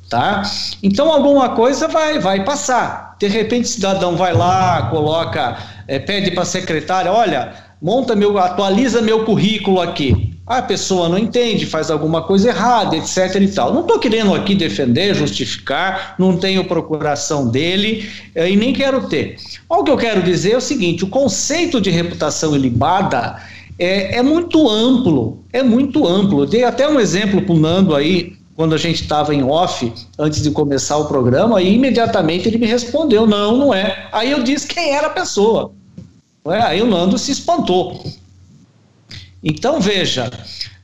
tá? 0.09 0.43
Então 0.83 1.13
alguma 1.13 1.51
coisa 1.51 1.87
vai 1.89 2.19
vai 2.19 2.45
passar. 2.45 3.17
De 3.19 3.27
repente 3.27 3.65
o 3.65 3.69
cidadão 3.69 4.17
vai 4.17 4.33
lá, 4.33 4.89
coloca, 4.91 5.59
é, 5.87 5.99
pede 5.99 6.31
para 6.31 6.43
a 6.43 6.47
secretária, 6.47 7.13
olha, 7.13 7.53
monta 7.81 8.15
meu, 8.15 8.39
atualiza 8.39 9.03
meu 9.03 9.25
currículo 9.25 9.81
aqui. 9.81 10.35
A 10.47 10.63
pessoa 10.63 11.11
não 11.11 11.19
entende, 11.19 11.67
faz 11.67 11.91
alguma 11.91 12.23
coisa 12.23 12.49
errada, 12.49 12.97
etc 12.97 13.35
e 13.39 13.49
tal. 13.49 13.75
Não 13.75 13.83
estou 13.83 13.99
querendo 13.99 14.35
aqui 14.35 14.55
defender, 14.55 15.15
justificar, 15.15 16.15
não 16.19 16.39
tenho 16.39 16.65
procuração 16.65 17.51
dele 17.51 18.09
é, 18.35 18.51
e 18.51 18.57
nem 18.57 18.73
quero 18.73 19.09
ter. 19.09 19.37
O 19.69 19.85
que 19.85 19.91
eu 19.91 19.97
quero 19.99 20.23
dizer 20.23 20.53
é 20.53 20.57
o 20.57 20.61
seguinte: 20.61 21.05
o 21.05 21.09
conceito 21.09 21.81
de 21.81 21.91
reputação 21.91 22.57
ilibada 22.57 23.37
é, 23.79 24.17
é 24.17 24.23
muito 24.23 24.69
amplo, 24.71 25.45
é 25.53 25.63
muito 25.63 26.07
amplo. 26.07 26.47
dei 26.47 26.65
até 26.65 26.89
um 26.89 26.99
exemplo 26.99 27.43
para 27.43 27.55
o 27.55 27.59
Nando 27.59 27.95
aí 27.95 28.38
quando 28.59 28.75
a 28.75 28.77
gente 28.77 29.03
estava 29.03 29.33
em 29.33 29.45
off, 29.45 29.93
antes 30.19 30.43
de 30.43 30.51
começar 30.51 30.97
o 30.97 31.05
programa, 31.05 31.63
e 31.63 31.77
imediatamente 31.77 32.49
ele 32.49 32.59
me 32.59 32.67
respondeu: 32.67 33.25
não, 33.25 33.57
não 33.57 33.73
é. 33.73 34.09
Aí 34.11 34.33
eu 34.33 34.43
disse 34.43 34.67
quem 34.67 34.97
era 34.97 35.07
a 35.07 35.11
pessoa. 35.11 35.71
É? 36.45 36.61
Aí 36.63 36.83
o 36.83 36.87
Nando 36.87 37.17
se 37.17 37.31
espantou. 37.31 38.05
Então, 39.45 39.81
veja, 39.81 40.29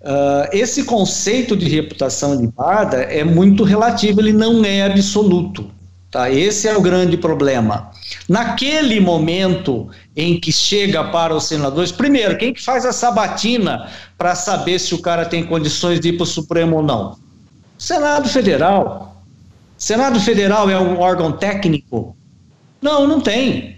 uh, 0.03 0.49
esse 0.53 0.85
conceito 0.85 1.57
de 1.57 1.69
reputação 1.69 2.37
limpada 2.37 2.99
é 2.99 3.25
muito 3.25 3.65
relativo, 3.65 4.21
ele 4.21 4.33
não 4.33 4.65
é 4.65 4.83
absoluto. 4.83 5.69
Tá? 6.13 6.31
Esse 6.31 6.69
é 6.69 6.77
o 6.77 6.81
grande 6.81 7.17
problema. 7.17 7.91
Naquele 8.29 9.01
momento 9.01 9.89
em 10.17 10.39
que 10.39 10.53
chega 10.53 11.03
para 11.03 11.35
os 11.35 11.49
senadores, 11.49 11.91
primeiro, 11.91 12.39
quem 12.39 12.55
que 12.55 12.63
faz 12.63 12.87
a 12.87 12.93
sabatina 12.93 13.91
para 14.17 14.37
saber 14.37 14.79
se 14.79 14.95
o 14.95 14.99
cara 14.99 15.25
tem 15.25 15.45
condições 15.45 15.99
de 15.99 16.11
ir 16.11 16.13
para 16.13 16.23
o 16.23 16.27
Supremo 16.27 16.77
ou 16.77 16.83
não? 16.85 17.24
Senado 17.79 18.29
Federal. 18.29 19.23
Senado 19.77 20.21
Federal 20.21 20.71
é 20.71 20.79
um 20.79 20.99
órgão 20.99 21.33
técnico? 21.33 22.17
Não, 22.81 23.07
não 23.07 23.21
tem. 23.21 23.75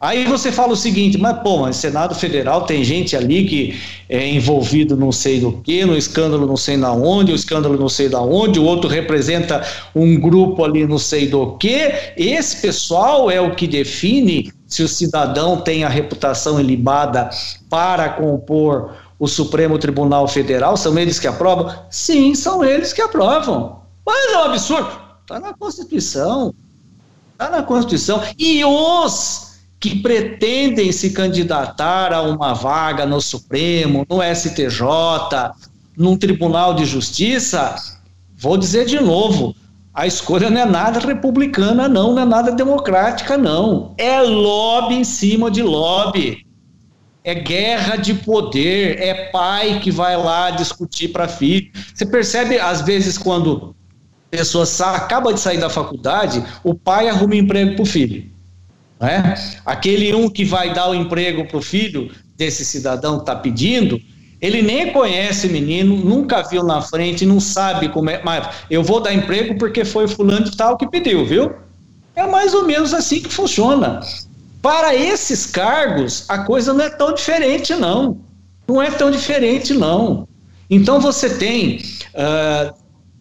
Aí 0.00 0.26
você 0.26 0.52
fala 0.52 0.74
o 0.74 0.76
seguinte, 0.76 1.16
mas 1.16 1.38
pô, 1.38 1.60
mas 1.60 1.76
Senado 1.76 2.14
Federal 2.14 2.66
tem 2.66 2.84
gente 2.84 3.16
ali 3.16 3.46
que 3.46 3.80
é 4.06 4.28
envolvido 4.28 4.94
não 4.96 5.10
sei 5.10 5.40
do 5.40 5.52
que, 5.62 5.82
no 5.86 5.96
escândalo 5.96 6.46
não 6.46 6.58
sei 6.58 6.76
da 6.76 6.92
onde, 6.92 7.32
o 7.32 7.34
escândalo 7.34 7.78
não 7.78 7.88
sei 7.88 8.10
da 8.10 8.20
onde, 8.20 8.58
o 8.58 8.64
outro 8.64 8.90
representa 8.90 9.66
um 9.94 10.20
grupo 10.20 10.62
ali 10.62 10.86
não 10.86 10.98
sei 10.98 11.26
do 11.26 11.56
que. 11.56 11.90
Esse 12.18 12.60
pessoal 12.60 13.30
é 13.30 13.40
o 13.40 13.54
que 13.54 13.66
define 13.66 14.52
se 14.66 14.82
o 14.82 14.88
cidadão 14.88 15.62
tem 15.62 15.84
a 15.84 15.88
reputação 15.88 16.60
ilibada 16.60 17.30
para 17.70 18.10
compor 18.10 18.92
o 19.18 19.28
Supremo 19.28 19.78
Tribunal 19.78 20.26
Federal, 20.26 20.76
são 20.76 20.98
eles 20.98 21.18
que 21.18 21.26
aprovam? 21.26 21.74
Sim, 21.90 22.34
são 22.34 22.64
eles 22.64 22.92
que 22.92 23.00
aprovam. 23.00 23.80
Mas 24.04 24.32
é 24.32 24.36
um 24.36 24.42
absurdo. 24.44 24.90
Está 25.22 25.40
na 25.40 25.54
Constituição. 25.54 26.54
Está 27.32 27.50
na 27.50 27.62
Constituição. 27.62 28.22
E 28.38 28.64
os 28.64 29.54
que 29.80 29.96
pretendem 29.96 30.90
se 30.92 31.10
candidatar 31.10 32.12
a 32.12 32.22
uma 32.22 32.54
vaga 32.54 33.06
no 33.06 33.20
Supremo, 33.20 34.06
no 34.08 34.20
STJ, 34.22 35.52
num 35.96 36.16
Tribunal 36.16 36.74
de 36.74 36.84
Justiça, 36.84 37.74
vou 38.36 38.56
dizer 38.56 38.86
de 38.86 38.98
novo, 39.00 39.54
a 39.92 40.06
escolha 40.06 40.50
não 40.50 40.60
é 40.60 40.64
nada 40.64 40.98
republicana, 40.98 41.86
não, 41.88 42.14
não 42.14 42.22
é 42.22 42.24
nada 42.24 42.50
democrática, 42.50 43.38
não. 43.38 43.94
É 43.96 44.20
lobby 44.20 44.96
em 44.96 45.04
cima 45.04 45.50
de 45.50 45.62
lobby 45.62 46.43
é 47.24 47.34
guerra 47.34 47.96
de 47.96 48.12
poder, 48.12 49.00
é 49.00 49.30
pai 49.30 49.80
que 49.80 49.90
vai 49.90 50.14
lá 50.14 50.50
discutir 50.50 51.08
para 51.08 51.26
filho. 51.26 51.70
Você 51.94 52.04
percebe, 52.04 52.58
às 52.58 52.82
vezes, 52.82 53.16
quando 53.16 53.74
pessoa 54.30 54.66
acaba 54.94 55.32
de 55.32 55.40
sair 55.40 55.58
da 55.58 55.70
faculdade, 55.70 56.44
o 56.62 56.74
pai 56.74 57.08
arruma 57.08 57.34
emprego 57.34 57.76
para 57.76 57.82
o 57.82 57.86
filho. 57.86 58.30
Né? 59.00 59.34
Aquele 59.64 60.14
um 60.14 60.28
que 60.28 60.44
vai 60.44 60.74
dar 60.74 60.90
o 60.90 60.94
emprego 60.94 61.46
para 61.46 61.56
o 61.56 61.62
filho 61.62 62.10
desse 62.36 62.64
cidadão 62.64 63.16
que 63.16 63.22
está 63.22 63.36
pedindo, 63.36 63.98
ele 64.40 64.60
nem 64.60 64.92
conhece 64.92 65.46
o 65.46 65.50
menino, 65.50 65.96
nunca 65.96 66.42
viu 66.42 66.62
na 66.62 66.82
frente, 66.82 67.24
não 67.24 67.40
sabe 67.40 67.88
como 67.88 68.10
é. 68.10 68.22
Mas 68.22 68.46
eu 68.68 68.82
vou 68.82 69.00
dar 69.00 69.14
emprego 69.14 69.56
porque 69.56 69.84
foi 69.84 70.06
fulano 70.06 70.44
de 70.44 70.56
tal 70.56 70.76
que 70.76 70.86
pediu, 70.86 71.24
viu? 71.24 71.52
É 72.14 72.26
mais 72.26 72.52
ou 72.52 72.66
menos 72.66 72.92
assim 72.92 73.22
que 73.22 73.32
funciona. 73.32 74.00
Para 74.64 74.94
esses 74.94 75.44
cargos, 75.44 76.24
a 76.26 76.38
coisa 76.38 76.72
não 76.72 76.82
é 76.82 76.88
tão 76.88 77.12
diferente, 77.12 77.74
não. 77.74 78.16
Não 78.66 78.80
é 78.80 78.90
tão 78.90 79.10
diferente, 79.10 79.74
não. 79.74 80.26
Então 80.70 80.98
você 80.98 81.36
tem 81.36 81.82
uh, 82.14 82.74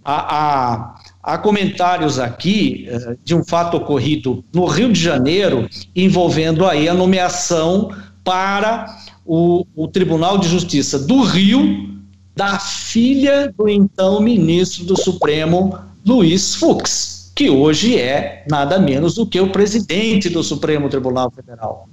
a, 0.05 1.37
comentários 1.39 2.17
aqui 2.17 2.87
uh, 2.89 3.17
de 3.25 3.35
um 3.35 3.43
fato 3.43 3.75
ocorrido 3.75 4.41
no 4.53 4.65
Rio 4.67 4.93
de 4.93 5.01
Janeiro 5.01 5.67
envolvendo 5.93 6.65
aí 6.65 6.87
a 6.87 6.93
nomeação 6.93 7.93
para 8.23 8.97
o, 9.25 9.65
o 9.75 9.89
Tribunal 9.89 10.37
de 10.37 10.47
Justiça 10.47 10.97
do 10.97 11.23
Rio 11.23 11.89
da 12.33 12.57
filha 12.57 13.53
do 13.57 13.67
então 13.67 14.21
ministro 14.21 14.85
do 14.85 14.97
Supremo 14.97 15.77
Luiz 16.05 16.55
Fux, 16.55 17.12
que 17.35 17.49
hoje 17.49 17.97
é 17.97 18.43
nada 18.49 18.77
menos 18.77 19.15
do 19.15 19.25
que 19.25 19.39
o 19.39 19.51
presidente 19.51 20.29
do 20.29 20.43
Supremo 20.43 20.89
Tribunal 20.89 21.31
Federal. 21.31 21.87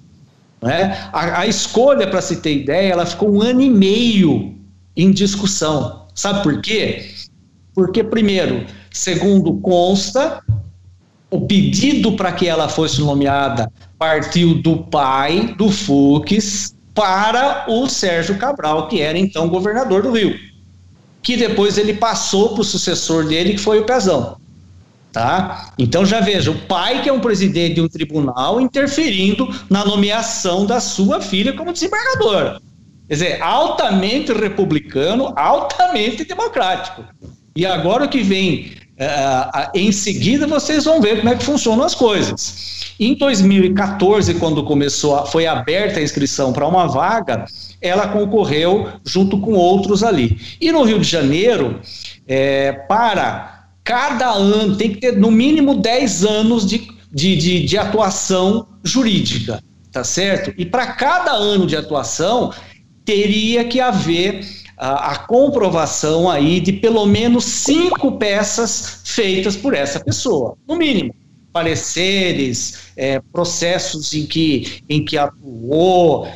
Né? 0.63 1.09
A, 1.13 1.41
a 1.41 1.47
escolha, 1.47 2.07
para 2.07 2.21
se 2.21 2.37
ter 2.37 2.55
ideia, 2.55 2.93
ela 2.93 3.07
ficou 3.07 3.33
um 3.35 3.41
ano 3.41 3.63
e 3.63 3.71
meio 3.71 4.55
em 4.95 5.11
discussão. 5.11 6.07
Sabe 6.15 6.43
por 6.43 6.61
quê? 6.61 7.11
Porque, 7.75 8.05
primeiro, 8.05 8.67
segundo 8.91 9.55
consta, 9.61 10.43
o 11.31 11.41
pedido 11.47 12.13
para 12.13 12.33
que 12.33 12.47
ela 12.47 12.69
fosse 12.69 13.01
nomeada 13.01 13.73
partiu 13.99 14.61
do 14.61 14.79
pai 14.85 15.55
do 15.57 15.71
Fux 15.71 16.75
para 16.95 17.65
o 17.69 17.89
Sérgio 17.89 18.37
Cabral, 18.37 18.89
que 18.89 19.01
era 19.01 19.17
então 19.17 19.49
governador 19.49 20.03
do 20.03 20.11
Rio, 20.11 20.39
que 21.23 21.37
depois 21.37 21.79
ele 21.79 21.95
passou 21.95 22.51
para 22.51 22.63
o 22.63 22.65
sucessor 22.65 23.27
dele, 23.27 23.53
que 23.53 23.59
foi 23.61 23.79
o 23.79 23.85
Pezão. 23.85 24.40
Tá? 25.13 25.73
Então 25.77 26.07
já 26.07 26.21
veja, 26.21 26.53
o 26.53 26.59
pai 26.67 27.03
que 27.03 27.09
é 27.09 27.13
um 27.13 27.19
presidente 27.19 27.75
de 27.75 27.81
um 27.81 27.89
tribunal 27.89 28.61
interferindo 28.61 29.49
na 29.69 29.85
nomeação 29.85 30.65
da 30.65 30.79
sua 30.79 31.21
filha 31.21 31.53
como 31.53 31.73
desembargadora. 31.73 32.61
Quer 33.09 33.15
dizer, 33.15 33.43
altamente 33.43 34.33
republicano, 34.33 35.33
altamente 35.35 36.25
democrático. 36.25 37.05
E 37.57 37.67
agora 37.67 38.05
o 38.05 38.09
que 38.09 38.23
vem 38.23 38.73
uh, 39.01 39.71
em 39.75 39.91
seguida, 39.91 40.47
vocês 40.47 40.85
vão 40.85 41.01
ver 41.01 41.17
como 41.17 41.31
é 41.31 41.35
que 41.35 41.43
funcionam 41.43 41.85
as 41.85 41.95
coisas. 41.95 42.95
Em 43.01 43.15
2014, 43.15 44.35
quando 44.35 44.63
começou, 44.63 45.17
a, 45.17 45.27
foi 45.27 45.47
aberta 45.47 45.99
a 45.99 46.03
inscrição 46.03 46.53
para 46.53 46.69
uma 46.69 46.87
vaga, 46.87 47.47
ela 47.81 48.09
concorreu 48.09 48.89
junto 49.05 49.41
com 49.41 49.55
outros 49.55 50.05
ali. 50.05 50.39
E 50.61 50.71
no 50.71 50.85
Rio 50.85 51.01
de 51.01 51.09
Janeiro, 51.09 51.81
é, 52.29 52.73
para 52.89 53.60
cada 53.85 54.31
ano, 54.31 54.77
tem 54.77 54.93
que 54.93 55.01
ter 55.01 55.17
no 55.17 55.31
mínimo 55.31 55.75
10 55.75 56.25
anos 56.25 56.67
de, 56.67 56.89
de, 57.13 57.37
de, 57.37 57.65
de 57.65 57.79
atuação 57.79 58.67
jurídica, 58.85 59.63
tá 59.91 60.05
certo? 60.05 60.53
E 60.57 60.65
para 60.65 60.93
cada 60.93 61.33
ano 61.33 61.67
de 61.67 61.77
atuação, 61.77 62.53
teria 63.05 63.65
que 63.65 63.81
haver 63.81 64.47
a, 64.77 65.13
a, 65.13 65.19
comprovação 65.19 66.31
aí 66.31 66.61
de 66.61 66.73
pelo 66.73 67.05
menos 67.07 67.45
cinco 67.45 68.13
peças 68.13 69.03
feitas 69.05 69.57
por 69.57 69.75
essa 69.75 70.01
pessoa, 70.01 70.57
no 70.67 70.77
mínimo. 70.77 71.15
Pareceres, 71.53 72.93
é, 72.97 73.21
processos 73.33 74.15
em 74.15 74.25
que, 74.25 74.83
em 74.89 75.05
que 75.05 75.19
atuou, 75.19 76.29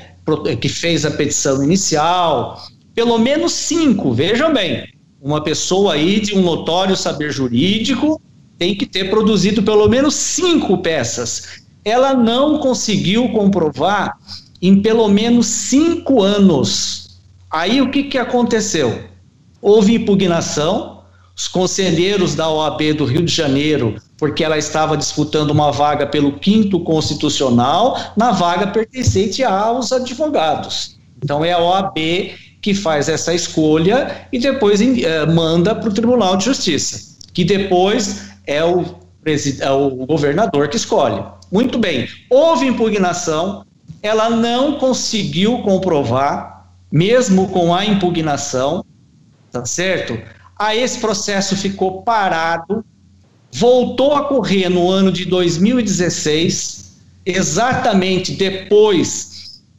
que 0.61 0.69
fez 0.69 1.07
a 1.07 1.11
petição 1.11 1.63
inicial, 1.63 2.61
pelo 2.95 3.19
menos 3.19 3.53
cinco, 3.53 4.13
vejam 4.13 4.53
bem. 4.53 4.94
Uma 5.25 5.43
pessoa 5.43 5.95
aí 5.95 6.21
de 6.21 6.37
um 6.37 6.43
notório 6.43 6.95
saber 6.95 7.33
jurídico 7.33 8.21
tem 8.59 8.75
que 8.75 8.85
ter 8.85 9.09
produzido 9.09 9.63
pelo 9.63 9.89
menos 9.89 10.15
cinco 10.15 10.77
peças. 10.77 11.63
Ela 11.83 12.13
não 12.13 12.59
conseguiu 12.59 13.31
comprovar 13.31 14.19
em 14.61 14.83
pelo 14.83 15.09
menos 15.09 15.47
cinco 15.47 16.23
anos. 16.23 17.23
Aí 17.51 17.81
o 17.81 17.91
que, 17.91 18.03
que 18.03 18.19
aconteceu? 18.19 19.03
Houve 19.63 19.95
impugnação, 19.95 21.05
os 21.35 21.49
conselheiros 21.49 22.35
da 22.35 22.51
OAB 22.51 22.93
do 22.93 23.07
Rio 23.07 23.25
de 23.25 23.33
Janeiro, 23.33 23.97
porque 24.19 24.45
ela 24.45 24.59
estava 24.59 24.95
disputando 24.95 25.53
uma 25.53 25.73
vaga 25.73 26.07
pelo 26.07 26.33
quinto 26.33 26.79
constitucional, 26.81 27.99
na 28.15 28.31
vaga 28.31 28.67
pertencente 28.67 29.43
aos 29.43 29.91
advogados. 29.91 30.99
Então 31.23 31.43
é 31.43 31.55
a 31.55 31.59
OAB 31.59 31.97
que 32.65 32.73
faz 32.73 33.11
essa 33.11 33.35
escolha 33.35 34.27
e 34.33 34.39
depois 34.39 34.81
uh, 34.81 35.31
manda 35.35 35.75
para 35.75 35.91
o 35.91 35.93
Tribunal 35.93 36.35
de 36.39 36.47
Justiça, 36.47 37.15
que 37.35 37.45
depois 37.45 38.31
é 38.47 38.65
o, 38.65 38.83
é 39.61 39.71
o 39.71 39.91
governador 40.07 40.69
que 40.69 40.77
escolhe. 40.79 41.23
Muito 41.53 41.79
bem, 41.79 42.09
houve 42.31 42.67
impugnação, 42.67 43.67
ela 44.03 44.31
não 44.31 44.79
conseguiu 44.79 45.59
comprovar, 45.59 46.71
mesmo 46.91 47.49
com 47.51 47.75
a 47.75 47.85
impugnação, 47.85 48.83
tá 49.53 49.67
certo? 49.67 50.19
Aí 50.59 50.81
esse 50.81 50.99
processo 50.99 51.55
ficou 51.59 52.01
parado, 52.01 52.83
voltou 53.53 54.15
a 54.15 54.25
correr 54.25 54.71
no 54.71 54.91
ano 54.91 55.13
de 55.13 55.27
2016, 55.27 56.97
exatamente 57.27 58.33
depois 58.33 59.34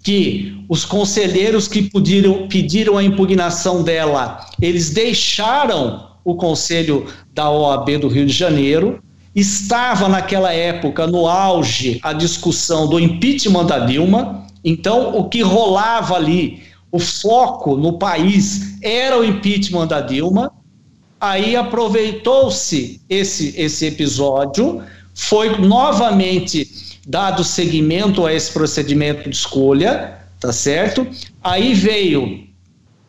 que 0.05 0.63
os 0.69 0.85
conselheiros 0.85 1.67
que 1.67 1.89
pediram, 1.89 2.47
pediram 2.47 2.97
a 2.97 3.03
impugnação 3.03 3.83
dela, 3.83 4.45
eles 4.61 4.91
deixaram 4.91 6.11
o 6.23 6.35
conselho 6.35 7.07
da 7.33 7.49
OAB 7.49 7.97
do 7.97 8.07
Rio 8.07 8.25
de 8.25 8.33
Janeiro, 8.33 9.03
Estava 9.35 10.07
naquela 10.07 10.53
época 10.53 11.05
no 11.05 11.27
auge 11.27 11.99
a 12.01 12.13
discussão 12.13 12.87
do 12.87 12.97
impeachment 12.97 13.65
da 13.65 13.79
Dilma, 13.79 14.47
então 14.63 15.17
o 15.17 15.27
que 15.27 15.41
rolava 15.41 16.15
ali, 16.15 16.63
o 16.89 16.97
foco 16.97 17.75
no 17.75 17.99
país 17.99 18.77
era 18.81 19.19
o 19.19 19.25
impeachment 19.25 19.87
da 19.87 19.99
Dilma. 19.99 20.53
Aí 21.19 21.53
aproveitou-se 21.53 23.01
esse, 23.09 23.53
esse 23.57 23.85
episódio, 23.85 24.81
foi 25.13 25.57
novamente 25.57 26.84
dado 27.05 27.43
seguimento 27.43 28.25
a 28.25 28.33
esse 28.33 28.51
procedimento 28.51 29.29
de 29.29 29.35
escolha, 29.35 30.19
tá 30.39 30.51
certo? 30.51 31.07
Aí 31.43 31.73
veio 31.73 32.45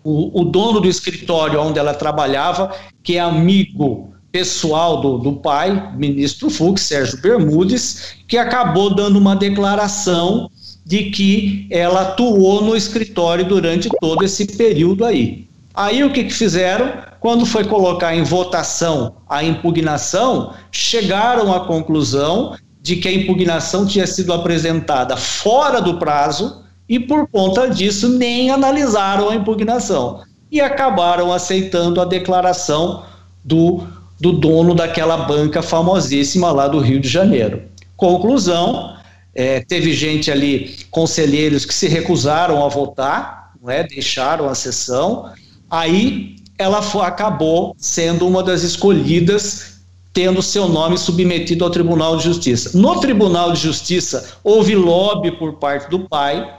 o, 0.05 0.43
o 0.43 0.45
dono 0.45 0.81
do 0.81 0.89
escritório 0.89 1.61
onde 1.61 1.79
ela 1.79 1.95
trabalhava, 1.95 2.75
que 3.03 3.17
é 3.17 3.21
amigo 3.21 4.13
pessoal 4.31 5.01
do, 5.01 5.19
do 5.19 5.33
pai, 5.33 5.95
ministro 5.97 6.51
Fux, 6.51 6.83
Sérgio 6.83 7.21
Bermudes, 7.21 8.17
que 8.29 8.37
acabou 8.37 8.95
dando 8.95 9.19
uma 9.19 9.35
declaração 9.35 10.51
de 10.85 11.11
que 11.11 11.67
ela 11.71 12.03
atuou 12.03 12.63
no 12.63 12.77
escritório 12.77 13.45
durante 13.45 13.89
todo 14.01 14.25
esse 14.25 14.47
período 14.57 15.05
aí. 15.05 15.49
Aí 15.75 16.05
o 16.05 16.13
que, 16.13 16.25
que 16.25 16.33
fizeram? 16.33 16.93
Quando 17.19 17.45
foi 17.45 17.65
colocar 17.65 18.15
em 18.15 18.23
votação 18.23 19.17
a 19.29 19.43
impugnação, 19.43 20.55
chegaram 20.71 21.53
à 21.53 21.61
conclusão 21.61 22.57
de 22.87 22.95
que 22.95 23.09
a 23.09 23.13
impugnação 23.13 23.85
tinha 23.85 24.07
sido 24.07 24.33
apresentada 24.33 25.17
fora 25.17 25.81
do 25.81 25.99
prazo 25.99 26.63
e, 26.89 27.01
por 27.01 27.27
conta 27.27 27.69
disso, 27.69 28.09
nem 28.09 28.49
analisaram 28.49 29.29
a 29.29 29.35
impugnação 29.35 30.23
e 30.53 30.61
acabaram 30.61 31.33
aceitando 31.33 32.01
a 32.01 32.05
declaração 32.05 33.03
do 33.45 33.85
do 34.21 34.33
dono 34.33 34.73
daquela 34.73 35.17
banca 35.17 35.63
famosíssima 35.63 36.53
lá 36.53 36.69
do 36.69 36.79
Rio 36.79 37.01
de 37.01 37.09
Janeiro. 37.09 37.65
Conclusão: 37.97 38.97
é, 39.35 39.61
teve 39.61 39.93
gente 39.93 40.31
ali, 40.31 40.77
conselheiros, 40.89 41.65
que 41.65 41.75
se 41.75 41.89
recusaram 41.89 42.65
a 42.65 42.69
votar, 42.69 43.51
não 43.61 43.69
é? 43.69 43.83
deixaram 43.83 44.49
a 44.49 44.55
sessão. 44.55 45.33
Aí 45.69 46.37
ela 46.57 46.83
foi, 46.83 47.05
acabou 47.05 47.75
sendo 47.77 48.29
uma 48.29 48.45
das 48.45 48.63
escolhidas, 48.63 49.76
tendo 50.17 50.41
seu 50.41 50.67
nome 50.67 50.97
submetido 50.97 51.63
ao 51.63 51.69
Tribunal 51.69 52.17
de 52.17 52.25
Justiça. 52.25 52.71
No 52.73 52.99
Tribunal 53.01 53.53
de 53.53 53.61
Justiça 53.61 54.27
houve 54.43 54.75
lobby 54.75 55.31
por 55.31 55.59
parte 55.59 55.91
do 55.91 56.09
pai, 56.09 56.51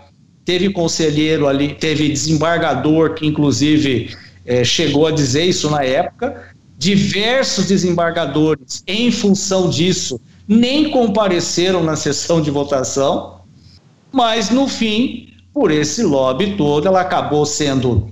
teve 0.46 0.70
conselheiro 0.70 1.48
ali, 1.48 1.74
teve 1.74 2.08
desembargador 2.08 3.16
que 3.16 3.26
inclusive 3.26 4.16
é, 4.46 4.64
chegou 4.64 5.08
a 5.08 5.12
dizer 5.12 5.46
isso 5.46 5.72
na 5.72 5.84
época, 5.84 6.56
Diversos 6.78 7.66
desembargadores, 7.66 8.84
em 8.86 9.12
função 9.12 9.68
disso, 9.68 10.22
nem 10.48 10.92
compareceram 10.92 11.82
na 11.82 11.96
sessão 11.96 12.40
de 12.40 12.52
votação, 12.52 13.42
mas 14.12 14.52
no 14.52 14.68
fim, 14.68 15.30
por 15.52 15.72
esse 15.72 16.04
lobby 16.04 16.56
todo, 16.56 16.88
ela 16.88 17.02
acabou 17.02 17.48
sendo 17.48 18.12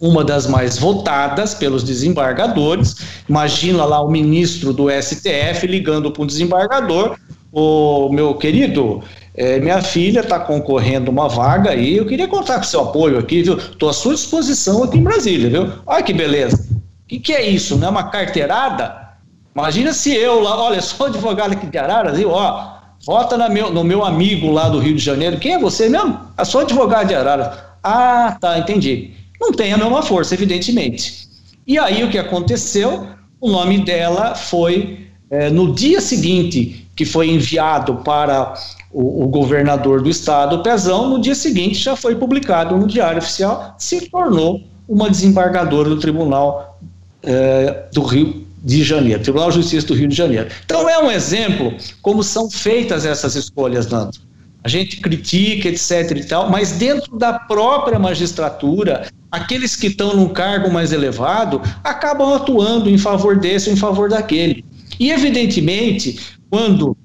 uma 0.00 0.22
das 0.22 0.46
mais 0.46 0.78
votadas 0.78 1.54
pelos 1.54 1.82
desembargadores. 1.82 2.96
Imagina 3.28 3.84
lá 3.84 4.00
o 4.02 4.10
ministro 4.10 4.72
do 4.72 4.88
STF 4.90 5.66
ligando 5.66 6.10
para 6.10 6.22
um 6.22 6.26
desembargador: 6.26 7.16
o 7.52 8.10
meu 8.10 8.34
querido, 8.34 9.02
é, 9.34 9.58
minha 9.58 9.80
filha 9.82 10.20
está 10.20 10.38
concorrendo 10.38 11.10
uma 11.10 11.28
vaga 11.28 11.70
aí, 11.70 11.96
eu 11.96 12.06
queria 12.06 12.28
contar 12.28 12.58
com 12.58 12.64
seu 12.64 12.82
apoio 12.82 13.18
aqui, 13.18 13.42
viu? 13.42 13.56
Estou 13.56 13.88
à 13.88 13.92
sua 13.92 14.14
disposição 14.14 14.82
aqui 14.82 14.98
em 14.98 15.02
Brasília, 15.02 15.48
viu? 15.48 15.72
Olha 15.86 16.02
que 16.02 16.12
beleza. 16.12 16.66
O 16.70 17.08
que, 17.08 17.18
que 17.20 17.32
é 17.32 17.46
isso? 17.46 17.76
Não 17.76 17.88
é 17.88 17.90
uma 17.90 18.10
carteirada? 18.10 19.06
Imagina 19.54 19.92
se 19.92 20.14
eu 20.14 20.40
lá, 20.40 20.60
olha, 20.60 20.80
sou 20.82 21.06
advogado 21.06 21.52
aqui 21.52 21.66
de 21.66 21.78
Araras, 21.78 22.18
viu? 22.18 22.30
Ó, 22.30 22.76
vota 23.06 23.48
meu, 23.48 23.72
no 23.72 23.82
meu 23.82 24.04
amigo 24.04 24.50
lá 24.50 24.68
do 24.68 24.78
Rio 24.78 24.94
de 24.94 25.02
Janeiro. 25.02 25.38
Quem 25.38 25.54
é 25.54 25.58
você 25.58 25.88
mesmo? 25.88 26.20
Eu 26.36 26.44
sou 26.44 26.60
advogado 26.60 27.08
de 27.08 27.14
Araras. 27.14 27.58
Ah, 27.82 28.36
tá, 28.38 28.58
entendi. 28.58 29.15
Não 29.40 29.52
tem 29.52 29.72
a 29.72 29.78
mesma 29.78 30.02
força, 30.02 30.34
evidentemente. 30.34 31.28
E 31.66 31.78
aí 31.78 32.04
o 32.04 32.10
que 32.10 32.18
aconteceu? 32.18 33.06
O 33.40 33.50
nome 33.50 33.84
dela 33.84 34.34
foi, 34.34 35.08
é, 35.30 35.50
no 35.50 35.74
dia 35.74 36.00
seguinte 36.00 36.86
que 36.94 37.04
foi 37.04 37.28
enviado 37.28 37.96
para 37.96 38.54
o, 38.90 39.24
o, 39.24 39.28
governador 39.28 40.00
do 40.00 40.08
estado, 40.08 40.62
Pezão, 40.62 41.10
no 41.10 41.20
dia 41.20 41.34
seguinte 41.34 41.74
já 41.74 41.94
foi 41.94 42.14
publicado 42.14 42.74
no 42.76 42.86
Diário 42.86 43.18
Oficial, 43.18 43.74
se 43.78 44.08
tornou 44.08 44.62
uma 44.88 45.10
desembargadora 45.10 45.90
do 45.90 45.98
Tribunal 45.98 46.80
é, 47.22 47.84
do 47.92 48.02
Rio 48.02 48.46
de 48.64 48.82
Janeiro, 48.82 49.22
Tribunal 49.22 49.50
de 49.50 49.56
Justiça 49.56 49.86
do 49.88 49.94
Rio 49.94 50.08
de 50.08 50.14
Janeiro. 50.14 50.48
Então 50.64 50.88
é 50.88 50.98
um 50.98 51.10
exemplo 51.10 51.74
como 52.00 52.22
são 52.22 52.50
feitas 52.50 53.04
essas 53.04 53.34
escolhas, 53.34 53.86
Nando 53.88 54.26
a 54.66 54.68
gente 54.68 54.96
critica, 54.96 55.68
etc 55.68 56.10
e 56.16 56.24
tal, 56.24 56.50
mas 56.50 56.72
dentro 56.72 57.16
da 57.16 57.38
própria 57.38 58.00
magistratura, 58.00 59.06
aqueles 59.36 59.76
que 59.76 59.88
estão 59.88 60.16
num 60.16 60.28
cargo 60.28 60.72
mais 60.72 60.92
elevado 60.92 61.60
acabam 61.84 62.32
atuando 62.34 62.88
em 62.88 62.98
favor 62.98 63.38
desse 63.38 63.68
ou 63.68 63.74
em 63.74 63.78
favor 63.78 64.08
daquele. 64.08 64.64
E 64.98 65.10
evidentemente, 65.10 66.18
quando 66.50 66.96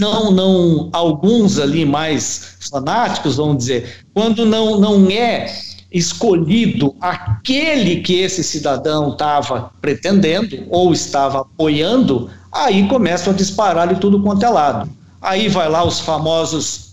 não, 0.00 0.30
não 0.30 0.88
alguns 0.92 1.58
ali 1.58 1.84
mais 1.84 2.56
fanáticos, 2.70 3.36
vamos 3.36 3.58
dizer, 3.58 4.04
quando 4.14 4.46
não, 4.46 4.80
não 4.80 5.10
é 5.10 5.52
escolhido 5.92 6.94
aquele 7.00 8.00
que 8.00 8.14
esse 8.14 8.42
cidadão 8.44 9.12
estava 9.12 9.70
pretendendo 9.80 10.64
ou 10.70 10.92
estava 10.92 11.40
apoiando, 11.40 12.30
aí 12.52 12.86
começam 12.88 13.32
a 13.32 13.36
disparar 13.36 13.92
de 13.92 14.00
tudo 14.00 14.22
quanto 14.22 14.44
é 14.44 14.48
lado. 14.48 14.90
Aí 15.20 15.48
vai 15.48 15.68
lá 15.68 15.84
os 15.84 16.00
famosos 16.00 16.88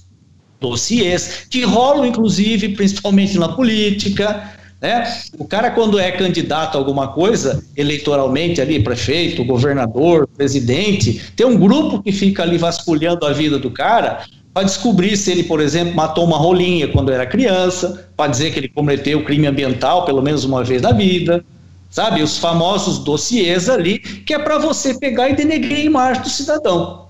dossiês, 0.59 1.45
que 1.49 1.63
rolam, 1.63 2.05
inclusive, 2.05 2.69
principalmente 2.69 3.37
na 3.37 3.49
política. 3.49 4.54
Né? 4.81 5.03
O 5.37 5.45
cara, 5.45 5.71
quando 5.71 5.99
é 5.99 6.11
candidato 6.11 6.75
a 6.75 6.77
alguma 6.77 7.07
coisa, 7.07 7.63
eleitoralmente 7.75 8.61
ali, 8.61 8.83
prefeito, 8.83 9.43
governador, 9.43 10.27
presidente, 10.27 11.21
tem 11.35 11.45
um 11.45 11.57
grupo 11.57 12.01
que 12.01 12.11
fica 12.11 12.43
ali 12.43 12.57
vasculhando 12.57 13.25
a 13.25 13.31
vida 13.31 13.57
do 13.57 13.71
cara 13.71 14.25
para 14.53 14.63
descobrir 14.63 15.17
se 15.17 15.31
ele, 15.31 15.43
por 15.43 15.59
exemplo, 15.59 15.93
matou 15.93 16.23
uma 16.23 16.37
rolinha 16.37 16.87
quando 16.87 17.11
era 17.11 17.25
criança, 17.25 18.09
para 18.15 18.31
dizer 18.31 18.53
que 18.53 18.59
ele 18.59 18.69
cometeu 18.69 19.23
crime 19.25 19.47
ambiental 19.47 20.05
pelo 20.05 20.21
menos 20.21 20.45
uma 20.45 20.63
vez 20.63 20.81
na 20.81 20.93
vida, 20.93 21.43
sabe? 21.89 22.21
Os 22.21 22.37
famosos 22.37 22.99
dossiês 22.99 23.69
ali, 23.69 23.99
que 23.99 24.33
é 24.33 24.39
para 24.39 24.57
você 24.57 24.97
pegar 24.97 25.29
e 25.29 25.35
denegrir 25.35 25.79
a 25.79 25.83
imagem 25.83 26.23
do 26.23 26.29
cidadão. 26.29 27.05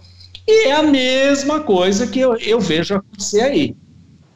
E 0.47 0.67
é 0.67 0.73
a 0.73 0.83
mesma 0.83 1.59
coisa 1.59 2.07
que 2.07 2.19
eu, 2.19 2.35
eu 2.37 2.59
vejo 2.59 2.95
acontecer 2.95 3.41
aí. 3.41 3.75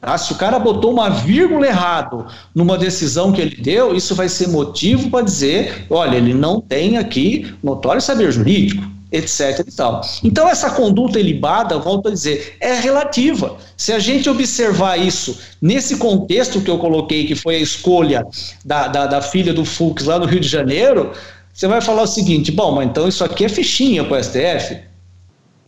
Tá? 0.00 0.16
Se 0.16 0.32
o 0.32 0.36
cara 0.36 0.58
botou 0.58 0.92
uma 0.92 1.10
vírgula 1.10 1.66
errado 1.66 2.26
numa 2.54 2.78
decisão 2.78 3.32
que 3.32 3.40
ele 3.40 3.56
deu, 3.56 3.94
isso 3.94 4.14
vai 4.14 4.28
ser 4.28 4.48
motivo 4.48 5.10
para 5.10 5.24
dizer: 5.24 5.86
olha, 5.90 6.16
ele 6.16 6.32
não 6.32 6.60
tem 6.60 6.96
aqui 6.96 7.54
notório 7.62 8.00
saber 8.00 8.32
jurídico, 8.32 8.82
etc. 9.12 9.60
E 9.66 9.72
tal. 9.72 10.00
Então, 10.24 10.48
essa 10.48 10.70
conduta 10.70 11.20
ilibada, 11.20 11.78
volto 11.78 12.08
a 12.08 12.12
dizer, 12.12 12.56
é 12.60 12.72
relativa. 12.74 13.56
Se 13.76 13.92
a 13.92 13.98
gente 13.98 14.30
observar 14.30 14.96
isso 14.96 15.38
nesse 15.60 15.96
contexto 15.96 16.62
que 16.62 16.70
eu 16.70 16.78
coloquei, 16.78 17.26
que 17.26 17.34
foi 17.34 17.56
a 17.56 17.60
escolha 17.60 18.26
da, 18.64 18.88
da, 18.88 19.06
da 19.06 19.20
filha 19.20 19.52
do 19.52 19.64
Fux 19.64 20.04
lá 20.04 20.18
no 20.18 20.24
Rio 20.24 20.40
de 20.40 20.48
Janeiro, 20.48 21.12
você 21.52 21.68
vai 21.68 21.82
falar 21.82 22.02
o 22.02 22.06
seguinte: 22.06 22.50
bom, 22.50 22.72
mas 22.72 22.88
então 22.88 23.06
isso 23.06 23.22
aqui 23.22 23.44
é 23.44 23.48
fichinha 23.48 24.02
para 24.02 24.18
o 24.18 24.24
STF 24.24 24.90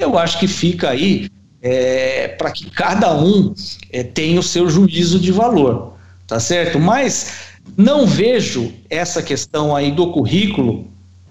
eu 0.02 0.18
acho 0.18 0.38
que 0.38 0.46
fica 0.46 0.90
aí 0.90 1.28
é, 1.62 2.28
para 2.28 2.50
que 2.50 2.68
cada 2.68 3.14
um 3.16 3.54
é, 3.92 4.02
tenha 4.02 4.40
o 4.40 4.42
seu 4.42 4.68
juízo 4.68 5.20
de 5.20 5.30
valor, 5.30 5.94
tá 6.26 6.40
certo? 6.40 6.80
Mas 6.80 7.52
não 7.76 8.04
vejo 8.04 8.72
essa 8.90 9.22
questão 9.22 9.74
aí 9.74 9.92
do 9.92 10.10
currículo 10.10 10.86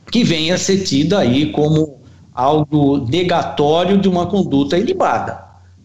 que 0.10 0.24
venha 0.24 0.58
ser 0.58 0.84
tida 0.84 1.20
aí 1.20 1.52
como 1.52 2.00
algo 2.34 3.06
negatório 3.10 3.98
de 3.98 4.08
uma 4.08 4.26
conduta 4.26 4.78
ilibada. 4.78 5.44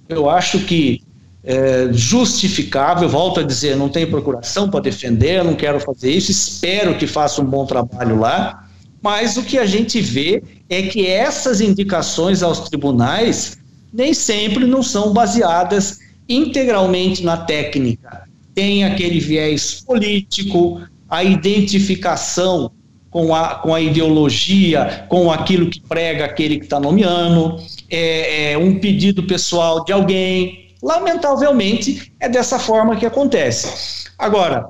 Eu 0.09 0.31
acho 0.31 0.61
que 0.61 1.03
é, 1.43 1.89
justificável, 1.93 3.09
volto 3.09 3.41
a 3.41 3.43
dizer, 3.43 3.77
não 3.77 3.89
tem 3.89 4.07
procuração 4.07 4.69
para 4.71 4.81
defender, 4.81 5.45
não 5.45 5.55
quero 5.55 5.81
fazer 5.81 6.11
isso, 6.11 6.31
espero 6.31 6.97
que 6.97 7.07
faça 7.07 7.43
um 7.43 7.45
bom 7.45 7.67
trabalho 7.67 8.19
lá, 8.19 8.65
mas 9.03 9.37
o 9.37 9.43
que 9.43 9.59
a 9.59 9.67
gente 9.67 10.01
vê 10.01 10.43
é 10.69 10.83
que 10.83 11.07
essas 11.07 11.61
indicações 11.61 12.43
aos 12.43 12.61
tribunais 12.61 13.59
nem 13.97 14.13
sempre 14.13 14.67
não 14.67 14.83
são 14.83 15.13
baseadas 15.13 16.01
integralmente 16.29 17.25
na 17.25 17.39
técnica. 17.39 18.25
Tem 18.55 18.85
aquele 18.85 19.19
viés 19.19 19.83
político, 19.87 20.83
a 21.09 21.25
identificação 21.25 22.71
com 23.11 23.35
a, 23.35 23.55
com 23.55 23.75
a 23.75 23.81
ideologia, 23.81 25.07
com 25.09 25.33
aquilo 25.33 25.71
que 25.71 25.81
prega 25.81 26.27
aquele 26.27 26.59
que 26.59 26.65
está 26.65 26.79
nomeando, 26.79 27.59
é, 27.89 28.53
é 28.53 28.59
um 28.59 28.79
pedido 28.79 29.23
pessoal 29.23 29.83
de 29.83 29.93
alguém. 29.93 30.75
Lamentavelmente, 30.83 32.13
é 32.21 32.29
dessa 32.29 32.59
forma 32.59 32.97
que 32.97 33.07
acontece. 33.07 34.11
Agora, 34.19 34.69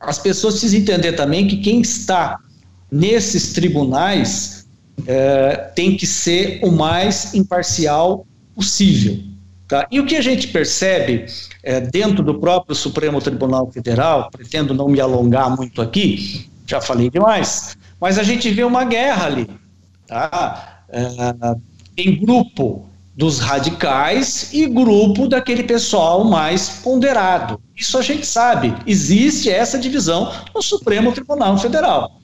as 0.00 0.18
pessoas 0.18 0.54
precisam 0.54 0.80
entender 0.80 1.12
também 1.12 1.46
que 1.46 1.58
quem 1.58 1.80
está 1.82 2.38
nesses 2.90 3.52
tribunais 3.52 4.66
é, 5.06 5.70
tem 5.74 5.94
que 5.96 6.06
ser 6.06 6.60
o 6.62 6.70
mais 6.70 7.34
imparcial 7.34 8.25
possível. 8.56 9.22
Tá? 9.68 9.86
E 9.90 10.00
o 10.00 10.06
que 10.06 10.16
a 10.16 10.22
gente 10.22 10.48
percebe 10.48 11.26
é, 11.62 11.80
dentro 11.80 12.22
do 12.22 12.40
próprio 12.40 12.74
Supremo 12.74 13.20
Tribunal 13.20 13.70
Federal, 13.70 14.30
pretendo 14.30 14.72
não 14.72 14.88
me 14.88 15.00
alongar 15.00 15.54
muito 15.54 15.82
aqui, 15.82 16.48
já 16.66 16.80
falei 16.80 17.10
demais, 17.10 17.76
mas 18.00 18.18
a 18.18 18.22
gente 18.22 18.48
vê 18.50 18.64
uma 18.64 18.84
guerra 18.84 19.26
ali. 19.26 19.50
Tá? 20.06 20.84
É, 20.88 21.02
em 21.96 22.18
grupo 22.18 22.86
dos 23.16 23.38
radicais 23.38 24.50
e 24.52 24.66
grupo 24.66 25.26
daquele 25.26 25.64
pessoal 25.64 26.22
mais 26.22 26.68
ponderado. 26.68 27.60
Isso 27.74 27.98
a 27.98 28.02
gente 28.02 28.26
sabe, 28.26 28.74
existe 28.86 29.50
essa 29.50 29.78
divisão 29.78 30.32
no 30.54 30.62
Supremo 30.62 31.12
Tribunal 31.12 31.58
Federal. 31.58 32.20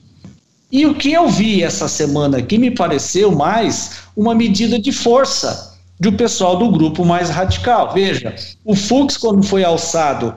E 0.71 0.85
o 0.85 0.95
que 0.95 1.11
eu 1.11 1.27
vi 1.27 1.61
essa 1.61 1.87
semana 1.87 2.37
aqui 2.37 2.57
me 2.57 2.71
pareceu 2.71 3.31
mais 3.31 4.03
uma 4.15 4.33
medida 4.33 4.79
de 4.79 4.91
força 4.91 5.72
do 5.99 6.11
pessoal 6.13 6.57
do 6.57 6.69
grupo 6.69 7.05
mais 7.05 7.29
radical. 7.29 7.93
Veja, 7.93 8.35
o 8.65 8.75
Fux, 8.75 9.17
quando 9.17 9.43
foi 9.43 9.63
alçado 9.63 10.35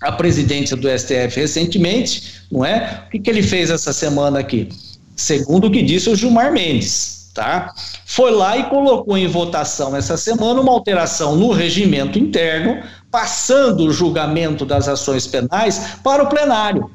à 0.00 0.12
presidência 0.12 0.76
do 0.76 0.88
STF 0.88 1.40
recentemente, 1.40 2.42
não 2.50 2.64
é? 2.64 3.04
O 3.06 3.10
que, 3.10 3.18
que 3.18 3.30
ele 3.30 3.42
fez 3.42 3.70
essa 3.70 3.92
semana 3.92 4.40
aqui? 4.40 4.68
Segundo 5.16 5.66
o 5.66 5.70
que 5.70 5.82
disse 5.82 6.10
o 6.10 6.16
Gilmar 6.16 6.52
Mendes, 6.52 7.30
tá? 7.34 7.72
Foi 8.06 8.30
lá 8.30 8.56
e 8.56 8.64
colocou 8.64 9.16
em 9.16 9.26
votação 9.26 9.96
essa 9.96 10.16
semana 10.16 10.60
uma 10.60 10.72
alteração 10.72 11.36
no 11.36 11.52
regimento 11.52 12.18
interno, 12.18 12.82
passando 13.10 13.84
o 13.84 13.92
julgamento 13.92 14.64
das 14.64 14.88
ações 14.88 15.26
penais 15.26 15.96
para 16.02 16.22
o 16.22 16.26
plenário. 16.26 16.90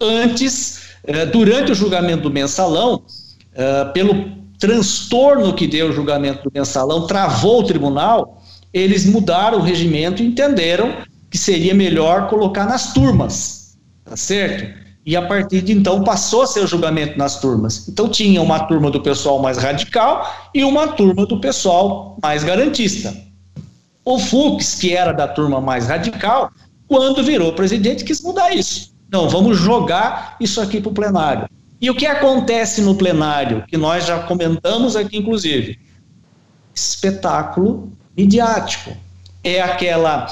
Antes 0.00 0.82
eh, 1.04 1.26
durante 1.26 1.72
o 1.72 1.74
julgamento 1.74 2.22
do 2.24 2.30
mensalão, 2.30 3.02
eh, 3.54 3.84
pelo 3.92 4.41
transtorno 4.62 5.52
que 5.54 5.66
deu 5.66 5.88
o 5.88 5.92
julgamento 5.92 6.44
do 6.44 6.52
mensalão, 6.54 7.04
travou 7.04 7.62
o 7.62 7.64
tribunal, 7.64 8.40
eles 8.72 9.04
mudaram 9.04 9.58
o 9.58 9.60
regimento 9.60 10.22
e 10.22 10.26
entenderam 10.26 10.98
que 11.28 11.36
seria 11.36 11.74
melhor 11.74 12.28
colocar 12.28 12.64
nas 12.64 12.92
turmas, 12.92 13.76
tá 14.04 14.16
certo? 14.16 14.80
E 15.04 15.16
a 15.16 15.22
partir 15.22 15.62
de 15.62 15.72
então 15.72 16.04
passou 16.04 16.42
a 16.42 16.46
ser 16.46 16.60
o 16.60 16.66
julgamento 16.68 17.18
nas 17.18 17.40
turmas. 17.40 17.88
Então 17.88 18.08
tinha 18.08 18.40
uma 18.40 18.60
turma 18.60 18.88
do 18.88 19.02
pessoal 19.02 19.42
mais 19.42 19.58
radical 19.58 20.32
e 20.54 20.62
uma 20.62 20.86
turma 20.86 21.26
do 21.26 21.40
pessoal 21.40 22.16
mais 22.22 22.44
garantista. 22.44 23.12
O 24.04 24.16
Fux, 24.16 24.76
que 24.76 24.92
era 24.92 25.10
da 25.10 25.26
turma 25.26 25.60
mais 25.60 25.88
radical, 25.88 26.52
quando 26.86 27.24
virou 27.24 27.52
presidente, 27.52 28.04
quis 28.04 28.22
mudar 28.22 28.54
isso. 28.54 28.92
Não, 29.10 29.28
vamos 29.28 29.58
jogar 29.58 30.36
isso 30.38 30.60
aqui 30.60 30.80
para 30.80 30.90
o 30.90 30.94
plenário. 30.94 31.48
E 31.82 31.90
o 31.90 31.96
que 31.96 32.06
acontece 32.06 32.80
no 32.80 32.94
plenário, 32.94 33.64
que 33.66 33.76
nós 33.76 34.06
já 34.06 34.20
comentamos 34.20 34.94
aqui, 34.94 35.18
inclusive? 35.18 35.80
Espetáculo 36.72 37.92
midiático. 38.16 38.96
É 39.42 39.60
aquela 39.60 40.28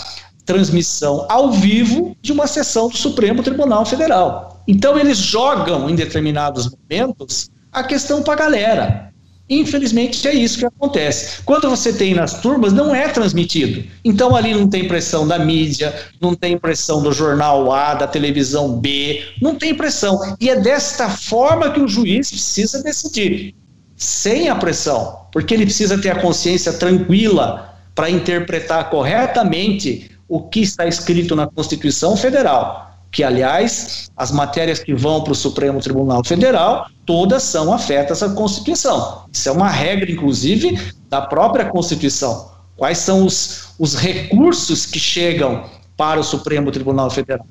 transmissão 0.46 1.26
ao 1.28 1.50
vivo 1.50 2.16
de 2.22 2.30
uma 2.30 2.46
sessão 2.46 2.88
do 2.88 2.96
Supremo 2.96 3.42
Tribunal 3.42 3.84
Federal. 3.84 4.62
Então 4.68 4.96
eles 4.96 5.18
jogam 5.18 5.90
em 5.90 5.96
determinados 5.96 6.70
momentos 6.70 7.50
a 7.72 7.82
questão 7.82 8.22
para 8.22 8.34
a 8.34 8.36
galera. 8.36 9.09
Infelizmente 9.50 10.28
é 10.28 10.32
isso 10.32 10.60
que 10.60 10.64
acontece. 10.64 11.42
Quando 11.42 11.68
você 11.68 11.92
tem 11.92 12.14
nas 12.14 12.40
turmas, 12.40 12.72
não 12.72 12.94
é 12.94 13.08
transmitido. 13.08 13.84
Então 14.04 14.36
ali 14.36 14.54
não 14.54 14.68
tem 14.68 14.86
pressão 14.86 15.26
da 15.26 15.40
mídia, 15.40 15.92
não 16.20 16.36
tem 16.36 16.56
pressão 16.56 17.02
do 17.02 17.12
jornal 17.12 17.72
A, 17.72 17.94
da 17.94 18.06
televisão 18.06 18.78
B, 18.78 19.24
não 19.42 19.56
tem 19.56 19.74
pressão. 19.74 20.36
E 20.40 20.48
é 20.48 20.54
desta 20.54 21.10
forma 21.10 21.72
que 21.72 21.80
o 21.80 21.88
juiz 21.88 22.30
precisa 22.30 22.80
decidir, 22.80 23.52
sem 23.96 24.48
a 24.48 24.54
pressão, 24.54 25.26
porque 25.32 25.52
ele 25.52 25.64
precisa 25.64 25.98
ter 25.98 26.10
a 26.10 26.20
consciência 26.20 26.72
tranquila 26.72 27.74
para 27.92 28.08
interpretar 28.08 28.88
corretamente 28.88 30.12
o 30.28 30.42
que 30.42 30.60
está 30.60 30.86
escrito 30.86 31.34
na 31.34 31.48
Constituição 31.48 32.16
Federal 32.16 32.89
que, 33.10 33.24
aliás, 33.24 34.10
as 34.16 34.30
matérias 34.30 34.78
que 34.78 34.94
vão 34.94 35.22
para 35.22 35.32
o 35.32 35.36
Supremo 35.36 35.80
Tribunal 35.80 36.24
Federal, 36.24 36.86
todas 37.04 37.42
são 37.42 37.72
afetas 37.72 38.22
à 38.22 38.30
Constituição. 38.30 39.24
Isso 39.32 39.48
é 39.48 39.52
uma 39.52 39.68
regra, 39.68 40.10
inclusive, 40.10 40.78
da 41.08 41.20
própria 41.20 41.64
Constituição. 41.64 42.50
Quais 42.76 42.98
são 42.98 43.26
os, 43.26 43.74
os 43.78 43.94
recursos 43.94 44.86
que 44.86 44.98
chegam 44.98 45.64
para 45.96 46.20
o 46.20 46.24
Supremo 46.24 46.70
Tribunal 46.70 47.10
Federal? 47.10 47.44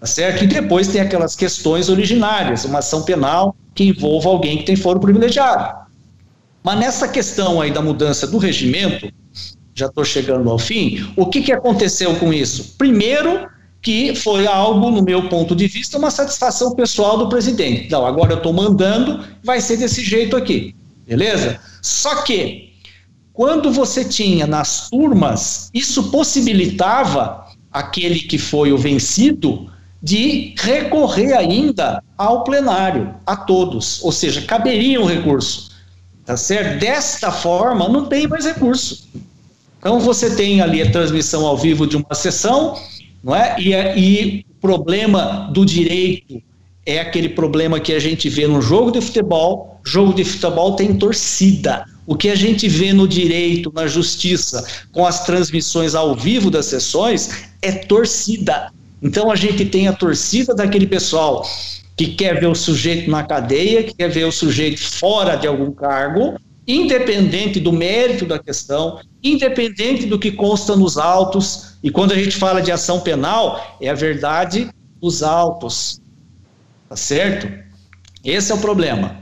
Tá 0.00 0.06
certo? 0.06 0.42
E 0.42 0.46
depois 0.46 0.88
tem 0.88 1.00
aquelas 1.00 1.36
questões 1.36 1.88
originárias, 1.88 2.64
uma 2.64 2.80
ação 2.80 3.02
penal 3.02 3.54
que 3.74 3.84
envolva 3.84 4.30
alguém 4.30 4.58
que 4.58 4.64
tem 4.64 4.76
foro 4.76 4.98
privilegiado. 4.98 5.82
Mas 6.64 6.78
nessa 6.78 7.06
questão 7.06 7.60
aí 7.60 7.70
da 7.70 7.82
mudança 7.82 8.26
do 8.26 8.38
regimento, 8.38 9.12
já 9.74 9.86
estou 9.86 10.04
chegando 10.04 10.50
ao 10.50 10.58
fim, 10.58 11.08
o 11.16 11.26
que, 11.26 11.42
que 11.42 11.52
aconteceu 11.52 12.14
com 12.16 12.32
isso? 12.32 12.74
Primeiro, 12.76 13.48
que 13.82 14.14
foi 14.14 14.46
algo, 14.46 14.90
no 14.90 15.02
meu 15.02 15.28
ponto 15.28 15.56
de 15.56 15.66
vista, 15.66 15.98
uma 15.98 16.10
satisfação 16.10 16.74
pessoal 16.74 17.18
do 17.18 17.28
presidente. 17.28 17.90
Não, 17.90 18.06
agora 18.06 18.34
eu 18.34 18.36
estou 18.36 18.52
mandando, 18.52 19.24
vai 19.42 19.60
ser 19.60 19.76
desse 19.76 20.04
jeito 20.04 20.36
aqui, 20.36 20.74
beleza? 21.06 21.60
Só 21.82 22.22
que, 22.22 22.72
quando 23.32 23.72
você 23.72 24.04
tinha 24.04 24.46
nas 24.46 24.88
turmas, 24.88 25.68
isso 25.74 26.10
possibilitava 26.10 27.44
aquele 27.72 28.20
que 28.20 28.38
foi 28.38 28.72
o 28.72 28.78
vencido 28.78 29.68
de 30.00 30.54
recorrer 30.58 31.32
ainda 31.32 32.02
ao 32.16 32.44
plenário, 32.44 33.14
a 33.26 33.36
todos, 33.36 34.02
ou 34.02 34.12
seja, 34.12 34.42
caberia 34.42 35.00
um 35.00 35.06
recurso, 35.06 35.70
tá 36.24 36.36
certo? 36.36 36.78
Desta 36.78 37.32
forma, 37.32 37.88
não 37.88 38.06
tem 38.06 38.28
mais 38.28 38.44
recurso. 38.44 39.08
Então 39.78 39.98
você 39.98 40.36
tem 40.36 40.60
ali 40.60 40.80
a 40.80 40.90
transmissão 40.92 41.44
ao 41.44 41.56
vivo 41.56 41.86
de 41.86 41.96
uma 41.96 42.14
sessão, 42.14 42.76
não 43.22 43.34
é? 43.34 43.56
E, 43.58 43.72
e 43.72 44.46
o 44.50 44.60
problema 44.60 45.50
do 45.52 45.64
direito 45.64 46.42
é 46.84 47.00
aquele 47.00 47.28
problema 47.28 47.78
que 47.78 47.92
a 47.92 47.98
gente 47.98 48.28
vê 48.28 48.46
no 48.46 48.60
jogo 48.60 48.90
de 48.90 49.00
futebol. 49.00 49.80
Jogo 49.84 50.12
de 50.12 50.24
futebol 50.24 50.74
tem 50.74 50.94
torcida. 50.94 51.84
O 52.06 52.16
que 52.16 52.28
a 52.28 52.34
gente 52.34 52.68
vê 52.68 52.92
no 52.92 53.06
direito, 53.06 53.72
na 53.72 53.86
justiça, 53.86 54.66
com 54.90 55.06
as 55.06 55.24
transmissões 55.24 55.94
ao 55.94 56.16
vivo 56.16 56.50
das 56.50 56.66
sessões, 56.66 57.44
é 57.60 57.70
torcida. 57.70 58.72
Então 59.00 59.30
a 59.30 59.36
gente 59.36 59.64
tem 59.64 59.86
a 59.86 59.92
torcida 59.92 60.54
daquele 60.54 60.86
pessoal 60.86 61.46
que 61.96 62.08
quer 62.08 62.40
ver 62.40 62.46
o 62.46 62.54
sujeito 62.54 63.10
na 63.10 63.22
cadeia, 63.22 63.84
que 63.84 63.94
quer 63.94 64.08
ver 64.08 64.24
o 64.24 64.32
sujeito 64.32 64.80
fora 64.80 65.36
de 65.36 65.46
algum 65.46 65.70
cargo, 65.70 66.36
independente 66.66 67.60
do 67.60 67.72
mérito 67.72 68.24
da 68.24 68.38
questão, 68.38 69.00
independente 69.22 70.06
do 70.06 70.18
que 70.18 70.32
consta 70.32 70.74
nos 70.74 70.96
autos. 70.96 71.71
E 71.82 71.90
quando 71.90 72.12
a 72.12 72.16
gente 72.16 72.36
fala 72.36 72.62
de 72.62 72.70
ação 72.70 73.00
penal, 73.00 73.76
é 73.80 73.88
a 73.88 73.94
verdade 73.94 74.70
dos 75.00 75.22
autos. 75.22 76.00
Tá 76.88 76.96
certo? 76.96 77.48
Esse 78.24 78.52
é 78.52 78.54
o 78.54 78.58
problema. 78.58 79.16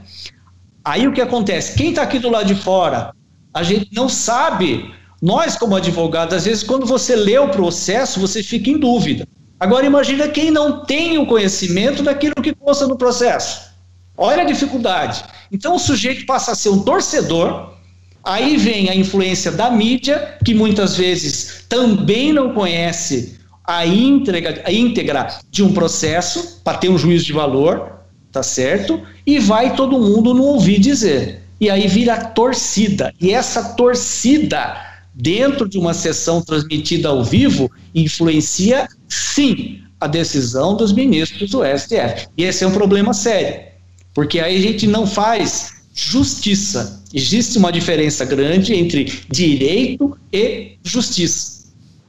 Aí 0.83 1.07
o 1.07 1.13
que 1.13 1.21
acontece? 1.21 1.77
Quem 1.77 1.89
está 1.89 2.03
aqui 2.03 2.19
do 2.19 2.29
lado 2.29 2.45
de 2.45 2.55
fora, 2.55 3.13
a 3.53 3.63
gente 3.63 3.89
não 3.93 4.07
sabe. 4.07 4.93
Nós, 5.21 5.55
como 5.55 5.75
advogados, 5.75 6.33
às 6.33 6.45
vezes, 6.45 6.63
quando 6.63 6.85
você 6.85 7.15
lê 7.15 7.37
o 7.37 7.49
processo, 7.49 8.19
você 8.19 8.41
fica 8.41 8.69
em 8.69 8.79
dúvida. 8.79 9.27
Agora, 9.59 9.85
imagina 9.85 10.27
quem 10.27 10.49
não 10.49 10.83
tem 10.85 11.17
o 11.17 11.25
conhecimento 11.27 12.01
daquilo 12.01 12.35
que 12.35 12.53
consta 12.55 12.87
no 12.87 12.97
processo. 12.97 13.71
Olha 14.17 14.41
a 14.41 14.45
dificuldade. 14.45 15.23
Então 15.51 15.75
o 15.75 15.79
sujeito 15.79 16.25
passa 16.25 16.51
a 16.51 16.55
ser 16.55 16.69
um 16.69 16.83
torcedor, 16.83 17.70
aí 18.23 18.57
vem 18.57 18.89
a 18.89 18.95
influência 18.95 19.51
da 19.51 19.69
mídia, 19.69 20.37
que 20.43 20.53
muitas 20.53 20.95
vezes 20.95 21.65
também 21.67 22.31
não 22.33 22.53
conhece 22.53 23.39
a 23.63 23.85
íntegra, 23.85 24.61
a 24.65 24.71
íntegra 24.71 25.27
de 25.49 25.63
um 25.63 25.73
processo 25.73 26.59
para 26.63 26.77
ter 26.77 26.89
um 26.89 26.97
juízo 26.97 27.25
de 27.25 27.33
valor, 27.33 28.01
tá 28.31 28.43
certo? 28.43 29.01
E 29.25 29.39
vai 29.39 29.75
todo 29.75 29.99
mundo 29.99 30.33
não 30.33 30.43
ouvir 30.43 30.79
dizer. 30.79 31.41
E 31.59 31.69
aí 31.69 31.87
vira 31.87 32.17
torcida. 32.17 33.13
E 33.21 33.31
essa 33.31 33.75
torcida, 33.75 34.75
dentro 35.13 35.69
de 35.69 35.77
uma 35.77 35.93
sessão 35.93 36.41
transmitida 36.41 37.09
ao 37.09 37.23
vivo, 37.23 37.69
influencia 37.93 38.87
sim 39.07 39.79
a 39.99 40.07
decisão 40.07 40.75
dos 40.75 40.91
ministros 40.91 41.51
do 41.51 41.61
STF. 41.63 42.27
E 42.35 42.43
esse 42.43 42.63
é 42.63 42.67
um 42.67 42.71
problema 42.71 43.13
sério. 43.13 43.61
Porque 44.13 44.39
aí 44.39 44.57
a 44.57 44.61
gente 44.61 44.87
não 44.87 45.05
faz 45.05 45.70
justiça. 45.93 47.03
Existe 47.13 47.57
uma 47.57 47.71
diferença 47.71 48.23
grande 48.25 48.73
entre 48.73 49.05
direito 49.29 50.17
e 50.31 50.77
justiça. 50.83 51.61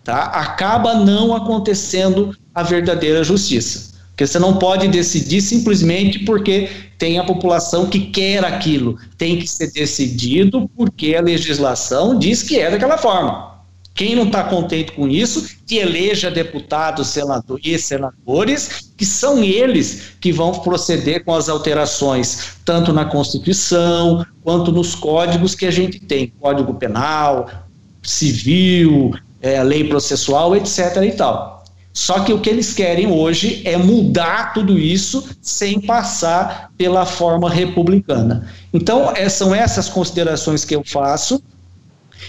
Tá? 0.05 0.25
Acaba 0.25 0.95
não 0.95 1.35
acontecendo 1.35 2.37
a 2.55 2.63
verdadeira 2.63 3.23
justiça. 3.23 3.93
Porque 4.09 4.27
você 4.27 4.39
não 4.39 4.59
pode 4.59 4.89
decidir 4.89 5.41
simplesmente 5.41 6.21
porque 6.21 6.69
tem 6.99 7.19
a 7.19 7.25
população 7.25 7.87
que 7.87 8.01
quer 8.01 8.45
aquilo. 8.45 8.99
Tem 9.17 9.39
que 9.39 9.47
ser 9.47 9.73
decidido 9.73 10.69
porque 10.77 11.15
a 11.15 11.23
legislação 11.23 12.19
diz 12.19 12.43
que 12.43 12.59
é 12.59 12.71
daquela 12.71 12.99
forma. 12.99 13.52
Quem 13.95 14.17
não 14.17 14.25
está 14.25 14.45
contente 14.45 14.93
com 14.93 15.07
isso, 15.07 15.47
que 15.67 15.77
eleja 15.77 16.31
deputados 16.31 17.09
senador, 17.09 17.61
e 17.63 17.79
senadores, 17.79 18.93
que 18.97 19.05
são 19.05 19.45
eles 19.45 20.15
que 20.21 20.33
vão 20.33 20.53
proceder 20.53 21.25
com 21.25 21.35
as 21.35 21.49
alterações, 21.49 22.57
tanto 22.65 22.93
na 22.93 23.05
Constituição, 23.05 24.25
quanto 24.43 24.73
nos 24.73 24.95
códigos 24.95 25.55
que 25.55 25.67
a 25.67 25.71
gente 25.71 26.01
tem 26.01 26.33
Código 26.41 26.75
Penal, 26.75 27.49
Civil, 28.03 29.13
é, 29.41 29.63
Lei 29.63 29.85
Processual, 29.85 30.57
etc. 30.57 30.97
e 31.05 31.13
tal. 31.13 31.63
Só 31.93 32.21
que 32.21 32.33
o 32.33 32.41
que 32.41 32.49
eles 32.49 32.73
querem 32.73 33.07
hoje 33.07 33.61
é 33.67 33.77
mudar 33.77 34.55
tudo 34.55 34.79
isso 34.79 35.29
sem 35.43 35.79
passar 35.79 36.71
pela 36.79 37.05
forma 37.05 37.51
republicana. 37.51 38.49
Então, 38.73 39.13
é, 39.15 39.29
são 39.29 39.55
essas 39.55 39.91
considerações 39.91 40.65
que 40.65 40.75
eu 40.75 40.83
faço 40.83 41.43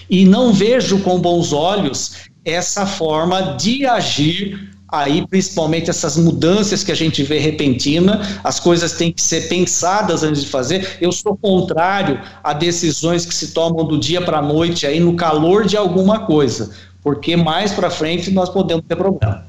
e 0.08 0.24
não 0.24 0.52
vejo 0.52 1.00
com 1.00 1.18
bons 1.18 1.52
olhos 1.52 2.12
essa 2.44 2.86
forma 2.86 3.56
de 3.56 3.86
agir 3.86 4.74
aí 4.94 5.26
principalmente 5.26 5.90
essas 5.90 6.16
mudanças 6.16 6.84
que 6.84 6.92
a 6.92 6.94
gente 6.94 7.22
vê 7.22 7.38
repentina, 7.38 8.20
as 8.44 8.60
coisas 8.60 8.92
têm 8.92 9.10
que 9.12 9.20
ser 9.20 9.48
pensadas 9.48 10.22
antes 10.22 10.42
de 10.42 10.48
fazer. 10.48 10.98
Eu 11.00 11.10
sou 11.10 11.36
contrário 11.36 12.20
a 12.42 12.52
decisões 12.52 13.26
que 13.26 13.34
se 13.34 13.52
tomam 13.52 13.84
do 13.84 13.98
dia 13.98 14.22
para 14.22 14.38
a 14.38 14.42
noite 14.42 14.86
aí 14.86 15.00
no 15.00 15.16
calor 15.16 15.66
de 15.66 15.76
alguma 15.76 16.20
coisa, 16.20 16.70
porque 17.02 17.36
mais 17.36 17.72
para 17.72 17.90
frente 17.90 18.30
nós 18.30 18.48
podemos 18.48 18.84
ter 18.86 18.96
problema. 18.96 19.44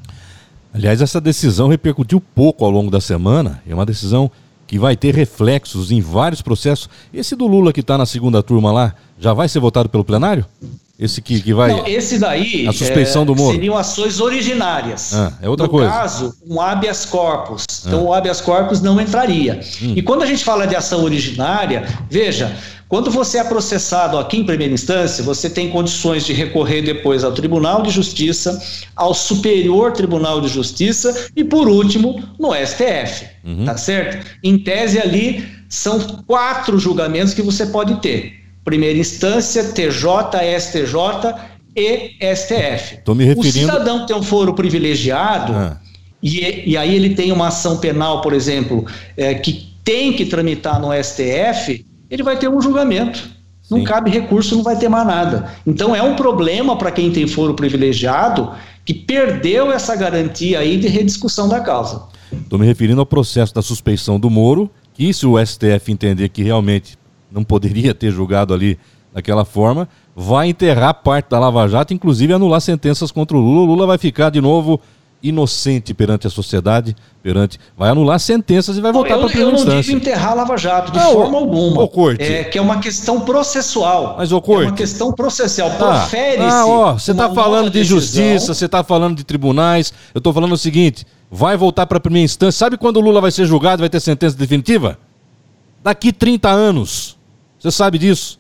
Aliás, 0.74 1.02
essa 1.02 1.22
decisão 1.22 1.70
repercutiu 1.70 2.22
pouco 2.34 2.66
ao 2.66 2.72
longo 2.72 2.92
da 2.92 3.00
semana. 3.00 3.62
É 3.68 3.74
uma 3.74 3.86
decisão 3.86 4.30
que 4.68 4.78
vai 4.78 4.98
ter 4.98 5.16
reflexos 5.16 5.92
em 5.92 6.02
vários 6.02 6.42
processos. 6.42 6.90
Esse 7.14 7.36
do 7.36 7.48
Lula 7.48 7.72
que 7.72 7.80
está 7.80 7.98
na 7.98 8.06
segunda 8.06 8.44
turma 8.44 8.72
lá, 8.72 8.96
já 9.20 9.34
vai 9.34 9.48
ser 9.48 9.60
votado 9.60 9.90
pelo 9.90 10.04
plenário? 10.04 10.46
Esse 10.98 11.22
que, 11.22 11.42
que 11.42 11.54
vai. 11.54 11.72
Não, 11.72 11.86
esse 11.86 12.18
daí. 12.18 12.66
A 12.68 12.72
suspeição 12.72 13.24
é, 13.24 13.26
do 13.26 13.36
Moro. 13.36 13.54
Seriam 13.54 13.78
ações 13.78 14.22
originárias. 14.22 15.14
Ah, 15.14 15.34
é 15.42 15.50
outra 15.50 15.66
no 15.66 15.72
coisa. 15.72 15.90
No 15.90 15.94
caso, 15.94 16.34
um 16.48 16.62
habeas 16.62 17.06
corpus. 17.06 17.66
Então, 17.86 18.00
ah. 18.00 18.04
o 18.04 18.14
habeas 18.14 18.40
corpus 18.40 18.82
não 18.82 19.00
entraria. 19.00 19.60
Hum. 19.82 19.94
E 19.96 20.02
quando 20.02 20.24
a 20.24 20.26
gente 20.26 20.44
fala 20.44 20.66
de 20.66 20.74
ação 20.74 21.04
originária, 21.04 21.86
veja, 22.10 22.58
quando 22.88 23.12
você 23.12 23.40
é 23.40 23.44
processado 23.44 24.18
aqui 24.18 24.38
em 24.38 24.46
primeira 24.46 24.74
instância, 24.74 25.22
você 25.22 25.50
tem 25.50 25.70
condições 25.70 26.26
de 26.26 26.32
recorrer 26.32 26.82
depois 26.82 27.26
ao 27.26 27.34
Tribunal 27.34 27.82
de 27.82 27.90
Justiça, 27.90 28.58
ao 28.96 29.14
Superior 29.14 29.92
Tribunal 29.92 30.40
de 30.40 30.48
Justiça 30.48 31.28
e, 31.36 31.44
por 31.44 31.68
último, 31.68 32.24
no 32.40 32.54
STF. 32.54 33.26
Uhum. 33.44 33.66
Tá 33.66 33.76
certo? 33.76 34.26
Em 34.42 34.58
tese, 34.58 34.98
ali 34.98 35.46
são 35.68 36.00
quatro 36.26 36.80
julgamentos 36.80 37.34
que 37.34 37.42
você 37.42 37.66
pode 37.66 37.96
ter 38.00 38.45
primeira 38.66 38.98
instância, 38.98 39.64
TJ, 39.64 40.60
STJ 40.60 41.36
e 41.76 42.18
STF. 42.36 42.98
Tô 43.06 43.14
me 43.14 43.24
referindo... 43.24 43.68
O 43.68 43.72
cidadão 43.72 44.06
tem 44.06 44.16
um 44.16 44.24
foro 44.24 44.54
privilegiado 44.56 45.54
ah. 45.54 45.78
e, 46.22 46.72
e 46.72 46.76
aí 46.76 46.96
ele 46.96 47.14
tem 47.14 47.32
uma 47.32 47.48
ação 47.48 47.78
penal, 47.78 48.22
por 48.22 48.34
exemplo, 48.34 48.86
é, 49.16 49.36
que 49.36 49.74
tem 49.84 50.14
que 50.14 50.26
tramitar 50.26 50.82
no 50.82 50.92
STF, 50.92 51.86
ele 52.10 52.24
vai 52.24 52.38
ter 52.38 52.50
um 52.50 52.60
julgamento. 52.60 53.36
Não 53.70 53.84
cabe 53.84 54.12
recurso, 54.12 54.56
não 54.56 54.64
vai 54.64 54.78
ter 54.78 54.88
mais 54.90 55.08
nada. 55.08 55.52
Então 55.66 55.96
é 55.96 56.02
um 56.02 56.16
problema 56.16 56.78
para 56.78 56.92
quem 56.92 57.12
tem 57.12 57.28
foro 57.28 57.56
privilegiado 57.56 58.52
que 58.84 58.94
perdeu 58.94 59.72
essa 59.72 59.96
garantia 59.96 60.60
aí 60.60 60.78
de 60.78 60.88
rediscussão 60.88 61.50
da 61.50 61.60
causa. 61.60 62.04
Estou 62.32 62.60
me 62.60 62.66
referindo 62.66 63.00
ao 63.00 63.06
processo 63.06 63.54
da 63.54 63.62
suspeição 63.62 64.20
do 64.20 64.30
Moro, 64.30 64.70
que 64.94 65.12
se 65.12 65.26
o 65.26 65.44
STF 65.44 65.92
entender 65.92 66.30
que 66.30 66.44
realmente 66.44 66.96
não 67.32 67.44
poderia 67.44 67.94
ter 67.94 68.12
julgado 68.12 68.54
ali 68.54 68.78
daquela 69.14 69.46
forma, 69.46 69.88
vai 70.16 70.50
enterrar 70.50 70.94
parte 70.94 71.30
da 71.30 71.40
Lava 71.40 71.68
Jato, 71.68 71.94
inclusive 71.94 72.34
anular 72.34 72.60
sentenças 72.60 73.12
contra 73.12 73.38
o 73.38 73.40
Lula. 73.40 73.62
O 73.62 73.66
Lula 73.66 73.88
vai 73.88 73.98
ficar 73.98 74.30
de 74.30 74.42
novo 74.42 74.80
inocente 75.24 75.94
perante 75.94 76.28
a 76.28 76.30
sociedade, 76.30 76.96
perante 77.24 77.60
vai 77.78 77.90
anular 77.90 78.20
sentenças 78.20 78.78
e 78.78 78.82
vai 78.82 78.92
voltar 78.92 79.18
para 79.18 79.26
a 79.26 79.30
primeira 79.30 79.54
instância. 79.54 79.72
Eu 79.72 79.76
não 79.76 79.82
digo 79.82 79.98
enterrar 79.98 80.32
a 80.32 80.36
Lava 80.36 80.58
Jato 80.58 80.92
de 80.92 81.00
não, 81.00 81.14
forma 81.14 81.38
alguma. 81.38 81.82
O 81.82 81.88
corte. 81.88 82.22
É 82.22 82.44
que 82.44 82.58
é 82.58 82.62
uma 82.62 82.80
questão 82.80 83.22
processual. 83.22 84.16
Mas 84.18 84.32
o 84.32 84.42
corte. 84.42 84.66
É 84.66 84.70
uma 84.70 84.76
questão 84.76 85.12
processual. 85.12 85.72
Ah, 85.72 86.00
Profere-se. 86.00 86.42
Ah, 86.42 86.66
ó, 86.66 86.94
você 86.94 87.12
está 87.12 87.34
falando 87.34 87.70
de 87.70 87.84
justiça, 87.84 88.54
você 88.54 88.66
está 88.66 88.84
falando 88.84 89.16
de 89.16 89.24
tribunais. 89.24 89.92
Eu 90.14 90.20
estou 90.20 90.32
falando 90.32 90.52
o 90.52 90.58
seguinte: 90.58 91.08
vai 91.32 91.58
voltar 91.58 91.88
para 91.88 91.98
a 91.98 92.02
primeira 92.02 92.26
instância. 92.26 92.60
Sabe 92.60 92.78
quando 92.78 92.98
o 92.98 93.02
Lula 93.02 93.20
vai 93.20 93.32
ser 93.32 93.46
julgado, 93.46 93.82
vai 93.82 93.90
ter 93.90 94.00
sentença 94.00 94.38
definitiva? 94.38 95.00
Daqui 95.84 96.12
30 96.14 96.50
anos. 96.50 97.15
Você 97.66 97.72
sabe 97.72 97.98
disso. 97.98 98.40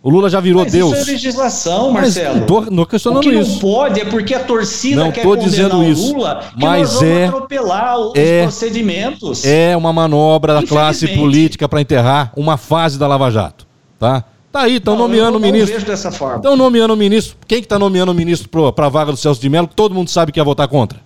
O 0.00 0.08
Lula 0.08 0.30
já 0.30 0.38
virou 0.38 0.62
Mas 0.62 0.72
Deus. 0.72 0.92
Isso 0.92 1.10
é 1.10 1.12
legislação, 1.12 1.90
Marcelo. 1.90 2.36
Mas 2.36 2.46
tô, 2.46 2.60
não 2.70 2.84
questionando 2.84 3.18
o 3.18 3.28
que 3.28 3.36
isso. 3.36 3.50
não 3.50 3.58
pode 3.58 4.00
é 4.00 4.04
porque 4.04 4.32
a 4.32 4.44
torcida 4.44 5.02
não 5.02 5.10
quer 5.10 5.22
tô 5.22 5.34
dizendo 5.34 5.82
isso, 5.82 6.14
Lula, 6.14 6.44
mas 6.56 6.92
nós 6.94 7.02
é, 7.02 7.26
atropelar 7.26 7.98
os 7.98 8.14
é, 8.14 8.42
procedimentos. 8.42 9.44
É 9.44 9.76
uma 9.76 9.92
manobra 9.92 10.54
da 10.54 10.62
classe 10.62 11.08
política 11.08 11.68
para 11.68 11.80
enterrar 11.80 12.32
uma 12.36 12.56
fase 12.56 12.96
da 12.96 13.08
Lava 13.08 13.28
Jato, 13.28 13.66
tá? 13.98 14.22
Tá 14.52 14.60
aí, 14.60 14.76
estão 14.76 14.96
nomeando 14.96 15.36
o 15.36 15.40
ministro. 15.40 15.72
Não 15.72 15.80
vejo 15.80 15.86
dessa 15.86 16.12
forma. 16.12 16.36
Estão 16.36 16.56
nomeando 16.56 16.94
o 16.94 16.96
ministro. 16.96 17.36
Quem 17.46 17.60
que 17.60 17.66
tá 17.66 17.78
nomeando 17.78 18.12
o 18.12 18.14
ministro 18.14 18.72
para 18.72 18.86
a 18.86 18.88
vaga 18.88 19.10
do 19.10 19.18
Celso 19.18 19.40
de 19.40 19.48
Mello? 19.48 19.66
Todo 19.66 19.94
mundo 19.94 20.10
sabe 20.10 20.30
que 20.30 20.38
ia 20.38 20.44
votar 20.44 20.68
contra. 20.68 21.00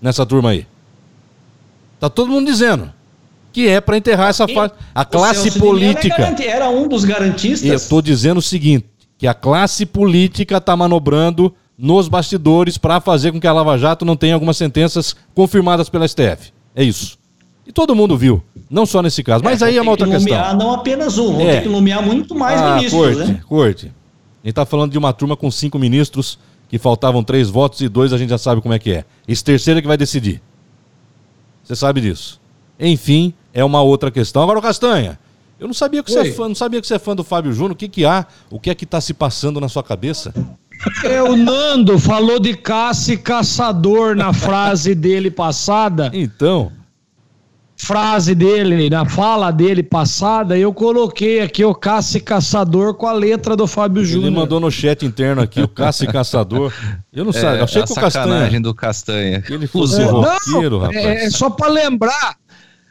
Nessa 0.00 0.24
turma 0.24 0.50
aí. 0.50 0.66
Tá 2.00 2.08
todo 2.08 2.30
mundo 2.30 2.46
dizendo 2.46 2.90
que 3.54 3.68
é 3.68 3.80
para 3.80 3.96
enterrar 3.96 4.30
essa 4.30 4.48
fase. 4.48 4.74
A 4.92 5.04
classe 5.04 5.58
política. 5.60 6.34
Era 6.44 6.68
um 6.68 6.88
dos 6.88 7.04
garantistas. 7.04 7.66
Eu 7.66 7.76
estou 7.76 8.02
dizendo 8.02 8.38
o 8.38 8.42
seguinte: 8.42 8.86
que 9.16 9.28
a 9.28 9.32
classe 9.32 9.86
política 9.86 10.56
está 10.56 10.76
manobrando 10.76 11.54
nos 11.78 12.08
bastidores 12.08 12.76
para 12.76 13.00
fazer 13.00 13.30
com 13.30 13.40
que 13.40 13.46
a 13.46 13.52
Lava 13.52 13.78
Jato 13.78 14.04
não 14.04 14.16
tenha 14.16 14.34
algumas 14.34 14.56
sentenças 14.56 15.14
confirmadas 15.34 15.88
pela 15.88 16.06
STF. 16.06 16.52
É 16.74 16.82
isso. 16.82 17.16
E 17.66 17.72
todo 17.72 17.94
mundo 17.94 18.18
viu, 18.18 18.42
não 18.68 18.84
só 18.84 19.00
nesse 19.00 19.22
caso. 19.22 19.42
Mas 19.42 19.62
é, 19.62 19.66
aí 19.66 19.76
é 19.76 19.82
uma 19.82 19.92
outra 19.92 20.06
que 20.06 20.12
nomear 20.12 20.42
questão. 20.42 20.58
não 20.58 20.74
apenas 20.74 21.16
um, 21.16 21.32
vão 21.32 21.40
é. 21.40 21.54
ter 21.54 21.62
que 21.62 21.68
nomear 21.68 22.02
muito 22.02 22.34
mais 22.34 22.60
ah, 22.60 22.74
ministros. 22.74 23.16
Corte, 23.16 23.32
né? 23.32 23.40
corte. 23.48 23.86
A 23.86 24.46
gente 24.46 24.50
está 24.50 24.66
falando 24.66 24.90
de 24.90 24.98
uma 24.98 25.12
turma 25.12 25.36
com 25.36 25.50
cinco 25.50 25.78
ministros 25.78 26.38
que 26.68 26.76
faltavam 26.76 27.22
três 27.22 27.48
votos 27.48 27.80
e 27.80 27.88
dois 27.88 28.12
a 28.12 28.18
gente 28.18 28.30
já 28.30 28.38
sabe 28.38 28.60
como 28.60 28.74
é 28.74 28.78
que 28.78 28.90
é. 28.90 29.04
Esse 29.26 29.42
terceiro 29.42 29.78
é 29.78 29.80
que 29.80 29.88
vai 29.88 29.96
decidir. 29.96 30.42
Você 31.62 31.74
sabe 31.74 32.00
disso. 32.02 32.40
Enfim, 32.78 33.32
é 33.54 33.64
uma 33.64 33.80
outra 33.80 34.10
questão. 34.10 34.42
Agora, 34.42 34.58
o 34.58 34.62
Castanha, 34.62 35.18
eu 35.58 35.68
não 35.68 35.74
sabia 35.74 36.02
que 36.02 36.10
você 36.10 36.18
é 36.18 36.32
fã, 36.32 36.48
não 36.48 36.54
sabia 36.54 36.80
que 36.80 36.86
você 36.86 36.94
é 36.94 36.98
fã 36.98 37.14
do 37.14 37.22
Fábio 37.22 37.52
Júnior. 37.52 37.72
O 37.72 37.76
que 37.76 37.88
que 37.88 38.04
há? 38.04 38.26
O 38.50 38.58
que 38.58 38.68
é 38.68 38.74
que 38.74 38.84
está 38.84 39.00
se 39.00 39.14
passando 39.14 39.60
na 39.60 39.68
sua 39.68 39.82
cabeça? 39.82 40.34
É, 41.04 41.22
o 41.22 41.36
Nando 41.36 41.98
falou 41.98 42.40
de 42.40 42.54
caça 42.54 43.12
e 43.12 43.16
caçador 43.16 44.16
na 44.16 44.32
frase 44.32 44.94
dele 44.94 45.30
passada. 45.30 46.10
Então. 46.12 46.72
Frase 47.76 48.34
dele, 48.34 48.88
na 48.88 49.04
fala 49.04 49.50
dele 49.50 49.82
passada, 49.82 50.56
eu 50.56 50.72
coloquei 50.72 51.40
aqui 51.40 51.64
o 51.64 51.74
caça 51.74 52.18
e 52.18 52.20
caçador 52.20 52.94
com 52.94 53.06
a 53.06 53.12
letra 53.12 53.56
do 53.56 53.66
Fábio 53.66 54.04
Júnior. 54.04 54.28
Ele 54.28 54.36
mandou 54.36 54.60
no 54.60 54.70
chat 54.70 55.04
interno 55.04 55.42
aqui 55.42 55.60
o 55.60 55.68
caça 55.68 56.04
e 56.04 56.06
caçador. 56.06 56.72
Eu 57.12 57.24
não 57.24 57.30
é, 57.30 57.34
sei, 57.34 57.48
achei 57.48 57.82
que 57.82 57.92
o 57.92 57.94
Castanha. 57.96 58.60
do 58.60 58.74
Castanha. 58.74 59.42
Ele 59.50 59.66
fosse 59.66 60.00
é, 60.00 60.04
roqueiro, 60.04 60.78
não, 60.78 60.86
rapaz. 60.86 61.04
É, 61.04 61.24
é 61.24 61.30
só 61.30 61.50
para 61.50 61.68
lembrar 61.68 62.36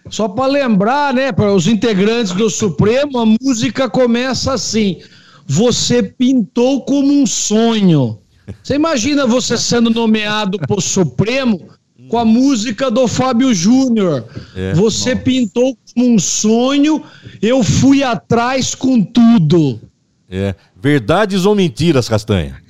só 0.10 0.28
para 0.28 0.48
lembrar, 0.48 1.14
né, 1.14 1.32
para 1.32 1.54
os 1.54 1.68
integrantes 1.68 2.34
do 2.34 2.50
Supremo, 2.50 3.20
a 3.20 3.26
música 3.26 3.90
começa 3.90 4.54
assim: 4.54 5.00
Você 5.48 6.04
pintou 6.04 6.82
como 6.82 7.12
um 7.12 7.26
sonho. 7.26 8.20
Você 8.62 8.76
imagina 8.76 9.26
você 9.26 9.58
sendo 9.58 9.90
nomeado 9.90 10.60
para 10.60 10.78
o 10.78 10.82
Supremo 10.82 11.70
com 12.10 12.18
a 12.18 12.26
música 12.26 12.92
do 12.92 13.08
Fábio 13.08 13.54
Júnior. 13.54 14.26
É, 14.56 14.74
você 14.74 15.12
nossa. 15.12 15.24
pintou 15.24 15.78
como 15.94 16.14
um 16.14 16.20
sonho, 16.20 17.02
eu 17.42 17.64
fui 17.64 18.04
atrás 18.04 18.76
com 18.76 19.02
tudo. 19.02 19.80
É. 20.30 20.54
Verdades 20.82 21.46
ou 21.46 21.56
mentiras, 21.56 22.10
Castanha? 22.10 22.63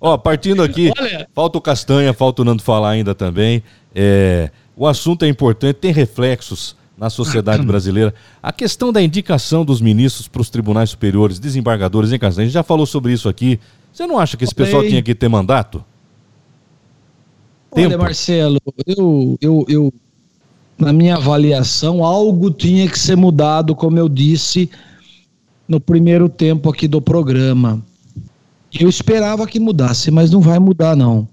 Ó, 0.00 0.16
partindo 0.18 0.62
aqui, 0.62 0.92
Olha. 0.98 1.28
falta 1.34 1.58
o 1.58 1.60
Castanha, 1.60 2.12
falta 2.12 2.42
o 2.42 2.44
Nando 2.44 2.62
falar 2.62 2.90
ainda 2.90 3.14
também. 3.14 3.62
É, 3.94 4.50
o 4.76 4.86
assunto 4.86 5.24
é 5.24 5.28
importante, 5.28 5.76
tem 5.76 5.92
reflexos 5.92 6.76
na 6.96 7.10
sociedade 7.10 7.64
brasileira. 7.66 8.14
A 8.42 8.52
questão 8.52 8.92
da 8.92 9.02
indicação 9.02 9.64
dos 9.64 9.80
ministros 9.80 10.28
para 10.28 10.42
os 10.42 10.50
tribunais 10.50 10.90
superiores, 10.90 11.38
desembargadores, 11.38 12.12
em 12.12 12.18
Castanha, 12.18 12.44
a 12.44 12.46
gente 12.46 12.54
já 12.54 12.62
falou 12.62 12.86
sobre 12.86 13.12
isso 13.12 13.28
aqui. 13.28 13.58
Você 13.92 14.06
não 14.06 14.18
acha 14.18 14.36
que 14.36 14.44
esse 14.44 14.54
pessoal 14.54 14.82
tinha 14.82 15.02
que 15.02 15.14
ter 15.14 15.28
mandato? 15.28 15.84
Olha, 17.70 17.88
Tempo. 17.88 18.02
Marcelo, 18.02 18.60
eu, 18.86 19.38
eu, 19.40 19.64
eu, 19.68 19.94
na 20.78 20.92
minha 20.92 21.16
avaliação, 21.16 22.04
algo 22.04 22.50
tinha 22.50 22.88
que 22.88 22.98
ser 22.98 23.16
mudado, 23.16 23.74
como 23.74 23.98
eu 23.98 24.08
disse 24.08 24.70
no 25.68 25.80
primeiro 25.80 26.28
tempo 26.28 26.70
aqui 26.70 26.86
do 26.86 27.00
programa. 27.00 27.82
Eu 28.72 28.88
esperava 28.88 29.46
que 29.46 29.60
mudasse, 29.60 30.10
mas 30.10 30.30
não 30.30 30.40
vai 30.40 30.58
mudar 30.58 30.96
não. 30.96 31.28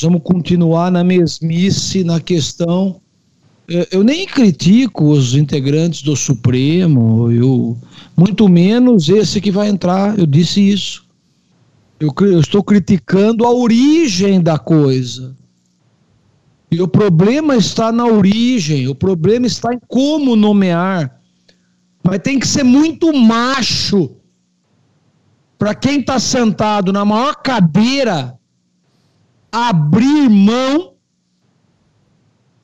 Vamos 0.00 0.22
continuar 0.22 0.90
na 0.90 1.02
mesmice, 1.02 2.04
na 2.04 2.20
questão. 2.20 3.00
Eu 3.90 4.02
nem 4.02 4.26
critico 4.26 5.10
os 5.10 5.34
integrantes 5.34 6.02
do 6.02 6.16
Supremo, 6.16 7.30
eu 7.30 7.78
muito 8.16 8.48
menos 8.48 9.08
esse 9.08 9.40
que 9.40 9.50
vai 9.50 9.68
entrar. 9.68 10.18
Eu 10.18 10.26
disse 10.26 10.60
isso. 10.60 11.04
Eu, 11.98 12.12
eu 12.22 12.40
estou 12.40 12.62
criticando 12.62 13.44
a 13.44 13.52
origem 13.52 14.40
da 14.40 14.58
coisa. 14.58 15.36
E 16.70 16.80
o 16.80 16.88
problema 16.88 17.56
está 17.56 17.90
na 17.90 18.06
origem, 18.06 18.88
o 18.88 18.94
problema 18.94 19.46
está 19.46 19.74
em 19.74 19.80
como 19.88 20.36
nomear. 20.36 21.19
Mas 22.10 22.18
tem 22.24 22.40
que 22.40 22.48
ser 22.48 22.64
muito 22.64 23.12
macho 23.12 24.16
para 25.56 25.76
quem 25.76 26.00
está 26.00 26.18
sentado 26.18 26.92
na 26.92 27.04
maior 27.04 27.36
cadeira 27.36 28.36
abrir 29.52 30.28
mão 30.28 30.94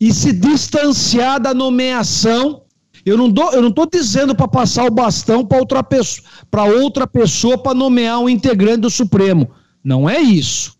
e 0.01 0.12
se 0.12 0.32
distanciar 0.32 1.40
da 1.40 1.55
nomeação. 1.55 2.64
Eu 3.05 3.16
não 3.16 3.30
dou, 3.30 3.53
eu 3.53 3.62
não 3.62 3.68
estou 3.68 3.88
dizendo 3.88 4.34
para 4.34 4.49
passar 4.49 4.84
o 4.84 4.90
bastão 4.90 5.47
para 5.47 5.59
outra 5.59 5.80
pessoa, 5.80 6.28
para 6.51 6.64
outra 6.64 7.07
pessoa 7.07 7.57
para 7.57 7.72
nomear 7.72 8.18
um 8.18 8.28
integrante 8.28 8.80
do 8.80 8.90
Supremo. 8.90 9.49
Não 9.84 10.11
é 10.11 10.20
isso. 10.20 10.76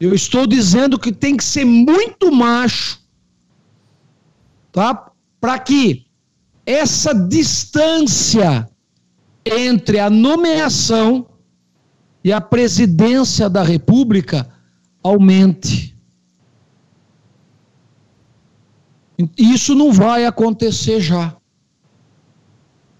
Eu 0.00 0.14
estou 0.14 0.46
dizendo 0.46 0.98
que 0.98 1.12
tem 1.12 1.36
que 1.36 1.44
ser 1.44 1.66
muito 1.66 2.32
macho, 2.32 2.98
tá? 4.72 5.12
Para 5.38 5.58
que 5.58 6.05
essa 6.66 7.14
distância 7.14 8.68
entre 9.44 10.00
a 10.00 10.10
nomeação 10.10 11.26
e 12.24 12.32
a 12.32 12.40
presidência 12.40 13.48
da 13.48 13.62
República 13.62 14.52
aumente. 15.00 15.96
Isso 19.38 19.76
não 19.76 19.92
vai 19.92 20.26
acontecer 20.26 21.00
já. 21.00 21.36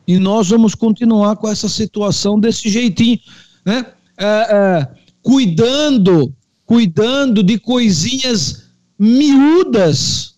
E 0.06 0.18
nós 0.18 0.50
vamos 0.50 0.76
continuar 0.76 1.34
com 1.36 1.48
essa 1.48 1.68
situação 1.68 2.38
desse 2.38 2.68
jeitinho, 2.68 3.18
né? 3.64 3.84
É, 4.16 4.24
é, 4.24 4.88
cuidando, 5.20 6.32
cuidando 6.64 7.42
de 7.42 7.58
coisinhas 7.58 8.70
miúdas 8.96 10.35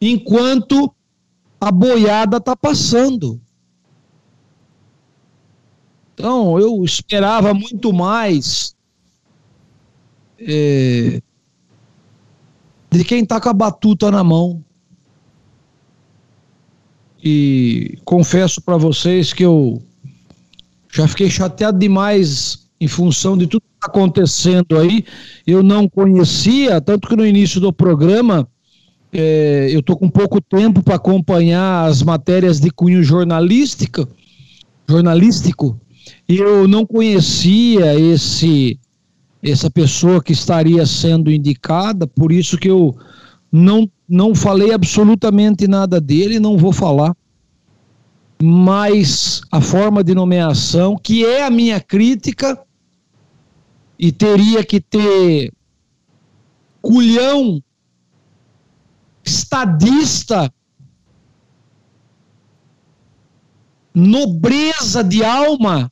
enquanto 0.00 0.94
a 1.60 1.70
boiada 1.70 2.36
está 2.36 2.56
passando. 2.56 3.40
Então, 6.14 6.58
eu 6.58 6.82
esperava 6.84 7.54
muito 7.54 7.92
mais 7.92 8.74
é, 10.38 11.20
de 12.90 13.04
quem 13.04 13.22
está 13.22 13.40
com 13.40 13.48
a 13.48 13.52
batuta 13.52 14.10
na 14.10 14.24
mão. 14.24 14.64
E 17.22 17.98
confesso 18.04 18.60
para 18.60 18.76
vocês 18.76 19.32
que 19.32 19.44
eu 19.44 19.82
já 20.92 21.06
fiquei 21.08 21.28
chateado 21.28 21.78
demais 21.78 22.68
em 22.80 22.88
função 22.88 23.36
de 23.36 23.46
tudo 23.46 23.60
que 23.60 23.74
está 23.74 23.88
acontecendo 23.88 24.78
aí. 24.78 25.04
Eu 25.46 25.62
não 25.62 25.88
conhecia, 25.88 26.80
tanto 26.80 27.08
que 27.08 27.16
no 27.16 27.26
início 27.26 27.60
do 27.60 27.72
programa 27.72 28.48
é, 29.12 29.68
eu 29.70 29.80
estou 29.80 29.96
com 29.96 30.08
pouco 30.08 30.40
tempo 30.40 30.82
para 30.82 30.96
acompanhar 30.96 31.86
as 31.86 32.02
matérias 32.02 32.60
de 32.60 32.70
cunho 32.70 33.02
jornalístico, 33.02 34.08
jornalístico, 34.88 35.80
e 36.28 36.36
eu 36.36 36.68
não 36.68 36.84
conhecia 36.84 37.98
esse 37.98 38.78
essa 39.42 39.70
pessoa 39.70 40.22
que 40.22 40.32
estaria 40.32 40.84
sendo 40.84 41.30
indicada, 41.30 42.06
por 42.08 42.32
isso 42.32 42.58
que 42.58 42.68
eu 42.68 42.96
não, 43.52 43.88
não 44.08 44.34
falei 44.34 44.72
absolutamente 44.72 45.68
nada 45.68 46.00
dele, 46.00 46.40
não 46.40 46.58
vou 46.58 46.72
falar. 46.72 47.16
Mas 48.42 49.40
a 49.50 49.60
forma 49.60 50.02
de 50.02 50.14
nomeação, 50.14 50.96
que 50.96 51.24
é 51.24 51.44
a 51.44 51.50
minha 51.50 51.80
crítica, 51.80 52.60
e 53.98 54.12
teria 54.12 54.64
que 54.64 54.80
ter 54.80 55.52
culhão 56.80 57.62
estadista, 59.28 60.52
nobreza 63.94 65.04
de 65.04 65.22
alma 65.22 65.90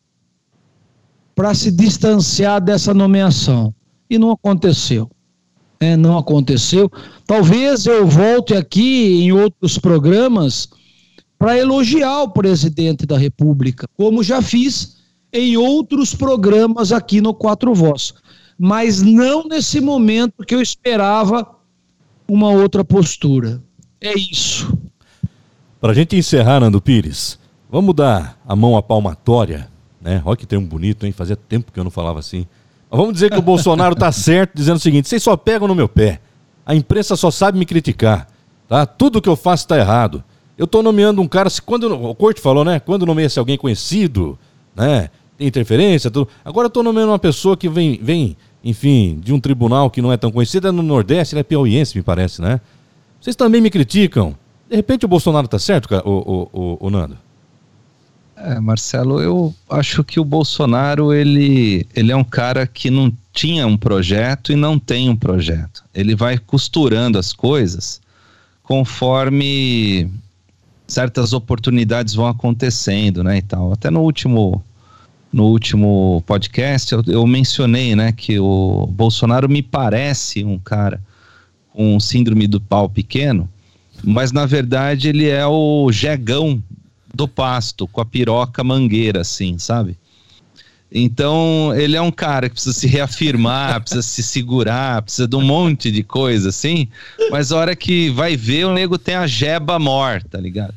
para 1.34 1.55
se 1.55 1.70
distanciar 1.70 2.61
dessa 2.61 2.95
nomeação. 2.95 3.74
E 4.09 4.18
não 4.18 4.30
aconteceu. 4.30 5.11
É, 5.78 5.97
não 5.97 6.16
aconteceu. 6.16 6.91
Talvez 7.26 7.84
eu 7.84 8.07
volte 8.07 8.55
aqui 8.55 9.24
em 9.24 9.32
outros 9.32 9.76
programas 9.76 10.68
para 11.39 11.59
elogiar 11.59 12.22
o 12.22 12.30
presidente 12.30 13.05
da 13.05 13.18
República, 13.18 13.87
como 13.95 14.22
já 14.22 14.41
fiz 14.41 14.97
em 15.30 15.59
outros 15.59 16.14
programas 16.14 16.93
aqui 16.93 17.20
no 17.20 17.34
Quatro 17.34 17.74
Voz. 17.74 18.14
Mas 18.59 19.03
não 19.03 19.47
nesse 19.47 19.82
momento 19.82 20.47
que 20.47 20.55
eu 20.55 20.62
esperava 20.62 21.55
uma 22.29 22.51
outra 22.51 22.85
postura. 22.85 23.62
É 24.01 24.12
isso. 24.14 24.77
Para 25.81 25.93
a 25.93 25.95
gente 25.95 26.16
encerrar, 26.16 26.61
Nando 26.61 26.81
Pires, 26.81 27.39
vamos 27.70 27.95
dar 27.95 28.39
a 28.47 28.57
mão 28.57 28.77
à 28.77 28.83
palmatória, 28.83 29.68
né? 30.01 30.22
Olha 30.24 30.37
que 30.37 30.47
termo 30.47 30.66
bonito, 30.66 31.07
hein? 31.07 31.12
Fazia 31.12 31.37
tempo 31.37 31.72
que 31.72 31.79
eu 31.79 31.85
não 31.85 31.91
falava 31.91 32.18
assim. 32.18 32.47
Mas 32.91 32.99
vamos 32.99 33.14
dizer 33.14 33.31
que 33.31 33.39
o 33.39 33.43
Bolsonaro 33.43 33.95
tá 33.95 34.11
certo, 34.11 34.55
dizendo 34.55 34.77
o 34.77 34.81
seguinte: 34.81 35.09
vocês 35.09 35.22
só 35.22 35.37
pegam 35.37 35.68
no 35.68 35.74
meu 35.74 35.89
pé. 35.89 36.20
A 36.64 36.74
imprensa 36.74 37.14
só 37.14 37.31
sabe 37.31 37.59
me 37.59 37.64
criticar, 37.64 38.27
tá? 38.68 38.85
Tudo 38.87 39.22
que 39.22 39.29
eu 39.29 39.37
faço 39.37 39.64
está 39.64 39.79
errado. 39.79 40.24
Eu 40.59 40.66
tô 40.66 40.83
nomeando 40.83 41.20
um 41.20 41.29
cara, 41.29 41.51
quando 41.64 41.93
o 41.93 42.14
Corte 42.14 42.41
falou, 42.41 42.64
né? 42.64 42.81
Quando 42.81 43.05
nomeia-se 43.07 43.39
alguém 43.39 43.59
conhecido, 43.59 44.39
né? 44.74 45.11
Tem 45.37 45.47
interferência, 45.47 46.11
tudo. 46.11 46.29
Agora 46.45 46.66
eu 46.66 46.70
tô 46.70 46.83
nomeando 46.83 47.12
uma 47.12 47.18
pessoa 47.18 47.57
que 47.57 47.68
vem, 47.68 48.01
vem 48.03 48.37
enfim, 48.66 49.20
de 49.22 49.32
um 49.32 49.38
tribunal 49.38 49.88
que 49.88 50.02
não 50.02 50.12
é 50.12 50.16
tão 50.16 50.32
conhecido, 50.32 50.66
é 50.66 50.72
no 50.72 50.82
Nordeste, 50.82 51.34
ele 51.34 51.40
é 51.40 51.44
piauiense, 51.44 51.96
me 51.96 52.02
parece, 52.02 52.42
né? 52.42 52.60
Vocês 53.20 53.36
também 53.36 53.60
me 53.60 53.70
criticam. 53.70 54.34
De 54.68 54.74
repente 54.74 55.04
o 55.04 55.08
Bolsonaro 55.08 55.46
tá 55.46 55.58
certo, 55.58 55.88
o, 56.04 56.10
o, 56.10 56.48
o, 56.52 56.86
o 56.86 56.90
Nando? 56.90 57.16
É, 58.36 58.58
Marcelo, 58.58 59.22
eu 59.22 59.54
acho 59.70 60.02
que 60.02 60.18
o 60.18 60.24
Bolsonaro, 60.24 61.14
ele, 61.14 61.86
ele 61.94 62.10
é 62.10 62.16
um 62.16 62.24
cara 62.24 62.66
que 62.66 62.90
não 62.90 63.10
tinha 63.32 63.66
um 63.68 63.76
projeto 63.76 64.52
e 64.52 64.56
não 64.56 64.80
tem 64.80 65.08
um 65.08 65.16
projeto. 65.16 65.84
Ele 65.94 66.16
vai 66.16 66.36
costurando 66.36 67.18
as 67.18 67.32
coisas 67.32 68.00
conforme 68.64 70.10
certas 70.88 71.32
oportunidades 71.32 72.14
vão 72.14 72.26
acontecendo, 72.26 73.22
né, 73.22 73.38
e 73.38 73.42
tal. 73.42 73.72
Até 73.72 73.90
no 73.90 74.00
último 74.00 74.62
no 75.37 75.49
último 75.49 76.22
podcast, 76.24 76.95
eu, 76.95 77.05
eu, 77.07 77.26
mencionei, 77.26 77.95
né, 77.95 78.11
que 78.11 78.39
o 78.41 78.87
Bolsonaro 78.87 79.47
me 79.51 79.61
parece 79.61 80.43
um 80.43 80.59
cara 80.59 80.99
com 81.74 82.01
síndrome 82.01 82.47
do 82.47 82.59
pau 82.59 82.89
pequeno, 82.89 83.47
mas 84.03 84.32
na 84.32 84.47
verdade 84.47 85.11
ele 85.11 85.28
é 85.28 85.47
o 85.47 85.93
jegão 85.93 86.62
do 87.14 87.28
pasto, 87.28 87.87
com 87.87 88.01
a 88.01 88.05
piroca 88.07 88.64
mangueira, 88.64 89.20
assim, 89.20 89.59
sabe? 89.59 89.99
Então, 90.91 91.74
ele 91.76 91.97
é 91.97 92.01
um 92.01 92.11
cara 92.11 92.49
que 92.49 92.55
precisa 92.55 92.74
se 92.74 92.87
reafirmar, 92.87 93.78
precisa 93.84 94.01
se 94.01 94.22
segurar, 94.22 95.03
precisa 95.03 95.28
de 95.28 95.37
um 95.37 95.43
monte 95.43 95.91
de 95.91 96.03
coisa, 96.03 96.49
assim. 96.49 96.89
Mas 97.30 97.53
a 97.53 97.59
hora 97.59 97.76
que 97.76 98.09
vai 98.09 98.39
ver, 98.39 98.64
o 98.64 98.72
nego 98.72 98.97
tem 98.97 99.16
a 99.16 99.26
jeba 99.26 99.78
morta, 99.78 100.30
tá 100.30 100.41
ligado? 100.41 100.74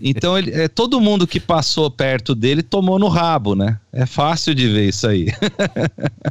Então, 0.00 0.38
ele, 0.38 0.50
é, 0.50 0.68
todo 0.68 1.00
mundo 1.00 1.26
que 1.26 1.40
passou 1.40 1.90
perto 1.90 2.34
dele 2.34 2.62
tomou 2.62 2.98
no 2.98 3.08
rabo, 3.08 3.54
né? 3.54 3.78
É 3.92 4.06
fácil 4.06 4.54
de 4.54 4.68
ver 4.68 4.88
isso 4.88 5.06
aí. 5.06 5.28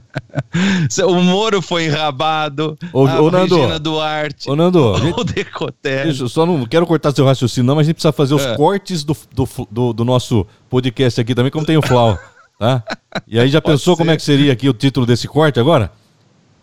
o 1.08 1.22
Moro 1.22 1.62
foi 1.62 1.86
enrabado, 1.86 2.78
ô, 2.92 3.08
a 3.08 3.22
ô, 3.22 3.32
Nando, 3.32 3.56
Regina 3.56 3.80
Duarte, 3.80 4.50
ô, 4.50 4.56
Nando, 4.56 4.94
o 5.18 5.24
Decoté. 5.24 6.08
Eu 6.08 6.28
só 6.28 6.46
não 6.46 6.66
quero 6.66 6.86
cortar 6.86 7.12
seu 7.12 7.26
raciocínio, 7.26 7.68
não, 7.68 7.76
mas 7.76 7.86
a 7.86 7.88
gente 7.88 7.96
precisa 7.96 8.12
fazer 8.12 8.34
os 8.34 8.46
é. 8.46 8.56
cortes 8.56 9.04
do, 9.04 9.16
do, 9.34 9.48
do, 9.70 9.94
do, 9.94 10.06
nosso 10.06 10.46
podcast 10.70 11.22
aqui 11.22 11.36
também, 11.36 11.52
como 11.52 11.66
tem 11.66 11.78
o 11.78 11.82
Flau, 11.82 12.18
tá? 12.58 12.84
E 13.28 13.40
aí 13.40 13.50
já 13.50 13.62
pensou 13.62 13.96
como 13.96 14.12
é 14.12 14.18
que 14.18 14.24
seria 14.24 14.54
aqui 14.54 14.68
o 14.68 14.74
título 14.74 15.06
desse 15.06 15.28
corte 15.28 15.60
agora? 15.60 15.92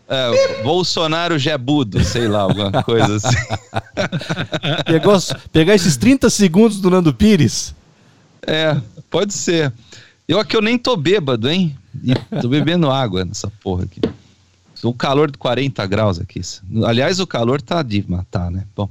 É, 0.09 0.63
Bolsonaro 0.63 1.39
Jebudo, 1.39 2.03
sei 2.03 2.27
lá, 2.29 2.41
alguma 2.41 2.83
coisa 2.83 3.17
assim. 3.17 3.37
Pegou, 4.87 5.19
pegar 5.53 5.75
esses 5.75 5.99
30 5.99 6.31
segundos 6.31 6.81
do 6.81 6.89
Nando 6.89 7.13
Pires. 7.13 7.75
É, 8.47 8.81
pode 9.11 9.35
ser. 9.35 9.71
Eu 10.27 10.41
aqui 10.41 10.57
eu 10.57 10.63
nem 10.63 10.79
tô 10.79 10.97
bêbado, 10.97 11.51
hein? 11.51 11.77
E 12.03 12.15
tô 12.41 12.49
bebendo 12.49 12.91
água 12.91 13.23
nessa 13.23 13.53
porra 13.63 13.85
aqui. 13.85 14.01
O 14.83 14.95
calor 14.95 15.31
de 15.31 15.37
40 15.37 15.85
graus 15.87 16.19
aqui. 16.19 16.41
Aliás, 16.87 17.21
o 17.21 17.27
calor 17.27 17.61
tá 17.61 17.83
de 17.83 18.03
matar, 18.09 18.51
né? 18.51 18.65
Bom. 18.75 18.89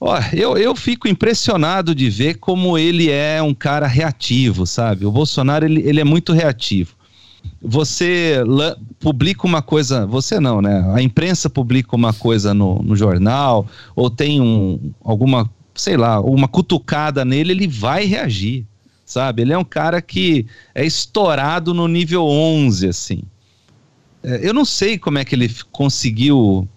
Ó, 0.00 0.18
eu, 0.32 0.56
eu 0.56 0.74
fico 0.74 1.06
impressionado 1.06 1.94
de 1.94 2.10
ver 2.10 2.34
como 2.38 2.76
ele 2.76 3.10
é 3.10 3.40
um 3.40 3.54
cara 3.54 3.86
reativo, 3.86 4.66
sabe? 4.66 5.06
O 5.06 5.12
Bolsonaro, 5.12 5.66
ele, 5.66 5.82
ele 5.82 6.00
é 6.00 6.04
muito 6.04 6.32
reativo 6.32 6.99
você 7.62 8.36
publica 8.98 9.46
uma 9.46 9.60
coisa, 9.60 10.06
você 10.06 10.40
não, 10.40 10.62
né? 10.62 10.82
A 10.94 11.02
imprensa 11.02 11.50
publica 11.50 11.94
uma 11.94 12.12
coisa 12.12 12.54
no, 12.54 12.82
no 12.82 12.96
jornal, 12.96 13.66
ou 13.94 14.08
tem 14.08 14.40
um, 14.40 14.92
alguma, 15.04 15.50
sei 15.74 15.96
lá, 15.96 16.20
uma 16.20 16.48
cutucada 16.48 17.24
nele, 17.24 17.52
ele 17.52 17.68
vai 17.68 18.06
reagir, 18.06 18.64
sabe? 19.04 19.42
Ele 19.42 19.52
é 19.52 19.58
um 19.58 19.64
cara 19.64 20.00
que 20.00 20.46
é 20.74 20.84
estourado 20.84 21.74
no 21.74 21.86
nível 21.86 22.24
11, 22.24 22.88
assim. 22.88 23.22
É, 24.22 24.46
eu 24.46 24.54
não 24.54 24.64
sei 24.64 24.98
como 24.98 25.18
é 25.18 25.24
que 25.24 25.34
ele 25.34 25.50
conseguiu 25.70 26.68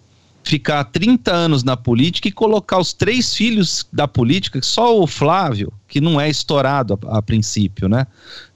ficar 0.44 0.84
30 0.84 1.32
anos 1.32 1.64
na 1.64 1.76
política 1.76 2.28
e 2.28 2.32
colocar 2.32 2.78
os 2.78 2.92
três 2.92 3.34
filhos 3.34 3.86
da 3.90 4.06
política, 4.06 4.60
só 4.62 5.00
o 5.00 5.06
Flávio, 5.06 5.72
que 5.88 6.00
não 6.00 6.20
é 6.20 6.28
estourado 6.28 6.98
a, 7.06 7.18
a 7.18 7.22
princípio, 7.22 7.88
né? 7.88 8.06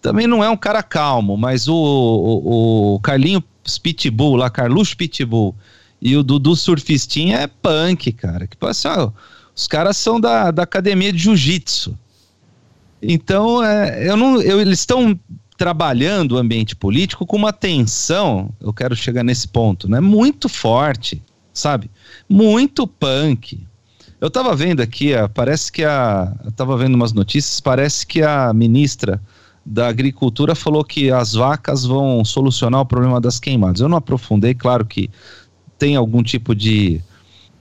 Também 0.01 0.27
não 0.27 0.45
é 0.45 0.51
um 0.51 0.57
cara 0.57 0.83
calmo, 0.83 1.37
mas 1.37 1.67
o, 1.67 1.75
o, 1.75 2.95
o 2.95 3.01
Carlinho 3.01 3.43
Pitbull, 3.83 4.37
lá, 4.37 4.51
Carluxo 4.51 4.97
Pitbull, 4.97 5.55
e 6.01 6.17
o 6.17 6.23
Dudu 6.23 6.55
Surfistinha 6.55 7.39
é 7.39 7.47
punk, 7.47 8.13
cara. 8.13 8.47
Que 8.47 8.57
ó, 8.61 9.11
os 9.57 9.67
caras 9.67 9.97
são 9.97 10.21
da, 10.21 10.51
da 10.51 10.63
academia 10.63 11.13
de 11.13 11.19
jiu-jitsu. 11.19 11.99
Então, 13.03 13.65
é, 13.65 14.09
eu 14.09 14.17
não, 14.17 14.41
eu, 14.43 14.61
eles 14.61 14.81
estão 14.81 15.19
trabalhando 15.57 16.33
o 16.33 16.39
ambiente 16.39 16.77
político 16.77 17.27
com 17.27 17.37
uma 17.37 17.53
tensão, 17.53 18.51
eu 18.61 18.73
quero 18.73 18.95
chegar 18.95 19.25
nesse 19.25 19.49
ponto, 19.49 19.89
né? 19.89 20.01
Muito 20.01 20.49
forte 20.49 21.21
sabe? 21.59 21.91
Muito 22.29 22.87
punk. 22.87 23.67
Eu 24.21 24.31
tava 24.31 24.55
vendo 24.57 24.81
aqui, 24.81 25.13
parece 25.33 25.71
que 25.71 25.85
a. 25.85 26.35
Eu 26.45 26.51
tava 26.53 26.77
vendo 26.77 26.95
umas 26.95 27.13
notícias, 27.13 27.61
parece 27.61 28.07
que 28.07 28.23
a 28.23 28.53
ministra 28.53 29.21
da 29.65 29.87
Agricultura 29.87 30.55
falou 30.55 30.83
que 30.83 31.11
as 31.11 31.35
vacas 31.35 31.85
vão 31.85 32.25
solucionar 32.25 32.81
o 32.81 32.87
problema 32.87 33.21
das 33.21 33.39
queimadas. 33.39 33.81
Eu 33.81 33.89
não 33.89 33.99
aprofundei, 33.99 34.55
claro 34.55 34.85
que 34.85 35.11
tem 35.79 35.95
algum 35.95 36.23
tipo 36.23 36.55
de 36.55 37.01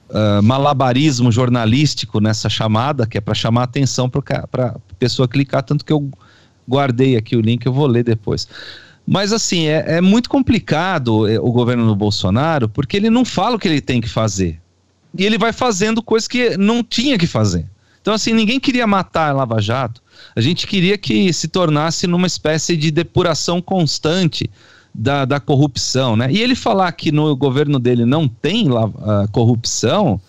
uh, 0.09 0.41
malabarismo 0.41 1.31
jornalístico 1.31 2.19
nessa 2.19 2.49
chamada, 2.49 3.05
que 3.05 3.17
é 3.17 3.21
para 3.21 3.35
chamar 3.35 3.63
atenção 3.63 4.09
para 4.09 4.47
a 4.55 4.75
pessoa 4.97 5.27
clicar, 5.27 5.63
tanto 5.63 5.85
que 5.85 5.93
eu 5.93 6.09
guardei 6.67 7.15
aqui 7.15 7.35
o 7.35 7.41
link, 7.41 7.65
eu 7.65 7.73
vou 7.73 7.85
ler 7.85 8.03
depois. 8.03 8.47
Mas 9.07 9.31
assim, 9.31 9.67
é, 9.67 9.97
é 9.97 10.01
muito 10.01 10.29
complicado 10.29 11.25
é, 11.29 11.39
o 11.39 11.49
governo 11.49 11.87
do 11.87 11.95
Bolsonaro, 11.95 12.67
porque 12.67 12.97
ele 12.97 13.09
não 13.09 13.23
fala 13.23 13.55
o 13.55 13.59
que 13.59 13.67
ele 13.67 13.79
tem 13.79 14.01
que 14.01 14.09
fazer. 14.09 14.59
E 15.17 15.25
ele 15.25 15.37
vai 15.37 15.53
fazendo 15.53 16.03
coisas 16.03 16.27
que 16.27 16.57
não 16.57 16.83
tinha 16.83 17.17
que 17.17 17.25
fazer. 17.25 17.65
Então, 18.01 18.13
assim, 18.13 18.33
ninguém 18.33 18.59
queria 18.59 18.85
matar 18.85 19.29
a 19.29 19.33
Lava 19.33 19.61
Jato. 19.61 20.01
A 20.35 20.41
gente 20.41 20.67
queria 20.67 20.97
que 20.97 21.31
se 21.31 21.47
tornasse 21.47 22.05
numa 22.05 22.27
espécie 22.27 22.75
de 22.75 22.91
depuração 22.91 23.61
constante 23.61 24.49
da, 24.93 25.23
da 25.23 25.39
corrupção, 25.39 26.15
né? 26.17 26.27
E 26.29 26.39
ele 26.41 26.55
falar 26.55 26.91
que 26.91 27.11
no 27.11 27.35
governo 27.35 27.79
dele 27.79 28.05
não 28.05 28.27
tem 28.27 28.69
uh, 28.69 28.91
corrupção, 29.31 30.19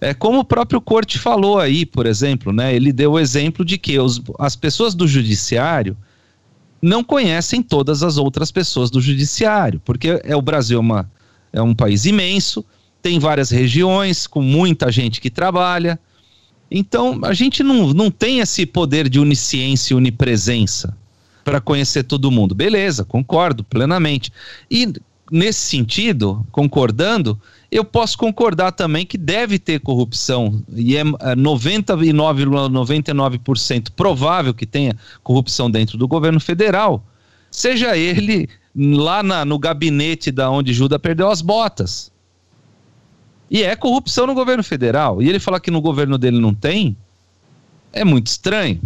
é 0.00 0.12
como 0.14 0.40
o 0.40 0.44
próprio 0.44 0.80
Corte 0.80 1.18
falou 1.18 1.58
aí, 1.58 1.86
por 1.86 2.06
exemplo, 2.06 2.52
né? 2.52 2.74
Ele 2.74 2.92
deu 2.92 3.12
o 3.12 3.18
exemplo 3.18 3.64
de 3.64 3.78
que 3.78 3.98
os, 3.98 4.20
as 4.38 4.56
pessoas 4.56 4.94
do 4.94 5.06
judiciário 5.06 5.96
não 6.86 7.02
conhecem 7.02 7.60
todas 7.60 8.04
as 8.04 8.16
outras 8.16 8.52
pessoas 8.52 8.90
do 8.90 9.00
judiciário, 9.00 9.82
porque 9.84 10.20
é 10.22 10.36
o 10.36 10.40
Brasil 10.40 10.78
é, 10.78 10.80
uma, 10.80 11.10
é 11.52 11.60
um 11.60 11.74
país 11.74 12.04
imenso, 12.04 12.64
tem 13.02 13.18
várias 13.18 13.50
regiões 13.50 14.24
com 14.24 14.40
muita 14.40 14.90
gente 14.92 15.20
que 15.20 15.28
trabalha. 15.28 15.98
Então, 16.70 17.18
a 17.24 17.34
gente 17.34 17.64
não, 17.64 17.92
não 17.92 18.08
tem 18.08 18.38
esse 18.38 18.64
poder 18.64 19.08
de 19.08 19.18
onisciência 19.18 19.94
e 19.94 19.96
onipresença 19.96 20.96
para 21.44 21.60
conhecer 21.60 22.04
todo 22.04 22.30
mundo. 22.30 22.54
Beleza, 22.54 23.04
concordo 23.04 23.64
plenamente. 23.64 24.32
E 24.70 24.92
nesse 25.30 25.60
sentido, 25.60 26.44
concordando, 26.52 27.38
eu 27.70 27.84
posso 27.84 28.16
concordar 28.16 28.72
também 28.72 29.04
que 29.04 29.18
deve 29.18 29.58
ter 29.58 29.80
corrupção, 29.80 30.62
e 30.72 30.96
é 30.96 31.04
99,99% 31.04 33.90
provável 33.94 34.54
que 34.54 34.64
tenha 34.66 34.96
corrupção 35.22 35.70
dentro 35.70 35.98
do 35.98 36.08
governo 36.08 36.40
federal, 36.40 37.04
seja 37.50 37.96
ele 37.96 38.48
lá 38.74 39.22
na, 39.22 39.44
no 39.44 39.58
gabinete 39.58 40.30
da 40.30 40.50
onde 40.50 40.72
Judas 40.72 40.98
perdeu 41.00 41.30
as 41.30 41.40
botas. 41.40 42.10
E 43.50 43.62
é 43.62 43.76
corrupção 43.76 44.26
no 44.26 44.34
governo 44.34 44.62
federal. 44.62 45.22
E 45.22 45.28
ele 45.28 45.38
falar 45.38 45.60
que 45.60 45.70
no 45.70 45.80
governo 45.80 46.18
dele 46.18 46.40
não 46.40 46.52
tem, 46.52 46.96
é 47.92 48.04
muito 48.04 48.26
estranho. 48.26 48.80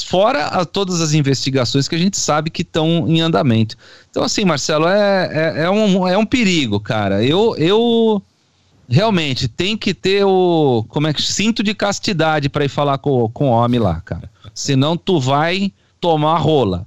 Fora 0.00 0.46
a, 0.46 0.64
todas 0.64 1.00
as 1.00 1.12
investigações 1.12 1.88
que 1.88 1.94
a 1.94 1.98
gente 1.98 2.16
sabe 2.16 2.50
que 2.50 2.62
estão 2.62 3.08
em 3.08 3.20
andamento. 3.20 3.76
Então, 4.10 4.22
assim, 4.22 4.44
Marcelo, 4.44 4.86
é, 4.86 5.28
é, 5.32 5.64
é, 5.64 5.70
um, 5.70 6.06
é 6.06 6.16
um 6.16 6.24
perigo, 6.24 6.78
cara. 6.78 7.24
Eu, 7.24 7.56
eu 7.56 8.22
realmente 8.88 9.48
tem 9.48 9.76
que 9.76 9.92
ter 9.92 10.24
o 10.24 10.84
como 10.88 11.08
é 11.08 11.12
que 11.12 11.22
cinto 11.22 11.62
de 11.62 11.74
castidade 11.74 12.48
para 12.48 12.64
ir 12.64 12.68
falar 12.68 12.98
com, 12.98 13.28
com 13.30 13.50
o 13.50 13.52
homem 13.52 13.80
lá, 13.80 14.00
cara. 14.00 14.30
Senão 14.54 14.96
tu 14.96 15.18
vai 15.18 15.72
tomar 16.00 16.38
rola. 16.38 16.86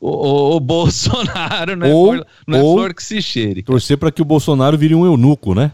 O, 0.00 0.08
o, 0.08 0.56
o 0.56 0.60
Bolsonaro 0.60 1.76
não, 1.76 1.92
ou, 1.92 2.14
é, 2.14 2.16
flor, 2.16 2.26
não 2.46 2.58
é 2.58 2.62
ou 2.62 2.76
flor 2.76 2.94
que 2.94 3.02
se 3.02 3.20
cheire. 3.20 3.62
Torcer 3.62 3.98
para 3.98 4.10
que 4.10 4.22
o 4.22 4.24
Bolsonaro 4.24 4.78
vire 4.78 4.94
um 4.94 5.04
eunuco, 5.04 5.54
né? 5.54 5.72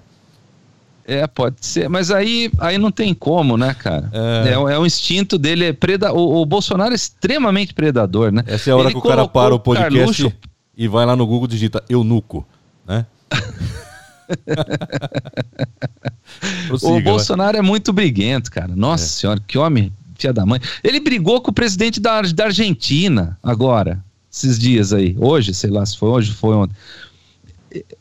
É, 1.09 1.27
pode 1.27 1.65
ser, 1.65 1.89
mas 1.89 2.11
aí, 2.11 2.51
aí 2.59 2.77
não 2.77 2.91
tem 2.91 3.15
como, 3.15 3.57
né, 3.57 3.73
cara? 3.73 4.11
É, 4.13 4.51
é, 4.51 4.53
é 4.53 4.79
um 4.79 4.85
instinto 4.85 5.39
dele, 5.39 5.65
é 5.65 5.73
preda... 5.73 6.13
o, 6.13 6.43
o, 6.43 6.45
Bolsonaro 6.45 6.93
é 6.93 6.95
extremamente 6.95 7.73
predador, 7.73 8.31
né? 8.31 8.45
Essa 8.47 8.69
é 8.69 8.73
a 8.75 8.77
hora 8.77 8.89
Ele 8.89 8.93
que 8.93 8.99
o 8.99 9.09
cara 9.09 9.27
para 9.27 9.55
o 9.55 9.59
podcast 9.59 9.99
Carluxo... 9.99 10.31
e 10.77 10.87
vai 10.87 11.07
lá 11.07 11.17
no 11.17 11.27
Google 11.27 11.49
digita 11.49 11.83
eunuco, 11.89 12.47
né? 12.87 13.07
Prossiga, 16.69 16.93
o 16.93 17.01
Bolsonaro 17.01 17.53
vai. 17.53 17.61
é 17.61 17.63
muito 17.63 17.91
briguento, 17.91 18.51
cara. 18.51 18.77
Nossa 18.77 19.05
é. 19.05 19.09
senhora, 19.09 19.41
que 19.49 19.57
homem, 19.57 19.91
filha 20.19 20.35
da 20.35 20.45
mãe. 20.45 20.61
Ele 20.85 21.01
brigou 21.01 21.41
com 21.41 21.51
o 21.51 21.55
presidente 21.55 22.01
da, 22.01 22.21
da 22.21 22.45
Argentina 22.45 23.39
agora, 23.43 24.05
esses 24.31 24.59
dias 24.59 24.93
aí. 24.93 25.17
Hoje, 25.19 25.55
sei 25.55 25.71
lá 25.71 25.87
se 25.87 25.97
foi 25.97 26.11
hoje, 26.11 26.35
foi 26.35 26.55
ontem. 26.55 26.77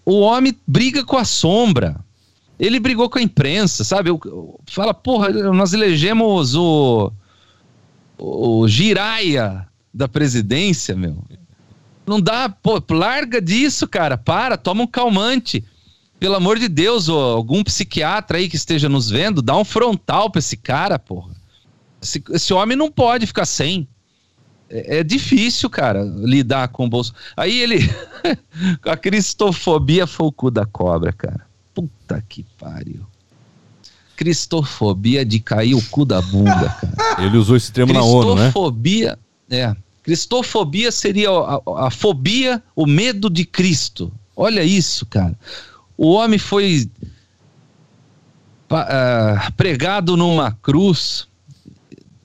O 0.03 0.19
homem 0.19 0.53
briga 0.67 1.05
com 1.05 1.15
a 1.15 1.23
sombra. 1.23 2.05
Ele 2.59 2.79
brigou 2.79 3.09
com 3.09 3.19
a 3.19 3.21
imprensa, 3.21 3.83
sabe? 3.83 4.09
Fala, 4.65 4.93
porra, 4.93 5.29
nós 5.53 5.73
elegemos 5.73 6.55
o, 6.55 7.11
o 8.17 8.67
Giraia 8.67 9.67
da 9.93 10.07
presidência, 10.07 10.95
meu. 10.95 11.23
Não 12.05 12.21
dá, 12.21 12.49
pô, 12.49 12.81
larga 12.89 13.41
disso, 13.41 13.87
cara. 13.87 14.17
Para, 14.17 14.57
toma 14.57 14.83
um 14.83 14.87
calmante. 14.87 15.63
Pelo 16.19 16.35
amor 16.35 16.57
de 16.57 16.67
Deus, 16.67 17.09
ó, 17.09 17.35
algum 17.35 17.63
psiquiatra 17.63 18.37
aí 18.37 18.49
que 18.49 18.55
esteja 18.55 18.89
nos 18.89 19.09
vendo, 19.09 19.41
dá 19.41 19.55
um 19.55 19.65
frontal 19.65 20.31
pra 20.31 20.39
esse 20.39 20.57
cara, 20.57 20.97
porra. 20.97 21.35
Esse, 22.01 22.23
esse 22.31 22.53
homem 22.53 22.77
não 22.77 22.91
pode 22.91 23.27
ficar 23.27 23.45
sem. 23.45 23.87
É, 24.69 24.99
é 24.99 25.03
difícil, 25.03 25.69
cara, 25.69 26.03
lidar 26.03 26.69
com 26.69 26.85
o 26.85 26.89
bolso. 26.89 27.13
Aí 27.35 27.59
ele. 27.59 27.79
a 28.83 28.97
cristofobia 28.97 30.07
foi 30.07 30.27
o 30.27 30.31
cu 30.31 30.49
da 30.49 30.65
cobra, 30.65 31.13
cara. 31.13 31.46
Puta 31.77 32.23
que 32.27 32.43
pariu. 32.57 33.05
Cristofobia 34.15 35.23
de 35.23 35.39
cair 35.39 35.75
o 35.75 35.81
cu 35.89 36.05
da 36.05 36.19
bunda, 36.19 36.69
cara. 36.69 37.23
Ele 37.23 37.37
usou 37.37 37.55
esse 37.55 37.71
termo 37.71 37.93
na 37.93 38.01
ONU, 38.01 38.33
né? 38.33 38.41
Cristofobia, 38.41 39.19
é. 39.47 39.75
Cristofobia 40.01 40.91
seria 40.91 41.29
a, 41.29 41.55
a, 41.55 41.87
a 41.87 41.91
fobia, 41.91 42.63
o 42.75 42.87
medo 42.87 43.29
de 43.29 43.45
Cristo. 43.45 44.11
Olha 44.35 44.63
isso, 44.63 45.05
cara. 45.05 45.37
O 45.95 46.13
homem 46.13 46.39
foi 46.39 46.89
uh, 48.71 49.53
pregado 49.55 50.17
numa 50.17 50.51
cruz, 50.51 51.27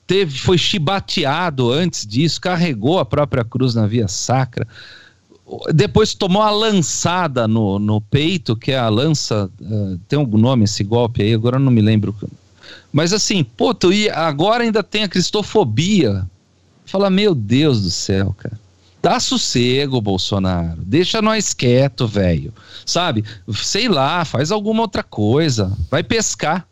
teve, 0.07 0.35
foi 0.39 0.57
chibateado 0.57 1.71
antes 1.71 2.07
disso, 2.07 2.41
carregou 2.41 2.97
a 2.97 3.05
própria 3.05 3.45
cruz 3.45 3.75
na 3.75 3.85
via 3.85 4.07
sacra 4.07 4.67
depois 5.73 6.13
tomou 6.13 6.41
a 6.41 6.51
lançada 6.51 7.47
no, 7.47 7.79
no 7.79 7.99
peito, 7.99 8.55
que 8.55 8.71
é 8.71 8.77
a 8.77 8.89
lança. 8.89 9.49
Uh, 9.61 9.99
tem 10.07 10.17
algum 10.17 10.37
nome 10.37 10.65
esse 10.65 10.83
golpe 10.83 11.21
aí? 11.21 11.33
Agora 11.33 11.57
eu 11.57 11.59
não 11.59 11.71
me 11.71 11.81
lembro. 11.81 12.15
Mas 12.91 13.13
assim, 13.13 13.45
tu 13.79 13.91
ia, 13.91 14.13
agora 14.13 14.63
ainda 14.63 14.83
tem 14.83 15.03
a 15.03 15.09
cristofobia. 15.09 16.27
Fala, 16.85 17.09
meu 17.09 17.33
Deus 17.33 17.81
do 17.81 17.89
céu, 17.89 18.35
cara. 18.37 18.59
Dá 19.01 19.19
sossego, 19.19 19.99
Bolsonaro. 19.99 20.81
Deixa 20.81 21.21
nós 21.21 21.53
quieto, 21.53 22.07
velho. 22.07 22.53
Sabe? 22.85 23.25
Sei 23.53 23.89
lá, 23.89 24.23
faz 24.23 24.49
alguma 24.49 24.81
outra 24.81 25.03
coisa. 25.03 25.75
Vai 25.91 26.03
pescar. 26.03 26.65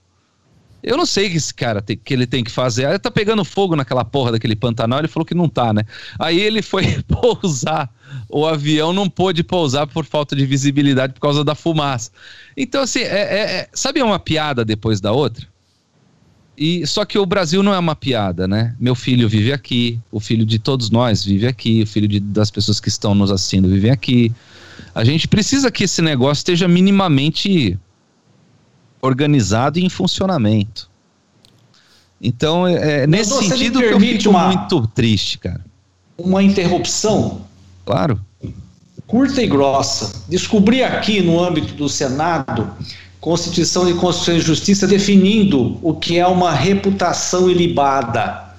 Eu 0.84 0.98
não 0.98 1.06
sei 1.06 1.30
que 1.30 1.38
esse 1.38 1.54
cara 1.54 1.82
tem, 1.82 1.98
que 1.98 2.14
ele 2.14 2.26
tem 2.26 2.44
que 2.44 2.52
fazer. 2.52 2.88
Ele 2.88 3.00
tá 3.00 3.12
pegando 3.12 3.44
fogo 3.46 3.76
naquela 3.76 4.04
porra 4.04 4.32
daquele 4.34 4.56
Pantanal, 4.56 5.00
ele 5.00 5.08
falou 5.08 5.26
que 5.26 5.36
não 5.36 5.48
tá, 5.48 5.74
né? 5.74 5.84
Aí 6.20 6.40
ele 6.40 6.62
foi 6.62 7.02
pousar. 7.08 7.90
O 8.30 8.46
avião 8.46 8.92
não 8.92 9.10
pôde 9.10 9.44
pousar 9.44 9.88
por 9.88 10.06
falta 10.06 10.36
de 10.36 10.46
visibilidade 10.46 11.14
por 11.14 11.22
causa 11.22 11.44
da 11.44 11.56
fumaça. 11.56 12.12
Então, 12.58 12.82
assim, 12.82 13.00
é, 13.00 13.04
é, 13.04 13.40
é, 13.40 13.70
sabe 13.74 14.02
uma 14.02 14.20
piada 14.20 14.66
depois 14.66 15.00
da 15.00 15.12
outra? 15.12 15.48
E 16.58 16.86
só 16.86 17.06
que 17.06 17.18
o 17.18 17.26
Brasil 17.26 17.64
não 17.64 17.74
é 17.74 17.80
uma 17.80 17.96
piada, 17.96 18.48
né? 18.48 18.76
Meu 18.80 18.94
filho 18.94 19.28
vive 19.28 19.52
aqui, 19.54 20.00
o 20.12 20.20
filho 20.20 20.46
de 20.46 20.60
todos 20.60 20.90
nós 20.90 21.24
vive 21.24 21.48
aqui, 21.48 21.82
o 21.82 21.88
filho 21.88 22.08
de, 22.08 22.20
das 22.20 22.52
pessoas 22.52 22.80
que 22.80 22.90
estão 22.90 23.16
nos 23.16 23.32
assistindo 23.32 23.70
vive 23.70 23.90
aqui. 23.90 24.32
A 24.94 25.04
gente 25.04 25.28
precisa 25.28 25.72
que 25.72 25.86
esse 25.86 26.02
negócio 26.02 26.42
esteja 26.42 26.68
minimamente 26.68 27.80
organizado 29.02 29.80
e 29.80 29.84
em 29.86 29.90
funcionamento. 29.90 30.90
Então, 32.22 32.68
é, 32.68 33.04
é 33.04 33.08
nesse 33.08 33.34
sentido 33.34 33.80
que 33.80 33.86
eu 33.86 34.00
fico 34.00 34.30
uma, 34.30 34.48
muito 34.48 34.88
triste, 34.88 35.40
cara. 35.40 35.66
Uma 36.18 36.44
interrupção? 36.44 37.42
Claro. 37.86 38.20
Curta 39.08 39.42
e 39.42 39.48
grossa. 39.48 40.24
Descobri 40.30 40.84
aqui 40.84 41.22
no 41.22 41.44
âmbito 41.44 41.74
do 41.74 41.90
Senado 41.90 42.72
Constituição 43.22 43.88
e 43.88 43.94
Constituição 43.94 44.36
e 44.38 44.40
Justiça 44.40 44.88
definindo 44.88 45.78
o 45.84 45.94
que 45.94 46.18
é 46.18 46.26
uma 46.26 46.52
reputação 46.52 47.50
ilibada 47.50 48.51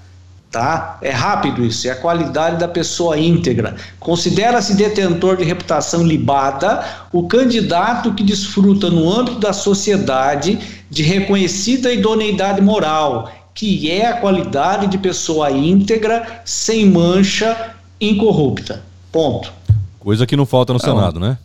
tá? 0.52 0.98
É 1.00 1.10
rápido 1.10 1.64
isso, 1.64 1.88
é 1.88 1.90
a 1.90 1.96
qualidade 1.96 2.58
da 2.58 2.68
pessoa 2.68 3.18
íntegra. 3.18 3.74
Considera-se 3.98 4.76
detentor 4.76 5.38
de 5.38 5.44
reputação 5.44 6.06
libada 6.06 6.84
o 7.10 7.26
candidato 7.26 8.12
que 8.12 8.22
desfruta 8.22 8.90
no 8.90 9.10
âmbito 9.10 9.40
da 9.40 9.54
sociedade 9.54 10.58
de 10.90 11.02
reconhecida 11.02 11.90
idoneidade 11.90 12.60
moral, 12.60 13.32
que 13.54 13.90
é 13.90 14.06
a 14.06 14.18
qualidade 14.18 14.86
de 14.88 14.98
pessoa 14.98 15.50
íntegra, 15.50 16.42
sem 16.44 16.84
mancha, 16.84 17.74
incorrupta. 17.98 18.82
Ponto. 19.10 19.50
Coisa 19.98 20.26
que 20.26 20.36
não 20.36 20.44
falta 20.44 20.74
no 20.74 20.78
é 20.78 20.82
Senado, 20.82 21.18
né? 21.18 21.38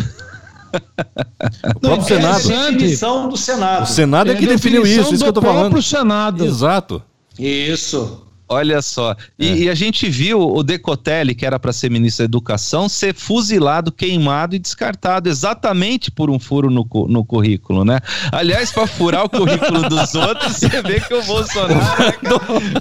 o 1.76 1.80
próprio 1.80 1.98
não, 1.98 2.02
Senado. 2.02 2.52
É 2.52 2.56
a 2.56 2.72
definição 2.72 3.30
do 3.30 3.38
Senado. 3.38 3.84
O 3.84 3.88
Senado 3.88 4.32
é, 4.32 4.34
é 4.34 4.38
que 4.38 4.48
definiu 4.48 4.86
isso, 4.86 5.14
isso 5.14 5.24
que 5.24 5.30
eu 5.30 5.34
tô 5.34 5.42
falando. 5.42 5.58
O 5.58 5.70
próprio 5.70 5.84
Senado. 5.84 6.44
Exato. 6.44 7.02
Isso. 7.40 8.26
Olha 8.48 8.80
só. 8.82 9.16
E, 9.40 9.48
é. 9.48 9.58
e, 9.58 9.70
a 9.70 9.74
gente 9.74 10.08
viu 10.08 10.40
o 10.40 10.62
Decotelli, 10.62 11.34
que 11.34 11.46
era 11.46 11.58
para 11.58 11.74
ser 11.74 11.90
ministro 11.90 12.24
da 12.24 12.26
Educação, 12.26 12.88
ser 12.88 13.14
fuzilado, 13.16 13.92
queimado 13.92 14.56
e 14.56 14.60
descartado 14.60 15.28
exatamente 15.28 16.12
por 16.12 16.30
um 16.30 16.38
furo 16.38 16.70
no, 16.70 16.88
no 17.10 17.26
currículo, 17.26 17.84
né? 17.84 18.00
Aliás, 18.32 18.72
para 18.72 18.86
furar 18.86 19.26
o 19.26 19.30
currículo 19.30 19.82
dos 19.90 20.14
outros, 20.14 20.58
você 20.58 20.70
vê 20.84 21.00
que 21.00 21.14
o 21.14 21.24
Bolsonaro. 21.24 21.74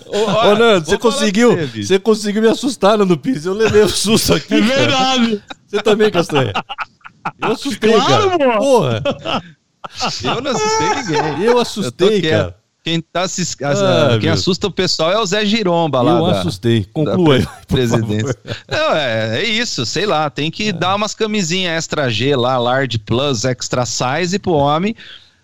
Ô, 0.06 0.48
Ô 0.48 0.54
Nando, 0.54 0.84
você 0.84 0.98
conseguiu, 0.98 1.56
você, 1.56 1.82
você 1.82 1.98
conseguiu 1.98 2.42
me 2.42 2.48
assustar, 2.48 2.98
Nando 2.98 3.16
Pires. 3.16 3.46
Eu 3.46 3.54
levei 3.54 3.82
o 3.82 3.86
um 3.86 3.88
susto 3.88 4.34
aqui. 4.34 4.54
É 4.54 4.60
verdade. 4.60 5.42
Você 5.66 5.82
também, 5.82 6.10
Castanha. 6.10 6.52
Eu 7.40 7.52
assustei, 7.52 7.92
claro, 7.94 8.38
cara. 8.38 8.58
Porra. 8.58 9.02
Eu 10.22 10.40
não 10.42 10.50
assustei 10.50 10.94
ninguém. 10.94 11.42
Eu 11.42 11.58
assustei, 11.58 12.18
eu 12.18 12.30
cara. 12.30 12.63
Quem, 12.84 13.00
tá 13.00 13.26
se, 13.26 13.42
ah, 13.64 14.18
quem 14.20 14.28
assusta 14.28 14.66
o 14.66 14.70
pessoal 14.70 15.10
é 15.10 15.18
o 15.18 15.24
Zé 15.24 15.42
Giromba 15.46 16.02
lá. 16.02 16.18
Eu 16.18 16.26
da, 16.26 16.40
assustei. 16.40 16.84
Conclua 16.92 17.36
aí. 17.36 17.46
Presidência. 17.66 18.36
Não, 18.68 18.94
é, 18.94 19.40
é 19.40 19.42
isso, 19.42 19.86
sei 19.86 20.04
lá. 20.04 20.28
Tem 20.28 20.50
que 20.50 20.68
é. 20.68 20.72
dar 20.72 20.94
umas 20.94 21.14
camisinhas 21.14 21.78
extra 21.78 22.10
G 22.10 22.36
lá, 22.36 22.58
large 22.58 22.98
plus, 22.98 23.46
extra 23.46 23.86
size 23.86 24.38
pro 24.38 24.52
homem. 24.52 24.94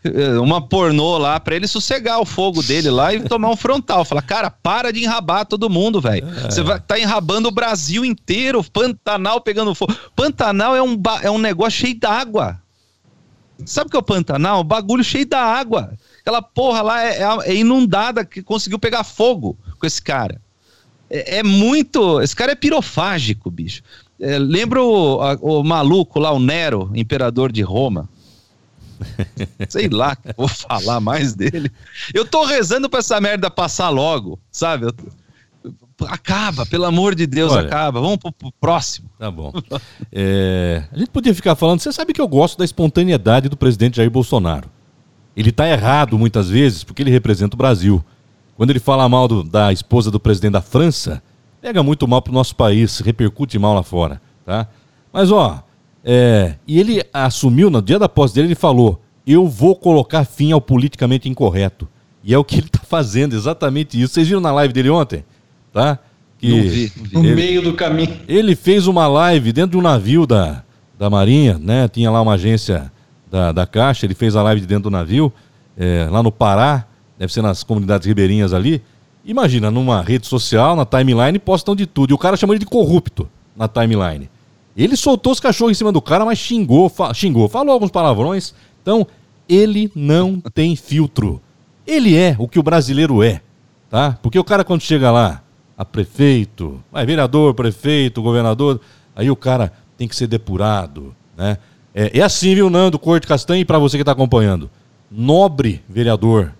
Eh, 0.04 0.38
uma 0.38 0.60
pornô 0.60 1.16
lá 1.16 1.40
pra 1.40 1.56
ele 1.56 1.66
sossegar 1.66 2.20
o 2.20 2.26
fogo 2.26 2.62
dele 2.62 2.90
lá 2.90 3.14
e 3.14 3.20
tomar 3.20 3.48
um 3.48 3.56
frontal. 3.56 4.04
Fala, 4.04 4.20
cara, 4.20 4.50
para 4.50 4.92
de 4.92 5.02
enrabar 5.02 5.46
todo 5.46 5.70
mundo, 5.70 5.98
velho. 5.98 6.28
É. 6.44 6.50
Você 6.50 6.62
vai 6.62 6.78
tá 6.78 6.98
enrabando 6.98 7.48
o 7.48 7.52
Brasil 7.52 8.04
inteiro, 8.04 8.62
Pantanal 8.62 9.40
pegando 9.40 9.74
fogo. 9.74 9.96
Pantanal 10.14 10.76
é 10.76 10.82
um, 10.82 11.00
é 11.22 11.30
um 11.30 11.38
negócio 11.38 11.80
cheio 11.80 11.98
d'água. 11.98 12.60
Sabe 13.64 13.88
o 13.88 13.90
que 13.90 13.96
é 13.96 14.00
o 14.00 14.02
Pantanal? 14.02 14.60
Um 14.60 14.64
bagulho 14.64 15.02
cheio 15.02 15.26
d'água. 15.26 15.92
Aquela 16.30 16.42
porra 16.42 16.80
lá 16.80 17.02
é, 17.02 17.22
é, 17.46 17.54
inundada 17.56 18.24
que 18.24 18.40
conseguiu 18.40 18.78
pegar 18.78 19.02
fogo 19.02 19.58
com 19.80 19.84
esse 19.84 20.00
cara. 20.00 20.40
É, 21.10 21.38
é, 21.38 21.42
muito. 21.42 22.20
Esse 22.20 22.36
cara 22.36 22.52
é 22.52 22.54
pirofágico, 22.54 23.50
bicho. 23.50 23.82
É, 24.20 24.38
lembra 24.38 24.80
o, 24.80 25.20
a, 25.20 25.34
o 25.40 25.64
maluco 25.64 26.20
lá, 26.20 26.30
o 26.30 26.38
Nero, 26.38 26.88
imperador 26.94 27.50
de 27.50 27.62
Roma? 27.62 28.08
Sei 29.68 29.88
lá, 29.88 30.16
vou 30.36 30.46
falar 30.46 31.00
mais 31.00 31.34
dele. 31.34 31.68
Eu 32.14 32.24
tô 32.24 32.44
rezando 32.44 32.88
pra 32.88 33.00
essa 33.00 33.20
merda 33.20 33.50
passar 33.50 33.88
logo, 33.88 34.38
sabe? 34.52 34.86
Eu, 34.86 34.94
acaba, 36.06 36.64
pelo 36.64 36.84
amor 36.84 37.16
de 37.16 37.26
Deus, 37.26 37.50
Olha, 37.50 37.66
acaba. 37.66 38.00
Vamos 38.00 38.18
pro, 38.18 38.30
pro, 38.30 38.52
próximo. 38.52 39.10
Tá 39.18 39.32
bom. 39.32 39.52
É, 40.12 40.84
a 40.92 40.98
gente 40.98 41.10
podia 41.10 41.34
ficar 41.34 41.56
falando, 41.56 41.80
você 41.80 41.92
sabe 41.92 42.12
que 42.12 42.20
eu 42.20 42.28
gosto 42.28 42.56
da 42.56 42.64
espontaneidade 42.64 43.48
do 43.48 43.56
presidente 43.56 43.96
Jair 43.96 44.10
Bolsonaro. 44.10 44.70
Ele 45.36 45.52
tá 45.52 45.68
errado 45.68 46.18
muitas 46.18 46.50
vezes 46.50 46.84
porque 46.84 47.02
ele 47.02 47.10
representa 47.10 47.54
o 47.54 47.58
Brasil. 47.58 48.04
Quando 48.56 48.70
ele 48.70 48.80
fala 48.80 49.08
mal 49.08 49.26
do, 49.26 49.42
da 49.42 49.72
esposa 49.72 50.10
do 50.10 50.20
presidente 50.20 50.52
da 50.52 50.60
França, 50.60 51.22
pega 51.60 51.82
muito 51.82 52.06
mal 52.06 52.20
pro 52.20 52.32
nosso 52.32 52.54
país, 52.54 53.00
repercute 53.00 53.58
mal 53.58 53.74
lá 53.74 53.82
fora, 53.82 54.20
tá? 54.44 54.66
Mas 55.12 55.30
ó, 55.30 55.62
é, 56.04 56.54
e 56.66 56.78
ele 56.78 57.02
assumiu, 57.12 57.70
no 57.70 57.82
dia 57.82 57.98
da 57.98 58.08
posse 58.08 58.34
dele, 58.34 58.48
ele 58.48 58.54
falou: 58.54 59.00
Eu 59.26 59.46
vou 59.46 59.76
colocar 59.76 60.24
fim 60.24 60.52
ao 60.52 60.60
politicamente 60.60 61.28
incorreto. 61.28 61.88
E 62.22 62.34
é 62.34 62.38
o 62.38 62.44
que 62.44 62.56
ele 62.56 62.66
está 62.66 62.80
fazendo, 62.80 63.34
exatamente 63.34 64.00
isso. 64.00 64.14
Vocês 64.14 64.28
viram 64.28 64.40
na 64.40 64.52
live 64.52 64.72
dele 64.74 64.90
ontem? 64.90 65.24
Tá? 65.72 65.98
Que 66.38 66.50
não 66.50 66.62
vi, 66.62 66.92
não 67.12 67.22
vi. 67.22 67.28
No 67.28 67.34
meio 67.34 67.62
do 67.62 67.74
caminho. 67.74 68.18
Ele 68.28 68.54
fez 68.54 68.86
uma 68.86 69.06
live 69.06 69.52
dentro 69.52 69.72
de 69.72 69.76
um 69.76 69.82
navio 69.82 70.26
da, 70.26 70.62
da 70.98 71.08
Marinha, 71.08 71.58
né? 71.58 71.88
Tinha 71.88 72.10
lá 72.10 72.20
uma 72.20 72.34
agência 72.34 72.90
da, 73.30 73.52
da 73.52 73.66
Caixa, 73.66 74.06
ele 74.06 74.14
fez 74.14 74.34
a 74.36 74.42
live 74.42 74.60
de 74.60 74.66
dentro 74.66 74.84
do 74.84 74.90
navio, 74.90 75.32
é, 75.76 76.08
lá 76.10 76.22
no 76.22 76.32
Pará, 76.32 76.84
deve 77.18 77.32
ser 77.32 77.42
nas 77.42 77.62
comunidades 77.62 78.06
ribeirinhas 78.06 78.52
ali. 78.52 78.82
Imagina, 79.24 79.70
numa 79.70 80.02
rede 80.02 80.26
social, 80.26 80.74
na 80.74 80.84
timeline, 80.84 81.38
postam 81.38 81.76
de 81.76 81.86
tudo. 81.86 82.10
E 82.10 82.14
o 82.14 82.18
cara 82.18 82.36
chamou 82.36 82.54
ele 82.54 82.60
de 82.60 82.66
corrupto 82.66 83.28
na 83.56 83.68
timeline. 83.68 84.28
Ele 84.76 84.96
soltou 84.96 85.32
os 85.32 85.40
cachorros 85.40 85.72
em 85.72 85.74
cima 85.74 85.92
do 85.92 86.00
cara, 86.00 86.24
mas 86.24 86.38
xingou, 86.38 86.88
fa 86.88 87.12
xingou, 87.12 87.48
falou 87.48 87.72
alguns 87.72 87.90
palavrões. 87.90 88.54
Então, 88.82 89.06
ele 89.48 89.90
não 89.94 90.40
tem 90.40 90.74
filtro. 90.74 91.40
Ele 91.86 92.16
é 92.16 92.34
o 92.38 92.48
que 92.48 92.58
o 92.58 92.62
brasileiro 92.62 93.22
é, 93.22 93.42
tá? 93.90 94.18
Porque 94.22 94.38
o 94.38 94.44
cara 94.44 94.64
quando 94.64 94.80
chega 94.80 95.10
lá, 95.10 95.42
a 95.76 95.84
prefeito, 95.84 96.82
vai 96.90 97.04
vereador, 97.04 97.52
prefeito, 97.54 98.22
governador, 98.22 98.80
aí 99.14 99.30
o 99.30 99.36
cara 99.36 99.72
tem 99.96 100.06
que 100.06 100.14
ser 100.14 100.26
depurado, 100.26 101.14
né? 101.36 101.58
É, 101.94 102.18
é 102.18 102.22
assim, 102.22 102.54
viu, 102.54 102.70
Nando 102.70 102.98
Corte 102.98 103.26
Castanho, 103.26 103.60
e 103.60 103.64
para 103.64 103.78
você 103.78 103.96
que 103.96 104.02
está 104.02 104.12
acompanhando. 104.12 104.70
Nobre 105.10 105.82
vereador, 105.88 106.52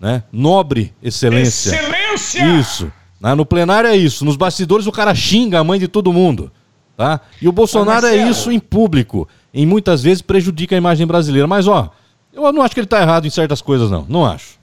né? 0.00 0.22
Nobre 0.30 0.92
excelência. 1.02 1.70
Excelência! 1.70 2.60
Isso. 2.60 2.92
Né? 3.20 3.34
No 3.34 3.46
plenário 3.46 3.88
é 3.88 3.96
isso. 3.96 4.24
Nos 4.24 4.36
bastidores 4.36 4.86
o 4.86 4.92
cara 4.92 5.14
xinga 5.14 5.58
a 5.58 5.64
mãe 5.64 5.78
de 5.78 5.88
todo 5.88 6.12
mundo. 6.12 6.52
Tá? 6.96 7.20
E 7.40 7.48
o 7.48 7.52
Bolsonaro 7.52 8.06
é 8.06 8.16
isso 8.28 8.50
em 8.50 8.58
público. 8.58 9.28
E 9.54 9.64
muitas 9.64 10.02
vezes 10.02 10.20
prejudica 10.20 10.74
a 10.74 10.78
imagem 10.78 11.06
brasileira. 11.06 11.46
Mas, 11.46 11.66
ó, 11.66 11.90
eu 12.32 12.52
não 12.52 12.62
acho 12.62 12.74
que 12.74 12.80
ele 12.80 12.86
está 12.86 13.00
errado 13.00 13.26
em 13.26 13.30
certas 13.30 13.62
coisas, 13.62 13.90
não. 13.90 14.04
Não 14.08 14.26
acho. 14.26 14.58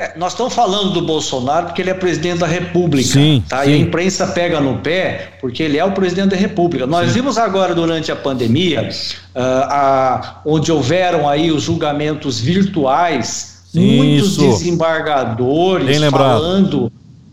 É, 0.00 0.14
nós 0.16 0.32
estamos 0.32 0.54
falando 0.54 0.92
do 0.92 1.02
Bolsonaro 1.02 1.66
porque 1.66 1.82
ele 1.82 1.90
é 1.90 1.94
presidente 1.94 2.38
da 2.38 2.46
República. 2.46 3.06
Sim, 3.06 3.44
tá? 3.46 3.64
sim. 3.64 3.70
E 3.70 3.74
a 3.74 3.76
imprensa 3.76 4.26
pega 4.28 4.58
no 4.58 4.78
pé 4.78 5.32
porque 5.38 5.62
ele 5.62 5.76
é 5.76 5.84
o 5.84 5.92
presidente 5.92 6.30
da 6.30 6.36
República. 6.36 6.86
Nós 6.86 7.08
sim. 7.08 7.16
vimos 7.16 7.36
agora 7.36 7.74
durante 7.74 8.10
a 8.10 8.16
pandemia, 8.16 8.88
uh, 8.88 9.38
a, 9.38 10.40
onde 10.46 10.72
houveram 10.72 11.28
aí 11.28 11.52
os 11.52 11.64
julgamentos 11.64 12.40
virtuais, 12.40 13.62
muitos 13.74 14.32
isso. 14.32 14.40
desembargadores 14.40 16.02
falando 16.10 16.90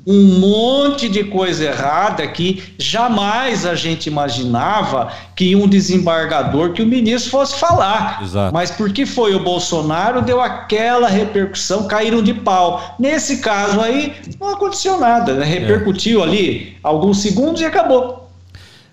um 0.09 0.39
monte 0.39 1.09
de 1.09 1.25
coisa 1.25 1.65
errada 1.65 2.25
que 2.25 2.63
jamais 2.79 3.65
a 3.65 3.75
gente 3.75 4.07
imaginava 4.07 5.11
que 5.35 5.53
um 5.53 5.67
desembargador, 5.67 6.71
que 6.71 6.81
o 6.81 6.87
ministro 6.87 7.29
fosse 7.29 7.59
falar. 7.59 8.23
Exato. 8.23 8.53
Mas 8.53 8.71
porque 8.71 9.05
foi 9.05 9.35
o 9.35 9.43
Bolsonaro, 9.43 10.21
deu 10.21 10.39
aquela 10.39 11.09
repercussão, 11.09 11.87
caíram 11.89 12.23
de 12.23 12.33
pau. 12.33 12.95
Nesse 12.97 13.39
caso 13.39 13.81
aí, 13.81 14.15
não 14.39 14.53
aconteceu 14.53 14.97
nada, 14.97 15.33
né? 15.33 15.45
repercutiu 15.45 16.21
é. 16.21 16.23
ali 16.23 16.77
alguns 16.81 17.21
segundos 17.21 17.59
e 17.59 17.65
acabou. 17.65 18.29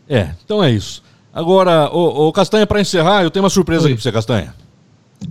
É, 0.08 0.30
então 0.44 0.64
é 0.64 0.72
isso. 0.72 1.00
Agora, 1.32 1.88
o, 1.92 2.32
Castanha, 2.32 2.66
para 2.66 2.80
encerrar, 2.80 3.22
eu 3.22 3.30
tenho 3.30 3.44
uma 3.44 3.50
surpresa 3.50 3.84
Oi. 3.84 3.92
aqui 3.92 3.94
para 3.94 4.02
você, 4.02 4.12
Castanha. 4.12 4.63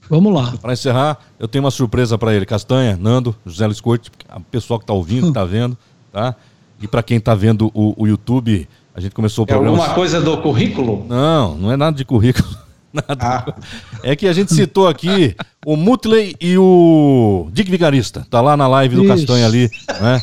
Vamos 0.09 0.33
lá. 0.33 0.53
Para 0.61 0.73
encerrar, 0.73 1.19
eu 1.39 1.47
tenho 1.47 1.63
uma 1.63 1.71
surpresa 1.71 2.17
para 2.17 2.33
ele. 2.33 2.45
Castanha, 2.45 2.97
Nando, 2.99 3.35
José 3.45 3.65
Luiz 3.65 3.81
Corte, 3.81 4.11
o 4.35 4.41
pessoal 4.41 4.79
que 4.79 4.83
está 4.83 4.93
ouvindo, 4.93 5.23
que 5.23 5.27
está 5.29 5.45
vendo, 5.45 5.77
tá? 6.11 6.35
E 6.81 6.87
para 6.87 7.01
quem 7.01 7.17
está 7.17 7.33
vendo 7.33 7.71
o, 7.73 7.93
o, 8.03 8.07
YouTube, 8.07 8.67
a 8.93 8.99
gente 8.99 9.13
começou 9.13 9.43
o 9.43 9.45
é 9.45 9.47
programa... 9.47 9.77
É 9.77 9.79
alguma 9.79 9.95
coisa 9.95 10.21
do 10.21 10.37
currículo? 10.37 11.05
Não, 11.07 11.55
não 11.55 11.71
é 11.71 11.77
nada 11.77 11.95
de 11.95 12.03
currículo. 12.03 12.47
Nada. 12.93 13.17
Ah. 13.19 13.53
É 14.03 14.15
que 14.15 14.27
a 14.27 14.33
gente 14.33 14.53
citou 14.53 14.87
aqui 14.87 15.35
o 15.65 15.75
Mutley 15.75 16.35
e 16.39 16.55
o 16.59 17.49
Dick 17.51 17.71
Vigarista. 17.71 18.23
Tá 18.29 18.39
lá 18.39 18.55
na 18.55 18.67
live 18.67 18.95
do 18.95 19.03
Isso. 19.03 19.15
Castanha 19.15 19.47
ali, 19.47 19.67
né? 19.99 20.21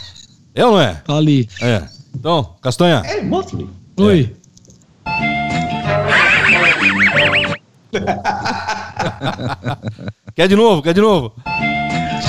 É 0.55 0.65
ou 0.65 0.75
não 0.75 0.81
é? 0.81 0.95
Tá 1.05 1.17
ali. 1.17 1.49
É. 1.61 1.83
Então, 2.15 2.55
Castanha. 2.63 3.03
É, 3.05 3.23
Mutley. 3.23 3.69
Oi. 3.97 4.37
quer 10.35 10.49
de 10.49 10.57
novo? 10.57 10.83
Quer 10.83 10.95
de 10.95 11.01
novo? 11.01 11.33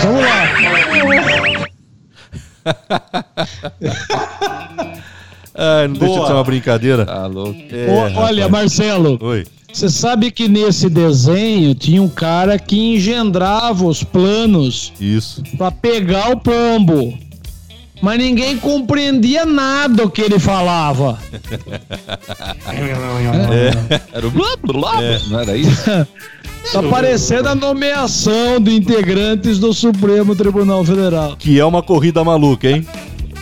Vamos 0.04 0.22
lá. 0.22 0.44
Ai, 5.54 5.88
não 5.88 5.96
Boa. 5.96 6.08
deixa 6.08 6.22
de 6.22 6.28
ser 6.28 6.34
uma 6.34 6.44
brincadeira. 6.44 7.06
Tá 7.06 7.28
louco. 7.28 7.60
É, 7.72 8.14
olha, 8.16 8.50
Marcelo. 8.50 9.20
Oi. 9.22 9.46
Você 9.72 9.90
sabe 9.90 10.32
que 10.32 10.48
nesse 10.48 10.90
desenho 10.90 11.76
tinha 11.76 12.02
um 12.02 12.10
cara 12.10 12.58
que 12.60 12.96
engendrava 12.96 13.86
os 13.86 14.04
planos. 14.04 14.92
Isso. 15.00 15.44
Para 15.58 15.72
pegar 15.72 16.32
o 16.32 16.40
pombo 16.40 17.18
mas 18.02 18.18
ninguém 18.18 18.58
compreendia 18.58 19.46
nada 19.46 20.04
o 20.04 20.10
que 20.10 20.22
ele 20.22 20.40
falava. 20.40 21.20
é, 22.68 24.02
era 24.12 24.28
o 24.28 24.32
blá 24.32 24.56
blá, 24.58 25.04
é. 25.04 25.20
não 25.30 25.40
era 25.40 25.56
isso? 25.56 25.84
Tá 26.72 26.84
parecendo 26.84 27.50
a 27.50 27.56
nomeação 27.56 28.60
de 28.60 28.76
integrantes 28.76 29.60
do 29.60 29.74
Supremo 29.74 30.36
Tribunal 30.36 30.84
Federal. 30.86 31.36
Que 31.38 31.60
é 31.60 31.66
uma 31.66 31.82
corrida 31.82 32.24
maluca, 32.24 32.70
hein? 32.70 32.86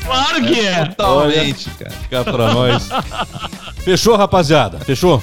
Claro 0.05 0.43
que 0.45 0.59
é. 0.59 0.85
Totalmente, 0.85 1.69
cara. 1.71 1.91
Fica 1.91 2.23
pra 2.23 2.53
nós. 2.53 2.89
Fechou, 3.83 4.15
rapaziada? 4.15 4.79
Fechou? 4.79 5.21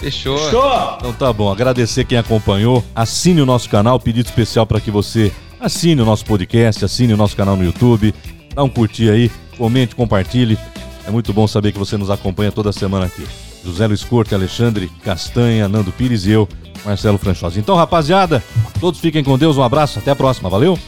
Fechou. 0.00 0.38
Fechou. 0.38 0.96
Então 0.98 1.12
tá 1.12 1.32
bom. 1.32 1.50
Agradecer 1.50 2.04
quem 2.04 2.16
acompanhou. 2.16 2.82
Assine 2.94 3.40
o 3.40 3.46
nosso 3.46 3.68
canal. 3.68 4.00
Pedido 4.00 4.26
especial 4.26 4.64
para 4.64 4.80
que 4.80 4.90
você 4.90 5.30
assine 5.60 6.00
o 6.00 6.04
nosso 6.04 6.24
podcast, 6.24 6.84
assine 6.84 7.12
o 7.12 7.16
nosso 7.16 7.36
canal 7.36 7.56
no 7.56 7.64
YouTube 7.64 8.14
Dá 8.54 8.62
um 8.62 8.68
curtir 8.68 9.10
aí, 9.10 9.30
comente, 9.56 9.94
compartilhe. 9.94 10.58
É 11.06 11.10
muito 11.10 11.32
bom 11.32 11.46
saber 11.46 11.72
que 11.72 11.78
você 11.78 11.96
nos 11.96 12.10
acompanha 12.10 12.52
toda 12.52 12.72
semana 12.72 13.06
aqui. 13.06 13.26
José 13.64 13.86
Luiz 13.86 14.02
Corte, 14.04 14.34
Alexandre 14.34 14.90
Castanha, 15.04 15.68
Nando 15.68 15.92
Pires 15.92 16.26
e 16.26 16.32
eu, 16.32 16.48
Marcelo 16.84 17.18
Franchosa. 17.18 17.58
Então, 17.58 17.76
rapaziada, 17.76 18.42
todos 18.80 19.00
fiquem 19.00 19.22
com 19.22 19.38
Deus. 19.38 19.56
Um 19.56 19.62
abraço, 19.62 19.98
até 19.98 20.10
a 20.10 20.16
próxima. 20.16 20.50
Valeu? 20.50 20.78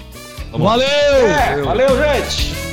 Vamos 0.50 0.66
valeu! 0.66 0.86
É, 0.86 1.62
valeu, 1.62 1.88
gente! 1.98 2.63